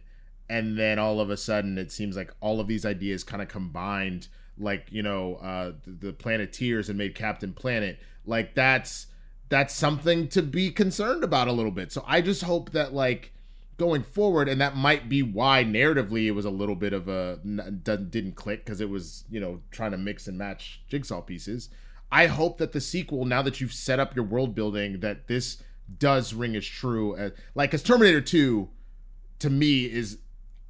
and 0.49 0.78
then 0.78 0.99
all 0.99 1.20
of 1.20 1.28
a 1.28 1.37
sudden 1.37 1.76
it 1.76 1.93
seems 1.93 2.16
like 2.16 2.32
all 2.41 2.61
of 2.61 2.66
these 2.66 2.87
ideas 2.87 3.24
kind 3.24 3.43
of 3.43 3.49
combined, 3.49 4.28
like 4.57 4.87
you 4.91 5.03
know, 5.03 5.34
uh, 5.37 5.72
the, 5.84 6.07
the 6.07 6.12
Planeteers 6.14 6.89
and 6.89 6.97
made 6.97 7.14
Captain 7.14 7.53
Planet. 7.53 7.99
Like 8.24 8.55
that's 8.55 9.09
that's 9.51 9.74
something 9.74 10.28
to 10.28 10.41
be 10.41 10.70
concerned 10.70 11.22
about 11.22 11.47
a 11.47 11.53
little 11.53 11.70
bit. 11.70 11.93
So 11.93 12.03
I 12.07 12.22
just 12.22 12.43
hope 12.43 12.72
that 12.72 12.95
like 12.95 13.34
going 13.76 14.03
forward, 14.03 14.49
and 14.49 14.62
that 14.62 14.76
might 14.76 15.11
be 15.11 15.22
why 15.22 15.62
narratively 15.62 16.24
it 16.24 16.30
was 16.30 16.47
a 16.47 16.51
little 16.51 16.74
bit 16.74 16.95
of 16.95 17.07
a 17.07 17.37
didn't 17.45 18.37
click 18.37 18.64
because 18.64 18.80
it 18.80 18.89
was 18.89 19.24
you 19.30 19.41
know 19.41 19.61
trying 19.70 19.91
to 19.91 19.99
mix 19.99 20.26
and 20.26 20.39
match 20.39 20.80
jigsaw 20.89 21.20
pieces. 21.20 21.68
I 22.11 22.27
hope 22.27 22.59
that 22.59 22.73
the 22.73 22.81
sequel, 22.81 23.25
now 23.25 23.43
that 23.43 23.61
you've 23.61 23.73
set 23.73 23.99
up 23.99 24.15
your 24.15 24.25
world 24.25 24.55
building, 24.55 25.01
that 25.01 25.27
this 25.27 25.63
does 25.99 26.35
ring 26.35 26.57
as 26.57 26.67
true 26.67 27.17
as 27.17 27.33
like 27.55 27.71
because 27.71 27.83
Terminator 27.83 28.21
Two, 28.21 28.69
to 29.39 29.51
me, 29.51 29.85
is 29.85 30.19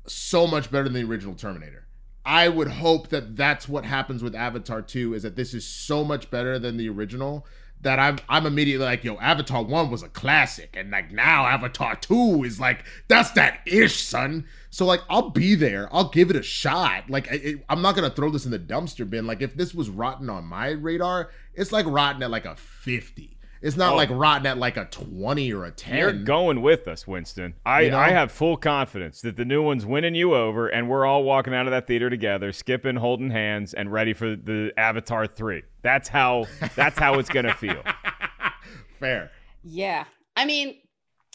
so 0.06 0.46
much 0.46 0.70
better 0.70 0.84
than 0.84 0.94
the 0.94 1.04
original 1.04 1.34
Terminator. 1.34 1.86
I 2.24 2.48
would 2.48 2.68
hope 2.68 3.08
that 3.10 3.36
that's 3.36 3.68
what 3.68 3.84
happens 3.84 4.22
with 4.22 4.34
Avatar 4.34 4.82
2 4.82 5.14
is 5.14 5.22
that 5.22 5.36
this 5.36 5.54
is 5.54 5.64
so 5.64 6.02
much 6.02 6.28
better 6.28 6.58
than 6.58 6.76
the 6.76 6.88
original 6.88 7.46
that 7.82 7.98
I'm 7.98 8.18
I'm 8.28 8.46
immediately 8.46 8.86
like, 8.86 9.04
yo, 9.04 9.16
Avatar 9.16 9.62
1 9.62 9.90
was 9.90 10.02
a 10.02 10.08
classic. 10.08 10.74
And 10.76 10.90
like 10.90 11.12
now 11.12 11.46
Avatar 11.46 11.96
2 11.96 12.44
is 12.44 12.58
like, 12.58 12.84
that's 13.08 13.30
that 13.32 13.60
ish, 13.66 14.02
son. 14.02 14.46
So 14.70 14.86
like 14.86 15.00
I'll 15.08 15.30
be 15.30 15.54
there. 15.54 15.88
I'll 15.92 16.08
give 16.08 16.30
it 16.30 16.36
a 16.36 16.42
shot. 16.42 17.08
Like 17.08 17.30
I, 17.30 17.56
I'm 17.68 17.82
not 17.82 17.94
gonna 17.94 18.10
throw 18.10 18.30
this 18.30 18.44
in 18.44 18.50
the 18.50 18.58
dumpster 18.58 19.08
bin. 19.08 19.26
Like 19.26 19.42
if 19.42 19.54
this 19.54 19.74
was 19.74 19.88
rotten 19.88 20.30
on 20.30 20.44
my 20.44 20.70
radar, 20.70 21.30
it's 21.54 21.72
like 21.72 21.86
rotten 21.86 22.22
at 22.22 22.30
like 22.30 22.44
a 22.44 22.56
50. 22.56 23.35
It's 23.62 23.76
not 23.76 23.94
Oh. 23.94 23.96
like 23.96 24.10
rotten 24.10 24.46
at 24.46 24.58
like 24.58 24.76
a 24.76 24.84
20 24.86 25.52
or 25.52 25.64
a 25.64 25.70
10. 25.70 25.96
You're 25.98 26.12
going 26.12 26.60
with 26.62 26.86
us, 26.86 27.06
Winston. 27.06 27.54
I, 27.64 27.82
You 27.82 27.90
know? 27.92 27.98
I 27.98 28.10
have 28.10 28.30
full 28.30 28.56
confidence 28.56 29.20
that 29.22 29.36
the 29.36 29.44
new 29.44 29.62
one's 29.62 29.86
winning 29.86 30.14
you 30.14 30.34
over, 30.34 30.68
and 30.68 30.88
we're 30.88 31.06
all 31.06 31.24
walking 31.24 31.54
out 31.54 31.66
of 31.66 31.70
that 31.70 31.86
theater 31.86 32.10
together, 32.10 32.52
skipping, 32.52 32.96
holding 32.96 33.30
hands, 33.30 33.72
and 33.74 33.90
ready 33.92 34.12
for 34.12 34.36
the 34.36 34.72
Avatar 34.76 35.26
three. 35.26 35.62
That's 35.82 36.08
how 36.08 36.46
that's 36.74 36.98
how 36.98 37.18
it's 37.18 37.28
gonna 37.28 37.54
feel. 37.54 37.82
Fair. 39.00 39.30
Yeah. 39.62 40.04
I 40.36 40.44
mean, 40.44 40.76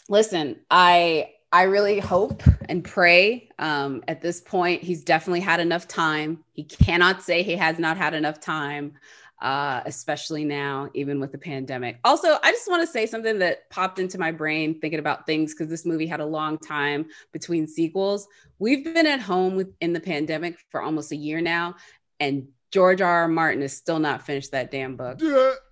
listen, 0.08 0.56
I 0.70 1.30
I 1.52 1.64
really 1.64 1.98
hope 1.98 2.42
and 2.68 2.82
pray 2.84 3.48
um 3.58 4.02
at 4.08 4.20
this 4.22 4.40
point 4.40 4.82
he's 4.82 5.02
definitely 5.04 5.40
had 5.40 5.60
enough 5.60 5.86
time. 5.88 6.42
He 6.52 6.64
cannot 6.64 7.22
say 7.22 7.42
he 7.42 7.56
has 7.56 7.78
not 7.78 7.96
had 7.96 8.14
enough 8.14 8.40
time. 8.40 8.94
Uh, 9.42 9.82
especially 9.86 10.44
now, 10.44 10.88
even 10.94 11.18
with 11.18 11.32
the 11.32 11.38
pandemic. 11.38 11.98
Also, 12.04 12.38
I 12.44 12.52
just 12.52 12.70
want 12.70 12.80
to 12.80 12.86
say 12.86 13.06
something 13.06 13.40
that 13.40 13.68
popped 13.70 13.98
into 13.98 14.16
my 14.16 14.30
brain 14.30 14.78
thinking 14.80 15.00
about 15.00 15.26
things 15.26 15.52
because 15.52 15.68
this 15.68 15.84
movie 15.84 16.06
had 16.06 16.20
a 16.20 16.24
long 16.24 16.58
time 16.58 17.06
between 17.32 17.66
sequels. 17.66 18.28
We've 18.60 18.84
been 18.84 19.04
at 19.04 19.18
home 19.18 19.56
with, 19.56 19.74
in 19.80 19.94
the 19.94 20.00
pandemic 20.00 20.58
for 20.70 20.80
almost 20.80 21.10
a 21.10 21.16
year 21.16 21.40
now, 21.40 21.74
and 22.20 22.46
George 22.70 23.00
R. 23.00 23.22
R. 23.22 23.28
Martin 23.28 23.62
has 23.62 23.76
still 23.76 23.98
not 23.98 24.24
finished 24.24 24.52
that 24.52 24.70
damn 24.70 24.94
book. 24.94 25.20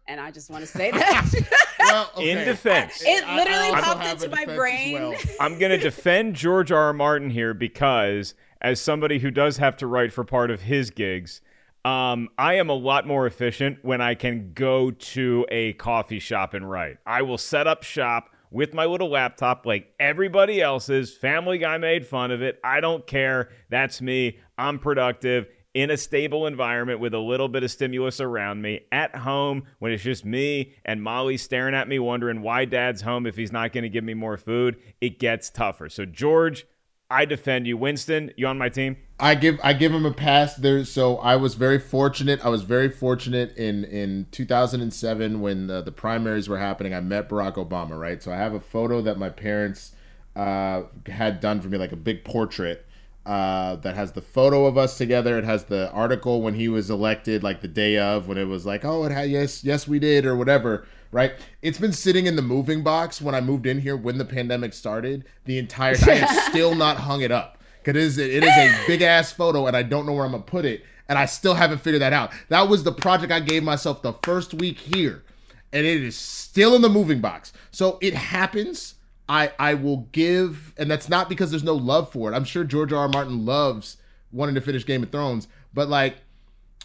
And 0.08 0.20
I 0.20 0.32
just 0.32 0.50
want 0.50 0.62
to 0.62 0.66
say 0.66 0.90
that. 0.90 1.32
In 2.18 2.44
defense, 2.44 3.02
It 3.06 3.24
literally 3.36 3.68
also 3.68 3.82
popped 3.82 4.24
into 4.24 4.28
my 4.28 4.44
brain. 4.44 4.94
well. 4.94 5.14
I'm 5.40 5.58
going 5.58 5.70
to 5.70 5.78
defend 5.78 6.34
George 6.34 6.70
R. 6.72 6.86
R. 6.86 6.92
Martin 6.92 7.30
here 7.30 7.54
because, 7.54 8.34
as 8.60 8.80
somebody 8.80 9.20
who 9.20 9.30
does 9.30 9.56
have 9.56 9.76
to 9.78 9.86
write 9.86 10.12
for 10.12 10.24
part 10.24 10.50
of 10.50 10.62
his 10.62 10.90
gigs, 10.90 11.40
um, 11.84 12.28
I 12.36 12.54
am 12.54 12.68
a 12.68 12.74
lot 12.74 13.06
more 13.06 13.26
efficient 13.26 13.78
when 13.82 14.00
I 14.00 14.14
can 14.14 14.52
go 14.52 14.90
to 14.90 15.46
a 15.50 15.72
coffee 15.74 16.18
shop 16.18 16.54
and 16.54 16.68
write. 16.68 16.98
I 17.06 17.22
will 17.22 17.38
set 17.38 17.66
up 17.66 17.82
shop 17.82 18.30
with 18.50 18.74
my 18.74 18.84
little 18.84 19.08
laptop 19.08 19.64
like 19.64 19.94
everybody 19.98 20.60
else's. 20.60 21.16
Family 21.16 21.58
Guy 21.58 21.78
made 21.78 22.06
fun 22.06 22.30
of 22.30 22.42
it. 22.42 22.58
I 22.62 22.80
don't 22.80 23.06
care. 23.06 23.48
That's 23.70 24.02
me. 24.02 24.38
I'm 24.58 24.78
productive. 24.78 25.46
In 25.72 25.92
a 25.92 25.96
stable 25.96 26.48
environment 26.48 26.98
with 26.98 27.14
a 27.14 27.20
little 27.20 27.48
bit 27.48 27.62
of 27.62 27.70
stimulus 27.70 28.20
around 28.20 28.60
me, 28.60 28.80
at 28.90 29.14
home 29.14 29.62
when 29.78 29.92
it's 29.92 30.02
just 30.02 30.24
me 30.24 30.74
and 30.84 31.00
Molly 31.00 31.36
staring 31.36 31.76
at 31.76 31.86
me, 31.86 32.00
wondering 32.00 32.42
why 32.42 32.64
dad's 32.64 33.02
home 33.02 33.24
if 33.24 33.36
he's 33.36 33.52
not 33.52 33.72
going 33.72 33.84
to 33.84 33.88
give 33.88 34.02
me 34.02 34.14
more 34.14 34.36
food, 34.36 34.80
it 35.00 35.20
gets 35.20 35.48
tougher. 35.48 35.88
So, 35.88 36.04
George, 36.04 36.66
I 37.10 37.24
defend 37.24 37.66
you. 37.66 37.76
Winston, 37.76 38.32
you 38.36 38.46
on 38.46 38.56
my 38.56 38.68
team? 38.68 38.96
I 39.18 39.34
give 39.34 39.58
I 39.62 39.72
give 39.72 39.92
him 39.92 40.06
a 40.06 40.12
pass 40.12 40.54
there. 40.54 40.84
So 40.84 41.18
I 41.18 41.36
was 41.36 41.54
very 41.54 41.78
fortunate. 41.78 42.44
I 42.44 42.48
was 42.48 42.62
very 42.62 42.88
fortunate 42.88 43.56
in 43.56 43.84
in 43.84 44.26
2007 44.30 45.40
when 45.40 45.70
uh, 45.70 45.82
the 45.82 45.92
primaries 45.92 46.48
were 46.48 46.58
happening. 46.58 46.94
I 46.94 47.00
met 47.00 47.28
Barack 47.28 47.54
Obama, 47.54 47.98
right? 47.98 48.22
So 48.22 48.32
I 48.32 48.36
have 48.36 48.54
a 48.54 48.60
photo 48.60 49.02
that 49.02 49.18
my 49.18 49.28
parents 49.28 49.92
uh, 50.36 50.84
had 51.06 51.40
done 51.40 51.60
for 51.60 51.68
me, 51.68 51.76
like 51.76 51.92
a 51.92 51.96
big 51.96 52.24
portrait 52.24 52.86
uh, 53.26 53.76
that 53.76 53.94
has 53.96 54.12
the 54.12 54.22
photo 54.22 54.66
of 54.66 54.78
us 54.78 54.96
together. 54.96 55.36
It 55.36 55.44
has 55.44 55.64
the 55.64 55.90
article 55.90 56.42
when 56.42 56.54
he 56.54 56.68
was 56.68 56.90
elected, 56.90 57.42
like 57.42 57.60
the 57.60 57.68
day 57.68 57.98
of, 57.98 58.28
when 58.28 58.38
it 58.38 58.46
was 58.46 58.64
like, 58.64 58.84
oh, 58.84 59.04
it 59.04 59.28
yes, 59.28 59.64
yes, 59.64 59.86
we 59.86 59.98
did, 59.98 60.24
or 60.24 60.36
whatever. 60.36 60.86
Right? 61.12 61.32
It's 61.60 61.78
been 61.78 61.92
sitting 61.92 62.26
in 62.26 62.36
the 62.36 62.42
moving 62.42 62.82
box 62.82 63.20
when 63.20 63.34
I 63.34 63.40
moved 63.40 63.66
in 63.66 63.80
here 63.80 63.96
when 63.96 64.18
the 64.18 64.24
pandemic 64.24 64.72
started. 64.72 65.24
The 65.44 65.58
entire 65.58 65.96
I 66.06 66.14
have 66.14 66.44
still 66.50 66.74
not 66.74 66.98
hung 66.98 67.22
it 67.22 67.32
up 67.32 67.58
because 67.82 67.96
it 67.96 68.02
is 68.02 68.18
it 68.18 68.44
is 68.44 68.50
a 68.50 68.74
big 68.86 69.02
ass 69.02 69.32
photo, 69.32 69.66
and 69.66 69.76
I 69.76 69.82
don't 69.82 70.06
know 70.06 70.12
where 70.12 70.24
I'm 70.24 70.32
gonna 70.32 70.42
put 70.42 70.64
it, 70.64 70.84
and 71.08 71.18
I 71.18 71.26
still 71.26 71.54
haven't 71.54 71.78
figured 71.78 72.02
that 72.02 72.12
out. 72.12 72.32
That 72.48 72.68
was 72.68 72.84
the 72.84 72.92
project 72.92 73.32
I 73.32 73.40
gave 73.40 73.62
myself 73.62 74.02
the 74.02 74.12
first 74.22 74.54
week 74.54 74.78
here, 74.78 75.24
and 75.72 75.84
it 75.84 76.02
is 76.02 76.16
still 76.16 76.74
in 76.74 76.82
the 76.82 76.88
moving 76.88 77.20
box. 77.20 77.52
So 77.70 77.98
it 78.00 78.14
happens. 78.14 78.94
I 79.28 79.52
I 79.58 79.74
will 79.74 80.08
give, 80.12 80.74
and 80.76 80.90
that's 80.90 81.08
not 81.08 81.28
because 81.28 81.50
there's 81.50 81.64
no 81.64 81.74
love 81.74 82.12
for 82.12 82.30
it. 82.30 82.36
I'm 82.36 82.44
sure 82.44 82.64
George 82.64 82.92
R. 82.92 83.00
R. 83.00 83.08
Martin 83.08 83.44
loves 83.44 83.96
wanting 84.32 84.54
to 84.54 84.60
finish 84.60 84.86
Game 84.86 85.02
of 85.02 85.10
Thrones, 85.10 85.48
but 85.74 85.88
like 85.88 86.18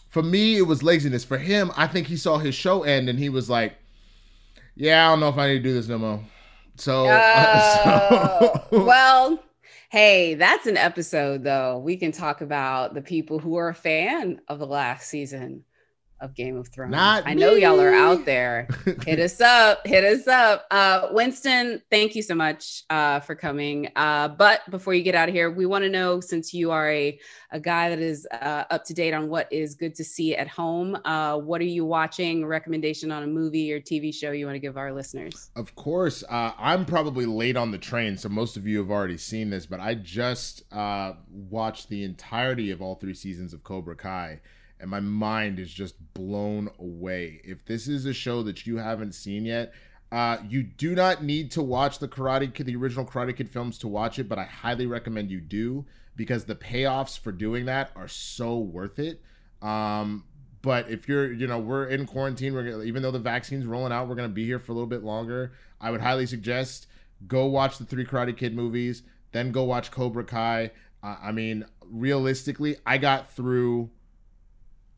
for 0.09 0.23
me, 0.23 0.57
it 0.57 0.61
was 0.61 0.81
laziness. 0.81 1.25
For 1.25 1.37
him, 1.37 1.71
I 1.75 1.87
think 1.87 2.07
he 2.07 2.15
saw 2.15 2.37
his 2.37 2.55
show 2.55 2.83
end, 2.83 3.09
and 3.09 3.19
he 3.19 3.29
was 3.29 3.49
like, 3.49 3.73
"Yeah, 4.75 5.07
I 5.07 5.11
don't 5.11 5.19
know 5.19 5.29
if 5.29 5.37
I 5.37 5.47
need 5.47 5.57
to 5.59 5.63
do 5.63 5.73
this 5.73 5.87
no 5.87 5.97
more." 5.97 6.19
So, 6.77 7.05
Oh, 7.07 8.67
well, 8.71 9.41
hey, 9.89 10.35
that's 10.35 10.67
an 10.67 10.75
episode 10.77 11.43
though. 11.43 11.77
We 11.79 11.95
can 11.97 12.11
talk 12.11 12.41
about 12.41 12.93
the 12.93 13.01
people 13.01 13.39
who 13.39 13.55
are 13.55 13.69
a 13.69 13.73
fan 13.73 14.41
of 14.49 14.59
the 14.59 14.67
last 14.67 15.07
season 15.09 15.63
of 16.19 16.33
Game 16.33 16.57
of 16.57 16.69
Thrones. 16.69 16.91
Not 16.91 17.23
I 17.25 17.33
know 17.33 17.53
y'all 17.53 17.79
are 17.81 17.93
out 17.93 18.25
there. 18.25 18.67
hit 19.05 19.19
us 19.19 19.41
up. 19.41 19.85
Hit 19.85 20.03
us 20.03 20.27
up. 20.27 20.65
Uh, 20.71 21.09
Winston, 21.11 21.81
thank 21.89 22.15
you 22.15 22.21
so 22.21 22.35
much 22.35 22.83
uh, 22.89 23.19
for 23.19 23.35
coming. 23.35 23.89
Uh, 23.95 24.29
but 24.29 24.61
before 24.69 24.93
you 24.93 25.03
get 25.03 25.15
out 25.15 25.27
of 25.27 25.35
here, 25.35 25.51
we 25.51 25.65
want 25.65 25.83
to 25.83 25.89
know 25.89 26.19
since 26.19 26.53
you 26.53 26.71
are 26.71 26.89
a, 26.89 27.19
a 27.51 27.59
guy 27.59 27.89
that 27.89 27.99
is 27.99 28.27
uh, 28.31 28.63
up 28.69 28.85
to 28.85 28.93
date 28.93 29.13
on 29.13 29.29
what 29.29 29.51
is 29.51 29.75
good 29.75 29.93
to 29.95 30.03
see 30.03 30.35
at 30.35 30.47
home, 30.47 30.97
uh, 31.05 31.37
what 31.37 31.61
are 31.61 31.65
you 31.65 31.85
watching? 31.85 32.45
Recommendation 32.45 33.11
on 33.11 33.23
a 33.23 33.27
movie 33.27 33.71
or 33.73 33.79
TV 33.79 34.13
show 34.13 34.31
you 34.31 34.45
want 34.45 34.55
to 34.55 34.59
give 34.59 34.77
our 34.77 34.93
listeners? 34.93 35.51
Of 35.55 35.75
course, 35.75 36.23
uh, 36.29 36.51
I'm 36.57 36.85
probably 36.85 37.25
late 37.25 37.57
on 37.57 37.71
the 37.71 37.77
train, 37.77 38.17
so 38.17 38.29
most 38.29 38.57
of 38.57 38.65
you 38.65 38.79
have 38.79 38.89
already 38.89 39.17
seen 39.17 39.49
this, 39.49 39.65
but 39.65 39.79
I 39.79 39.95
just 39.95 40.63
uh, 40.73 41.13
watched 41.29 41.89
the 41.89 42.03
entirety 42.03 42.71
of 42.71 42.81
all 42.81 42.95
three 42.95 43.13
seasons 43.13 43.53
of 43.53 43.63
Cobra 43.63 43.95
Kai, 43.95 44.39
and 44.79 44.89
my 44.89 44.99
mind 44.99 45.59
is 45.59 45.73
just 45.73 45.95
blown 46.13 46.69
away. 46.79 47.41
If 47.43 47.65
this 47.65 47.87
is 47.87 48.05
a 48.05 48.13
show 48.13 48.43
that 48.43 48.65
you 48.65 48.77
haven't 48.77 49.13
seen 49.13 49.45
yet, 49.45 49.73
Uh, 50.11 50.37
you 50.47 50.61
do 50.63 50.95
not 50.95 51.23
need 51.23 51.51
to 51.51 51.63
watch 51.63 51.97
the 51.99 52.07
Karate 52.07 52.53
Kid, 52.53 52.67
the 52.67 52.75
original 52.75 53.05
Karate 53.05 53.35
Kid 53.35 53.49
films 53.49 53.77
to 53.79 53.87
watch 53.87 54.19
it, 54.19 54.29
but 54.29 54.37
I 54.37 54.43
highly 54.43 54.85
recommend 54.85 55.31
you 55.31 55.41
do 55.41 55.85
because 56.15 56.45
the 56.45 56.55
payoffs 56.55 57.17
for 57.19 57.31
doing 57.31 57.65
that 57.65 57.91
are 57.95 58.07
so 58.07 58.59
worth 58.59 58.99
it. 58.99 59.19
Um, 59.61 60.23
but 60.61 60.89
if 60.89 61.09
you're, 61.09 61.33
you 61.33 61.47
know, 61.47 61.59
we're 61.59 61.87
in 61.87 62.05
quarantine, 62.05 62.53
we're 62.53 62.83
even 62.83 63.01
though 63.01 63.11
the 63.11 63.19
vaccine's 63.19 63.65
rolling 63.65 63.91
out, 63.91 64.07
we're 64.07 64.15
gonna 64.15 64.29
be 64.29 64.45
here 64.45 64.59
for 64.59 64.71
a 64.71 64.75
little 64.75 64.87
bit 64.87 65.03
longer. 65.03 65.53
I 65.81 65.89
would 65.91 66.01
highly 66.01 66.27
suggest 66.27 66.87
go 67.27 67.47
watch 67.47 67.79
the 67.79 67.85
three 67.85 68.05
Karate 68.05 68.37
Kid 68.37 68.55
movies, 68.55 69.01
then 69.31 69.51
go 69.51 69.63
watch 69.63 69.89
Cobra 69.91 70.23
Kai. 70.23 70.71
Uh, 71.03 71.15
I 71.21 71.31
mean, 71.31 71.65
realistically, 71.83 72.77
I 72.85 72.99
got 72.99 73.31
through 73.31 73.89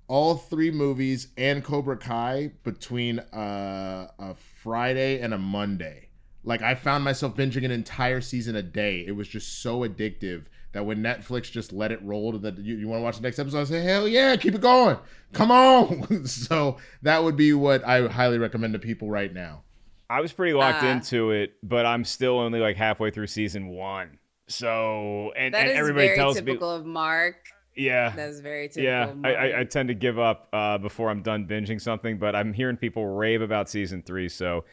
all 0.07 0.35
three 0.35 0.71
movies 0.71 1.27
and 1.37 1.63
Cobra 1.63 1.97
Kai 1.97 2.51
between 2.63 3.19
uh, 3.19 4.07
a 4.19 4.35
Friday 4.63 5.19
and 5.19 5.33
a 5.33 5.37
Monday. 5.37 6.09
Like 6.43 6.61
I 6.61 6.75
found 6.75 7.03
myself 7.03 7.35
binging 7.35 7.65
an 7.65 7.71
entire 7.71 8.21
season 8.21 8.55
a 8.55 8.61
day. 8.63 9.03
It 9.05 9.11
was 9.11 9.27
just 9.27 9.61
so 9.61 9.79
addictive 9.81 10.45
that 10.71 10.85
when 10.85 10.99
Netflix 10.99 11.51
just 11.51 11.73
let 11.73 11.91
it 11.91 12.01
roll 12.03 12.31
to 12.31 12.37
the 12.37 12.53
you, 12.61 12.75
you 12.77 12.87
want 12.87 12.99
to 12.99 13.03
watch 13.03 13.17
the 13.17 13.23
next 13.23 13.39
episode, 13.39 13.61
I 13.61 13.63
say 13.65 13.81
hell 13.81 14.07
yeah, 14.07 14.35
keep 14.37 14.55
it 14.55 14.61
going, 14.61 14.97
come 15.33 15.51
on. 15.51 16.25
so 16.25 16.77
that 17.01 17.23
would 17.23 17.35
be 17.35 17.53
what 17.53 17.85
I 17.85 18.07
highly 18.07 18.37
recommend 18.37 18.73
to 18.73 18.79
people 18.79 19.09
right 19.09 19.33
now. 19.33 19.63
I 20.09 20.21
was 20.21 20.31
pretty 20.31 20.53
locked 20.53 20.83
Uh, 20.83 20.87
into 20.87 21.31
it, 21.31 21.55
but 21.63 21.85
I'm 21.85 22.05
still 22.05 22.39
only 22.39 22.59
like 22.59 22.77
halfway 22.77 23.11
through 23.11 23.27
season 23.27 23.67
one. 23.67 24.19
So 24.47 25.33
and, 25.35 25.53
That 25.53 25.63
and 25.63 25.71
is 25.71 25.77
everybody 25.77 26.07
very 26.07 26.17
tells 26.17 26.35
typical 26.35 26.71
of 26.71 26.85
Mark. 26.85 27.35
Yeah, 27.77 28.09
That 28.15 28.29
is 28.29 28.39
very 28.39 28.67
typical. 28.67 28.83
yeah. 28.83 29.13
I, 29.23 29.33
I, 29.33 29.59
I 29.59 29.63
tend 29.63 29.89
to 29.89 29.93
give 29.95 30.17
up 30.19 30.49
uh, 30.51 30.77
before 30.77 31.09
I'm 31.09 31.21
done 31.21 31.45
binging 31.45 31.79
something, 31.79 32.17
but 32.17 32.35
I'm 32.35 32.53
hearing 32.53 32.75
people 32.77 33.05
rave 33.05 33.41
about 33.41 33.69
season 33.69 34.01
three, 34.01 34.29
so 34.29 34.65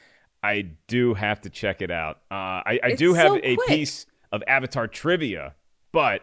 I 0.43 0.69
do 0.89 1.15
have 1.15 1.41
to 1.43 1.51
check 1.51 1.83
it 1.83 1.91
out. 1.91 2.19
Uh, 2.31 2.35
I, 2.67 2.81
I 2.83 2.95
do 2.95 3.15
have 3.15 3.33
so 3.33 3.41
a 3.43 3.57
piece 3.69 4.07
of 4.33 4.43
Avatar 4.47 4.89
trivia, 4.89 5.55
but 5.93 6.23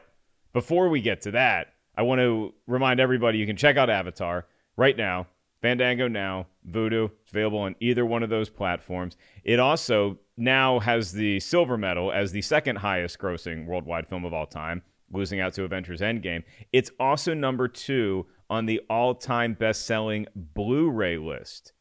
before 0.53 0.89
we 0.89 1.01
get 1.01 1.21
to 1.21 1.31
that, 1.31 1.73
I 1.95 2.01
want 2.03 2.19
to 2.19 2.53
remind 2.67 2.99
everybody 2.99 3.37
you 3.37 3.45
can 3.45 3.57
check 3.57 3.77
out 3.77 3.89
Avatar 3.89 4.45
right 4.75 4.97
now. 4.97 5.27
Fandango 5.61 6.07
now, 6.07 6.47
Vudu, 6.67 7.11
it's 7.21 7.31
available 7.31 7.59
on 7.59 7.75
either 7.79 8.03
one 8.05 8.23
of 8.23 8.29
those 8.31 8.49
platforms. 8.49 9.15
It 9.43 9.59
also 9.59 10.17
now 10.35 10.79
has 10.79 11.11
the 11.11 11.39
silver 11.39 11.77
medal 11.77 12.11
as 12.11 12.31
the 12.31 12.41
second 12.41 12.77
highest 12.77 13.19
grossing 13.19 13.67
worldwide 13.67 14.07
film 14.07 14.25
of 14.25 14.33
all 14.33 14.47
time, 14.47 14.81
losing 15.11 15.39
out 15.39 15.53
to 15.53 15.63
Avengers 15.63 16.01
Endgame. 16.01 16.43
It's 16.71 16.91
also 16.99 17.33
number 17.33 17.67
two 17.67 18.27
on 18.49 18.65
the 18.65 18.81
all 18.89 19.15
time 19.15 19.53
best 19.53 19.85
selling 19.85 20.27
Blu 20.35 20.89
ray 20.89 21.17
list. 21.17 21.73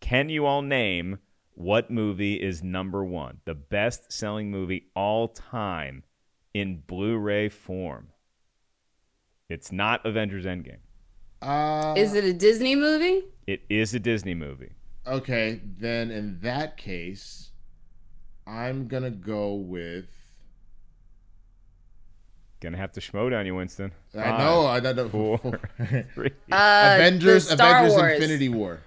Can 0.00 0.28
you 0.28 0.46
all 0.46 0.62
name 0.62 1.18
what 1.54 1.90
movie 1.90 2.34
is 2.34 2.62
number 2.62 3.04
one? 3.04 3.38
The 3.44 3.54
best 3.54 4.12
selling 4.12 4.50
movie 4.50 4.88
all 4.94 5.28
time 5.28 6.04
in 6.54 6.82
Blu 6.86 7.16
ray 7.16 7.48
form. 7.48 8.08
It's 9.48 9.70
not 9.70 10.04
Avengers 10.04 10.44
Endgame. 10.44 10.78
Uh, 11.40 11.94
Is 11.96 12.14
it 12.14 12.24
a 12.24 12.32
Disney 12.32 12.74
movie? 12.74 13.22
It 13.46 13.62
is 13.68 13.94
a 13.94 14.00
Disney 14.00 14.34
movie. 14.34 14.72
Okay, 15.06 15.60
then 15.78 16.10
in 16.10 16.40
that 16.40 16.76
case, 16.76 17.52
I'm 18.46 18.88
gonna 18.88 19.10
go 19.10 19.54
with. 19.54 20.06
Gonna 22.60 22.78
have 22.78 22.92
to 22.92 23.00
schmo 23.00 23.30
down 23.30 23.44
you, 23.46 23.54
Winston. 23.54 23.92
I 24.18 24.38
know. 24.38 24.66
I 24.66 24.80
don't 24.80 24.96
know. 24.96 25.08
Four, 25.08 25.60
three. 26.14 26.30
Uh, 26.50 26.94
Avengers, 26.96 27.50
Avengers, 27.50 27.92
Wars. 27.92 28.12
Infinity 28.14 28.48
War. 28.48 28.80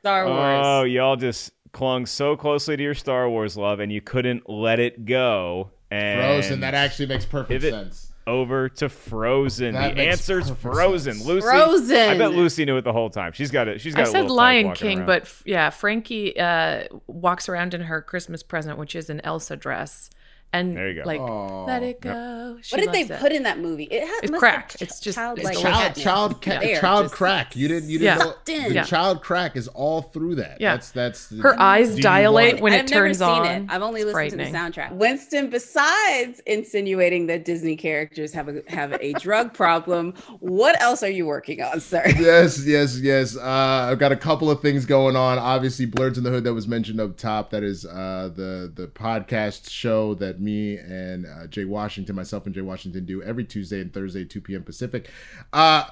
Star 0.00 0.26
Wars. 0.26 0.62
Oh, 0.66 0.82
y'all 0.82 1.14
just 1.16 1.52
clung 1.72 2.04
so 2.06 2.36
closely 2.36 2.76
to 2.76 2.82
your 2.82 2.94
Star 2.94 3.28
Wars 3.30 3.56
love, 3.56 3.78
and 3.80 3.92
you 3.92 4.00
couldn't 4.00 4.48
let 4.50 4.80
it 4.80 5.04
go. 5.04 5.70
And 5.90 6.20
Frozen. 6.20 6.60
That 6.60 6.74
actually 6.74 7.06
makes 7.06 7.24
perfect 7.24 7.48
pivot 7.62 7.72
sense. 7.72 8.08
Over 8.26 8.68
to 8.68 8.88
Frozen. 8.88 9.74
That 9.74 9.90
the 9.90 9.94
makes 9.96 10.12
answer's 10.28 10.50
Frozen. 10.50 11.14
sense. 11.14 11.26
Lucy. 11.26 11.40
Frozen. 11.46 11.96
I 11.96 12.18
bet 12.18 12.32
Lucy 12.32 12.64
knew 12.64 12.76
it 12.76 12.82
the 12.82 12.92
whole 12.92 13.10
time. 13.10 13.32
She's 13.32 13.50
got 13.50 13.68
it. 13.68 13.80
She's 13.80 13.94
got 13.94 14.06
I 14.06 14.08
a 14.08 14.12
said 14.12 14.30
Lion 14.30 14.72
King, 14.74 14.98
around. 14.98 15.06
but 15.06 15.22
f- 15.22 15.42
yeah, 15.46 15.70
Frankie 15.70 16.38
uh, 16.38 16.84
walks 17.06 17.48
around 17.48 17.74
in 17.74 17.82
her 17.82 18.00
Christmas 18.02 18.42
present, 18.42 18.78
which 18.78 18.94
is 18.96 19.10
an 19.10 19.20
Elsa 19.22 19.56
dress, 19.56 20.08
and 20.52 20.76
There 20.76 20.88
you 20.90 21.02
go. 21.02 21.06
like 21.06 21.20
Aw. 21.20 21.64
let 21.64 21.82
it 21.82 22.00
go. 22.00 22.58
She 22.62 22.76
what 22.76 22.82
did 22.82 22.92
they 22.92 23.02
it. 23.14 23.20
put 23.20 23.32
in 23.32 23.44
that 23.44 23.58
movie? 23.58 23.84
It 23.84 24.06
has 24.06 24.20
It's 24.30 24.38
crack. 24.38 24.72
have 24.72 24.82
It's 24.82 25.00
just- 25.00 25.16
childlike 25.16 25.52
it's 25.54 25.60
child, 25.62 25.94
child, 25.96 26.42
ca- 26.42 26.60
There, 26.60 26.80
child 26.80 27.04
just 27.04 27.14
crack. 27.14 27.56
You 27.56 27.68
didn't, 27.68 27.88
you 27.90 27.98
didn't 27.98 28.18
know. 28.18 28.34
The 28.44 28.74
Yeah. 28.74 28.84
child 28.84 29.22
crack 29.22 29.56
is 29.56 29.68
all 29.68 30.02
through 30.02 30.36
that. 30.36 30.60
Yeah. 30.60 30.72
That's 30.74 30.90
that's. 30.90 31.30
Her 31.40 31.58
eyes 31.60 31.96
dilate 31.96 32.60
when 32.60 32.72
it 32.72 32.86
turns 32.86 33.20
on. 33.20 33.30
I've 33.30 33.46
never 33.46 33.46
turns 33.46 33.46
seen 33.46 33.52
on. 33.56 33.62
it. 33.70 33.74
I've 33.74 33.82
only 33.82 34.00
It's 34.02 34.12
listened 34.14 34.40
to 34.40 34.44
the 34.46 34.50
soundtrack. 34.58 34.92
Winston, 34.92 35.50
besides 35.50 36.40
insinuating 36.46 37.26
that 37.28 37.44
Disney 37.44 37.76
characters 37.76 38.32
have 38.32 38.48
a 38.48 38.62
have 38.68 38.92
a 39.00 39.12
drug 39.14 39.54
problem, 39.54 40.14
what 40.40 40.80
else 40.82 41.02
are 41.02 41.10
you 41.10 41.26
working 41.26 41.62
on, 41.62 41.80
sir? 41.80 42.02
yes, 42.18 42.64
yes, 42.66 42.98
yes. 42.98 43.36
Uh, 43.36 43.88
I've 43.90 43.98
got 43.98 44.12
a 44.12 44.16
couple 44.16 44.50
of 44.50 44.60
things 44.60 44.84
going 44.86 45.16
on. 45.16 45.38
Obviously, 45.38 45.86
Blerds 45.86 46.18
in 46.18 46.24
the 46.24 46.30
Hood 46.30 46.44
that 46.44 46.54
was 46.54 46.68
mentioned 46.68 47.00
up 47.00 47.16
top. 47.16 47.50
That 47.50 47.62
is 47.62 47.84
uh, 47.86 48.30
the 48.34 48.70
the 48.74 48.86
podcast 48.88 49.70
show 49.70 50.14
that 50.14 50.40
me 50.42 50.76
and 50.76 51.26
uh, 51.26 51.46
Jay 51.46 51.64
Washington, 51.64 52.16
myself 52.16 52.46
and 52.46 52.54
Jay 52.54 52.60
Washington 52.60 53.04
do 53.04 53.22
every 53.22 53.44
Tuesday 53.44 53.80
and 53.80 53.92
Thursday, 53.92 54.24
2 54.24 54.40
p.m. 54.40 54.62
Pacific. 54.62 55.08
Uh, 55.52 55.84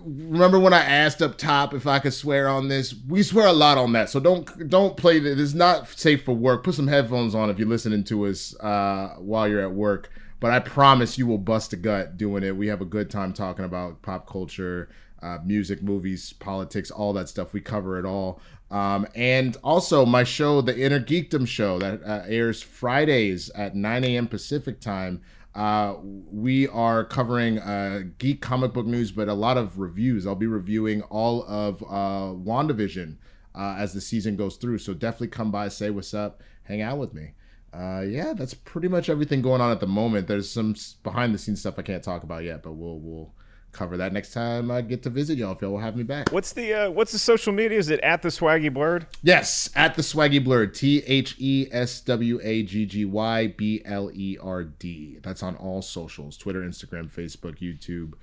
remember 0.00 0.58
when 0.58 0.72
I 0.72 0.80
asked 0.80 1.22
up 1.22 1.38
top 1.38 1.72
if 1.72 1.86
I 1.86 1.98
could 1.98 2.14
swear 2.14 2.48
on 2.48 2.68
this? 2.68 2.94
We 3.08 3.22
swear 3.22 3.46
a 3.46 3.52
lot 3.52 3.78
on 3.78 3.92
that, 3.92 4.10
so 4.10 4.20
don't 4.20 4.68
don't 4.68 4.96
play. 4.96 5.18
This 5.18 5.38
is 5.38 5.54
not 5.54 5.88
safe 5.88 6.24
for 6.24 6.34
work. 6.34 6.64
Put 6.64 6.74
some 6.74 6.88
headphones 6.88 7.34
on 7.34 7.50
if 7.50 7.58
you're 7.58 7.68
listening 7.68 8.04
to 8.04 8.26
us 8.26 8.58
uh, 8.60 9.14
while 9.18 9.48
you're 9.48 9.62
at 9.62 9.72
work. 9.72 10.10
But 10.38 10.50
I 10.50 10.58
promise 10.58 11.16
you 11.16 11.26
will 11.26 11.38
bust 11.38 11.72
a 11.72 11.76
gut 11.76 12.18
doing 12.18 12.42
it. 12.42 12.56
We 12.56 12.66
have 12.66 12.82
a 12.82 12.86
good 12.86 13.10
time 13.10 13.32
talking 13.32 13.64
about 13.64 14.02
pop 14.02 14.28
culture, 14.28 14.90
uh, 15.22 15.38
music, 15.44 15.82
movies, 15.82 16.34
politics, 16.34 16.90
all 16.90 17.12
that 17.14 17.28
stuff. 17.28 17.52
We 17.52 17.60
cover 17.60 17.98
it 17.98 18.04
all. 18.04 18.40
Um, 18.70 19.06
and 19.14 19.56
also 19.62 20.04
my 20.04 20.24
show, 20.24 20.60
the 20.60 20.76
Inner 20.78 21.00
Geekdom 21.00 21.46
Show, 21.46 21.78
that 21.78 22.02
uh, 22.02 22.22
airs 22.26 22.62
Fridays 22.62 23.48
at 23.50 23.76
9 23.76 24.04
a.m. 24.04 24.26
Pacific 24.26 24.80
time. 24.80 25.22
Uh, 25.54 25.94
we 26.02 26.68
are 26.68 27.04
covering 27.04 27.58
uh, 27.60 28.02
geek 28.18 28.42
comic 28.42 28.74
book 28.74 28.84
news, 28.84 29.10
but 29.10 29.28
a 29.28 29.34
lot 29.34 29.56
of 29.56 29.78
reviews. 29.78 30.26
I'll 30.26 30.34
be 30.34 30.46
reviewing 30.46 31.02
all 31.02 31.44
of 31.44 31.82
uh, 31.84 32.34
WandaVision 32.34 33.16
uh, 33.54 33.76
as 33.78 33.94
the 33.94 34.00
season 34.00 34.36
goes 34.36 34.56
through. 34.56 34.78
So 34.78 34.92
definitely 34.92 35.28
come 35.28 35.50
by, 35.50 35.68
say 35.68 35.88
what's 35.90 36.12
up, 36.12 36.42
hang 36.64 36.82
out 36.82 36.98
with 36.98 37.14
me. 37.14 37.32
Uh, 37.72 38.04
yeah, 38.06 38.32
that's 38.34 38.54
pretty 38.54 38.88
much 38.88 39.08
everything 39.08 39.42
going 39.42 39.60
on 39.60 39.70
at 39.70 39.80
the 39.80 39.86
moment. 39.86 40.28
There's 40.28 40.50
some 40.50 40.74
behind 41.02 41.34
the 41.34 41.38
scenes 41.38 41.60
stuff 41.60 41.78
I 41.78 41.82
can't 41.82 42.02
talk 42.02 42.22
about 42.22 42.44
yet, 42.44 42.62
but 42.62 42.72
we'll 42.72 42.98
we'll 42.98 43.34
cover 43.76 43.96
that 43.98 44.12
next 44.12 44.32
time 44.32 44.70
I 44.70 44.80
get 44.80 45.02
to 45.04 45.10
visit 45.10 45.38
y'all 45.38 45.52
if 45.52 45.60
y'all 45.60 45.72
will 45.72 45.78
have 45.78 45.96
me 45.96 46.02
back. 46.02 46.32
What's 46.32 46.52
the 46.52 46.72
uh, 46.72 46.90
what's 46.90 47.12
the 47.12 47.18
social 47.18 47.52
media? 47.52 47.78
Is 47.78 47.90
it 47.90 48.00
at 48.00 48.22
the 48.22 48.28
Swaggy 48.28 48.70
Blerd? 48.70 49.06
Yes, 49.22 49.70
at 49.76 49.94
the 49.94 50.02
Swaggy 50.02 50.44
Blerd, 50.44 50.74
T 50.74 51.02
H 51.06 51.36
E 51.38 51.68
S 51.70 52.00
W 52.00 52.40
A 52.42 52.62
G 52.62 52.86
G 52.86 53.04
Y 53.04 53.48
B 53.48 53.82
L 53.84 54.10
E 54.12 54.38
R 54.42 54.64
D. 54.64 55.18
That's 55.22 55.42
on 55.42 55.56
all 55.56 55.82
socials: 55.82 56.36
Twitter, 56.36 56.62
Instagram, 56.62 57.10
Facebook, 57.10 57.58
YouTube, 57.58 58.14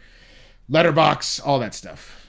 Letterboxd, 0.70 1.46
all 1.46 1.60
that 1.60 1.74
stuff. 1.74 2.28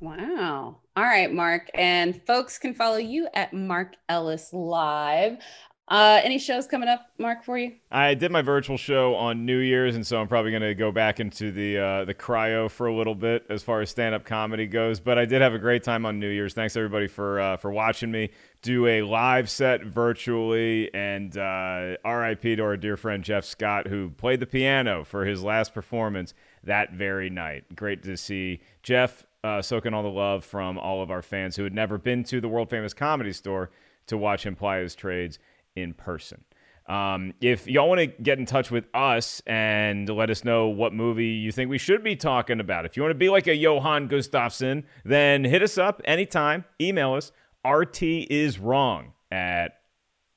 Wow. 0.00 0.76
All 0.96 1.04
right, 1.04 1.32
Mark. 1.32 1.70
And 1.74 2.20
folks 2.26 2.58
can 2.58 2.74
follow 2.74 2.98
you 2.98 3.28
at 3.34 3.54
Mark 3.54 3.94
Ellis 4.08 4.52
Live. 4.52 5.38
Uh, 5.86 6.18
any 6.24 6.38
shows 6.38 6.66
coming 6.66 6.88
up, 6.88 7.10
Mark, 7.18 7.44
for 7.44 7.58
you? 7.58 7.72
I 7.90 8.14
did 8.14 8.32
my 8.32 8.40
virtual 8.40 8.78
show 8.78 9.14
on 9.16 9.44
New 9.44 9.58
Year's, 9.58 9.96
and 9.96 10.06
so 10.06 10.18
I'm 10.18 10.28
probably 10.28 10.50
going 10.50 10.62
to 10.62 10.74
go 10.74 10.90
back 10.90 11.20
into 11.20 11.52
the 11.52 11.78
uh, 11.78 12.04
the 12.06 12.14
cryo 12.14 12.70
for 12.70 12.86
a 12.86 12.94
little 12.94 13.14
bit 13.14 13.44
as 13.50 13.62
far 13.62 13.82
as 13.82 13.90
stand 13.90 14.14
up 14.14 14.24
comedy 14.24 14.66
goes. 14.66 14.98
But 14.98 15.18
I 15.18 15.26
did 15.26 15.42
have 15.42 15.52
a 15.52 15.58
great 15.58 15.82
time 15.82 16.06
on 16.06 16.18
New 16.18 16.30
Year's. 16.30 16.54
Thanks 16.54 16.74
everybody 16.74 17.06
for 17.06 17.38
uh, 17.38 17.56
for 17.58 17.70
watching 17.70 18.10
me 18.10 18.30
do 18.62 18.86
a 18.86 19.02
live 19.02 19.50
set 19.50 19.84
virtually, 19.84 20.92
and 20.94 21.36
uh, 21.36 21.96
R.I.P. 22.02 22.56
to 22.56 22.62
our 22.62 22.78
dear 22.78 22.96
friend 22.96 23.22
Jeff 23.22 23.44
Scott 23.44 23.86
who 23.88 24.08
played 24.08 24.40
the 24.40 24.46
piano 24.46 25.04
for 25.04 25.26
his 25.26 25.42
last 25.42 25.74
performance 25.74 26.32
that 26.62 26.92
very 26.94 27.28
night. 27.28 27.76
Great 27.76 28.02
to 28.04 28.16
see 28.16 28.62
Jeff 28.82 29.26
uh, 29.44 29.60
soaking 29.60 29.92
all 29.92 30.02
the 30.02 30.08
love 30.08 30.46
from 30.46 30.78
all 30.78 31.02
of 31.02 31.10
our 31.10 31.20
fans 31.20 31.56
who 31.56 31.64
had 31.64 31.74
never 31.74 31.98
been 31.98 32.24
to 32.24 32.40
the 32.40 32.48
world 32.48 32.70
famous 32.70 32.94
comedy 32.94 33.34
store 33.34 33.70
to 34.06 34.16
watch 34.16 34.46
him 34.46 34.56
ply 34.56 34.78
his 34.78 34.94
trades 34.94 35.38
in 35.76 35.94
person. 35.94 36.44
Um, 36.86 37.32
if 37.40 37.66
y'all 37.66 37.88
want 37.88 38.00
to 38.00 38.06
get 38.06 38.38
in 38.38 38.44
touch 38.44 38.70
with 38.70 38.84
us 38.92 39.40
and 39.46 40.08
let 40.08 40.28
us 40.28 40.44
know 40.44 40.68
what 40.68 40.92
movie 40.92 41.28
you 41.28 41.50
think 41.50 41.70
we 41.70 41.78
should 41.78 42.04
be 42.04 42.14
talking 42.14 42.60
about, 42.60 42.84
if 42.84 42.96
you 42.96 43.02
want 43.02 43.12
to 43.12 43.18
be 43.18 43.30
like 43.30 43.46
a 43.46 43.54
Johan 43.54 44.08
Gustafsson, 44.08 44.84
then 45.04 45.44
hit 45.44 45.62
us 45.62 45.78
up 45.78 46.02
anytime. 46.04 46.64
Email 46.80 47.14
us 47.14 47.32
rtiswrong 47.64 49.12
at 49.30 49.78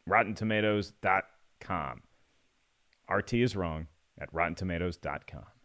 rottentomatoes.com. 0.09 2.01
RT 3.09 3.33
is 3.33 3.55
wrong 3.55 3.87
at 4.19 4.33
rottentomatoes.com. 4.33 5.56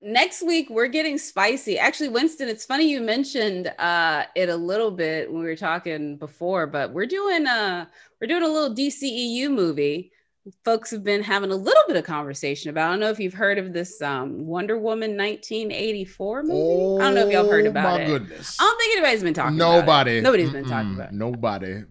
Next 0.00 0.42
week 0.42 0.70
we're 0.70 0.86
getting 0.86 1.18
spicy. 1.18 1.76
Actually, 1.76 2.10
Winston, 2.10 2.48
it's 2.48 2.64
funny 2.64 2.88
you 2.88 3.00
mentioned 3.00 3.72
uh 3.78 4.24
it 4.36 4.48
a 4.48 4.56
little 4.56 4.92
bit 4.92 5.30
when 5.30 5.40
we 5.40 5.48
were 5.48 5.56
talking 5.56 6.16
before, 6.16 6.68
but 6.68 6.92
we're 6.92 7.06
doing 7.06 7.46
uh 7.46 7.84
we're 8.20 8.28
doing 8.28 8.44
a 8.44 8.48
little 8.48 8.74
DCEU 8.74 9.50
movie. 9.50 10.12
Folks 10.64 10.92
have 10.92 11.02
been 11.02 11.22
having 11.22 11.50
a 11.50 11.56
little 11.56 11.82
bit 11.88 11.96
of 11.96 12.04
conversation 12.04 12.70
about. 12.70 12.88
I 12.88 12.90
don't 12.92 13.00
know 13.00 13.10
if 13.10 13.18
you've 13.18 13.34
heard 13.34 13.58
of 13.58 13.72
this 13.72 14.00
um 14.00 14.46
Wonder 14.46 14.78
Woman 14.78 15.16
1984 15.16 16.42
movie. 16.44 17.02
I 17.02 17.04
don't 17.04 17.14
know 17.16 17.26
if 17.26 17.32
y'all 17.32 17.50
heard 17.50 17.66
about 17.66 18.00
it. 18.00 18.04
Oh, 18.04 18.08
my 18.08 18.14
it. 18.14 18.18
goodness. 18.20 18.56
I 18.60 18.62
don't 18.62 18.78
think 18.78 18.96
anybody's 18.98 19.22
been 19.24 19.34
talking 19.34 19.56
about 19.56 19.80
Nobody. 19.80 20.20
Nobody's 20.20 20.50
been 20.50 20.64
talking 20.64 20.94
about 20.94 21.08
it. 21.08 21.14
Nobody. 21.14 21.82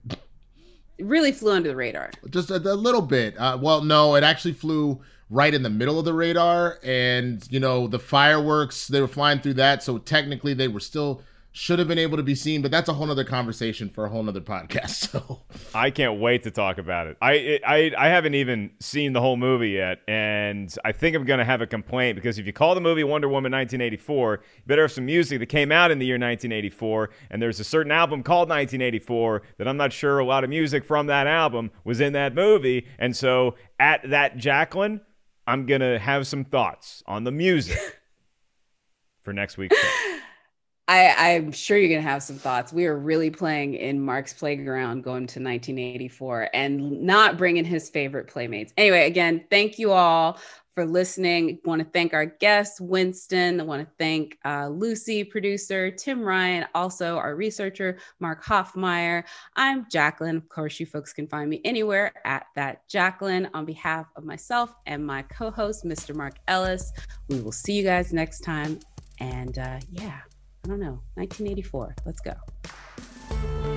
It 0.97 1.05
really 1.05 1.33
flew 1.33 1.51
under 1.51 1.69
the 1.69 1.75
radar. 1.75 2.09
Just 2.29 2.51
a, 2.51 2.55
a 2.55 2.73
little 2.73 3.01
bit. 3.01 3.37
Uh, 3.37 3.57
well, 3.61 3.83
no, 3.83 4.15
it 4.15 4.23
actually 4.23 4.53
flew 4.53 5.01
right 5.29 5.53
in 5.53 5.63
the 5.63 5.69
middle 5.69 5.99
of 5.99 6.05
the 6.05 6.13
radar, 6.13 6.79
and 6.83 7.45
you 7.49 7.59
know 7.59 7.87
the 7.87 7.99
fireworks 7.99 8.87
they 8.87 9.01
were 9.01 9.07
flying 9.07 9.39
through 9.39 9.55
that, 9.55 9.83
so 9.83 9.97
technically 9.97 10.53
they 10.53 10.67
were 10.67 10.79
still 10.79 11.21
should 11.57 11.79
have 11.79 11.87
been 11.87 11.97
able 11.97 12.17
to 12.17 12.23
be 12.23 12.35
seen, 12.35 12.61
but 12.61 12.69
that's 12.69 12.87
a 12.87 12.93
whole 12.93 13.09
other 13.09 13.23
conversation 13.23 13.89
for 13.89 14.05
a 14.05 14.09
whole 14.09 14.27
other 14.29 14.41
podcast. 14.41 15.07
So 15.17 15.41
I 15.73 15.89
can't 15.89 16.19
wait 16.19 16.43
to 16.43 16.51
talk 16.51 16.77
about 16.77 17.07
it. 17.07 17.17
I 17.21 17.59
I 17.65 17.91
I 17.97 18.09
haven't 18.09 18.35
even 18.35 18.71
seen 18.79 19.13
the 19.13 19.21
whole 19.21 19.37
movie 19.37 19.69
yet, 19.69 19.99
and 20.07 20.73
I 20.83 20.91
think 20.91 21.15
I'm 21.15 21.23
gonna 21.23 21.45
have 21.45 21.61
a 21.61 21.67
complaint 21.67 22.15
because 22.15 22.37
if 22.37 22.45
you 22.45 22.51
call 22.51 22.75
the 22.75 22.81
movie 22.81 23.03
Wonder 23.03 23.27
Woman 23.27 23.51
1984, 23.51 24.33
you 24.33 24.63
better 24.65 24.81
have 24.83 24.91
some 24.91 25.05
music 25.05 25.39
that 25.39 25.45
came 25.47 25.71
out 25.71 25.91
in 25.91 25.99
the 25.99 26.05
year 26.05 26.15
1984, 26.15 27.09
and 27.29 27.41
there's 27.41 27.59
a 27.59 27.63
certain 27.63 27.91
album 27.91 28.21
called 28.21 28.49
1984 28.49 29.43
that 29.57 29.67
I'm 29.67 29.77
not 29.77 29.93
sure 29.93 30.19
a 30.19 30.25
lot 30.25 30.43
of 30.43 30.49
music 30.49 30.83
from 30.83 31.07
that 31.07 31.25
album 31.25 31.71
was 31.83 32.01
in 32.01 32.13
that 32.13 32.35
movie, 32.35 32.85
and 32.99 33.15
so 33.15 33.55
at 33.79 34.07
that 34.09 34.37
Jacqueline, 34.37 35.01
I'm 35.47 35.65
gonna 35.65 35.97
have 35.97 36.27
some 36.27 36.43
thoughts 36.43 37.01
on 37.07 37.23
the 37.23 37.31
music 37.31 37.79
for 39.23 39.31
next 39.31 39.57
show. 39.57 39.69
I, 40.89 41.35
I'm 41.35 41.53
sure 41.53 41.77
you're 41.77 41.89
gonna 41.89 42.01
have 42.01 42.21
some 42.21 42.35
thoughts. 42.35 42.73
We 42.73 42.85
are 42.85 42.97
really 42.97 43.29
playing 43.29 43.75
in 43.75 43.99
Mark's 44.01 44.33
playground, 44.33 45.03
going 45.03 45.27
to 45.27 45.39
1984, 45.39 46.49
and 46.53 47.01
not 47.03 47.37
bringing 47.37 47.63
his 47.63 47.89
favorite 47.89 48.27
playmates. 48.27 48.73
Anyway, 48.77 49.07
again, 49.07 49.45
thank 49.49 49.79
you 49.79 49.93
all 49.93 50.37
for 50.77 50.85
listening. 50.85 51.59
I 51.65 51.67
Want 51.67 51.81
to 51.81 51.87
thank 51.91 52.13
our 52.13 52.27
guests, 52.27 52.79
Winston. 52.79 53.59
I 53.59 53.63
want 53.63 53.81
to 53.81 53.91
thank 53.97 54.37
uh, 54.45 54.67
Lucy, 54.67 55.23
producer 55.23 55.89
Tim 55.89 56.21
Ryan, 56.21 56.67
also 56.75 57.17
our 57.17 57.35
researcher 57.35 57.97
Mark 58.19 58.45
Hoffmeyer. 58.45 59.23
I'm 59.55 59.87
Jacqueline. 59.89 60.37
Of 60.37 60.47
course, 60.49 60.79
you 60.79 60.85
folks 60.85 61.13
can 61.13 61.27
find 61.27 61.49
me 61.49 61.61
anywhere 61.65 62.13
at 62.25 62.45
that 62.55 62.87
Jacqueline. 62.87 63.49
On 63.55 63.65
behalf 63.65 64.05
of 64.15 64.23
myself 64.23 64.71
and 64.85 65.03
my 65.03 65.23
co-host, 65.23 65.83
Mr. 65.83 66.13
Mark 66.13 66.35
Ellis, 66.47 66.93
we 67.27 67.41
will 67.41 67.51
see 67.51 67.73
you 67.73 67.83
guys 67.83 68.13
next 68.13 68.41
time. 68.41 68.79
And 69.19 69.57
uh, 69.57 69.79
yeah. 69.89 70.19
I 70.63 70.67
don't 70.67 70.79
know, 70.79 70.99
1984. 71.15 71.95
Let's 72.05 72.19
go. 72.19 73.76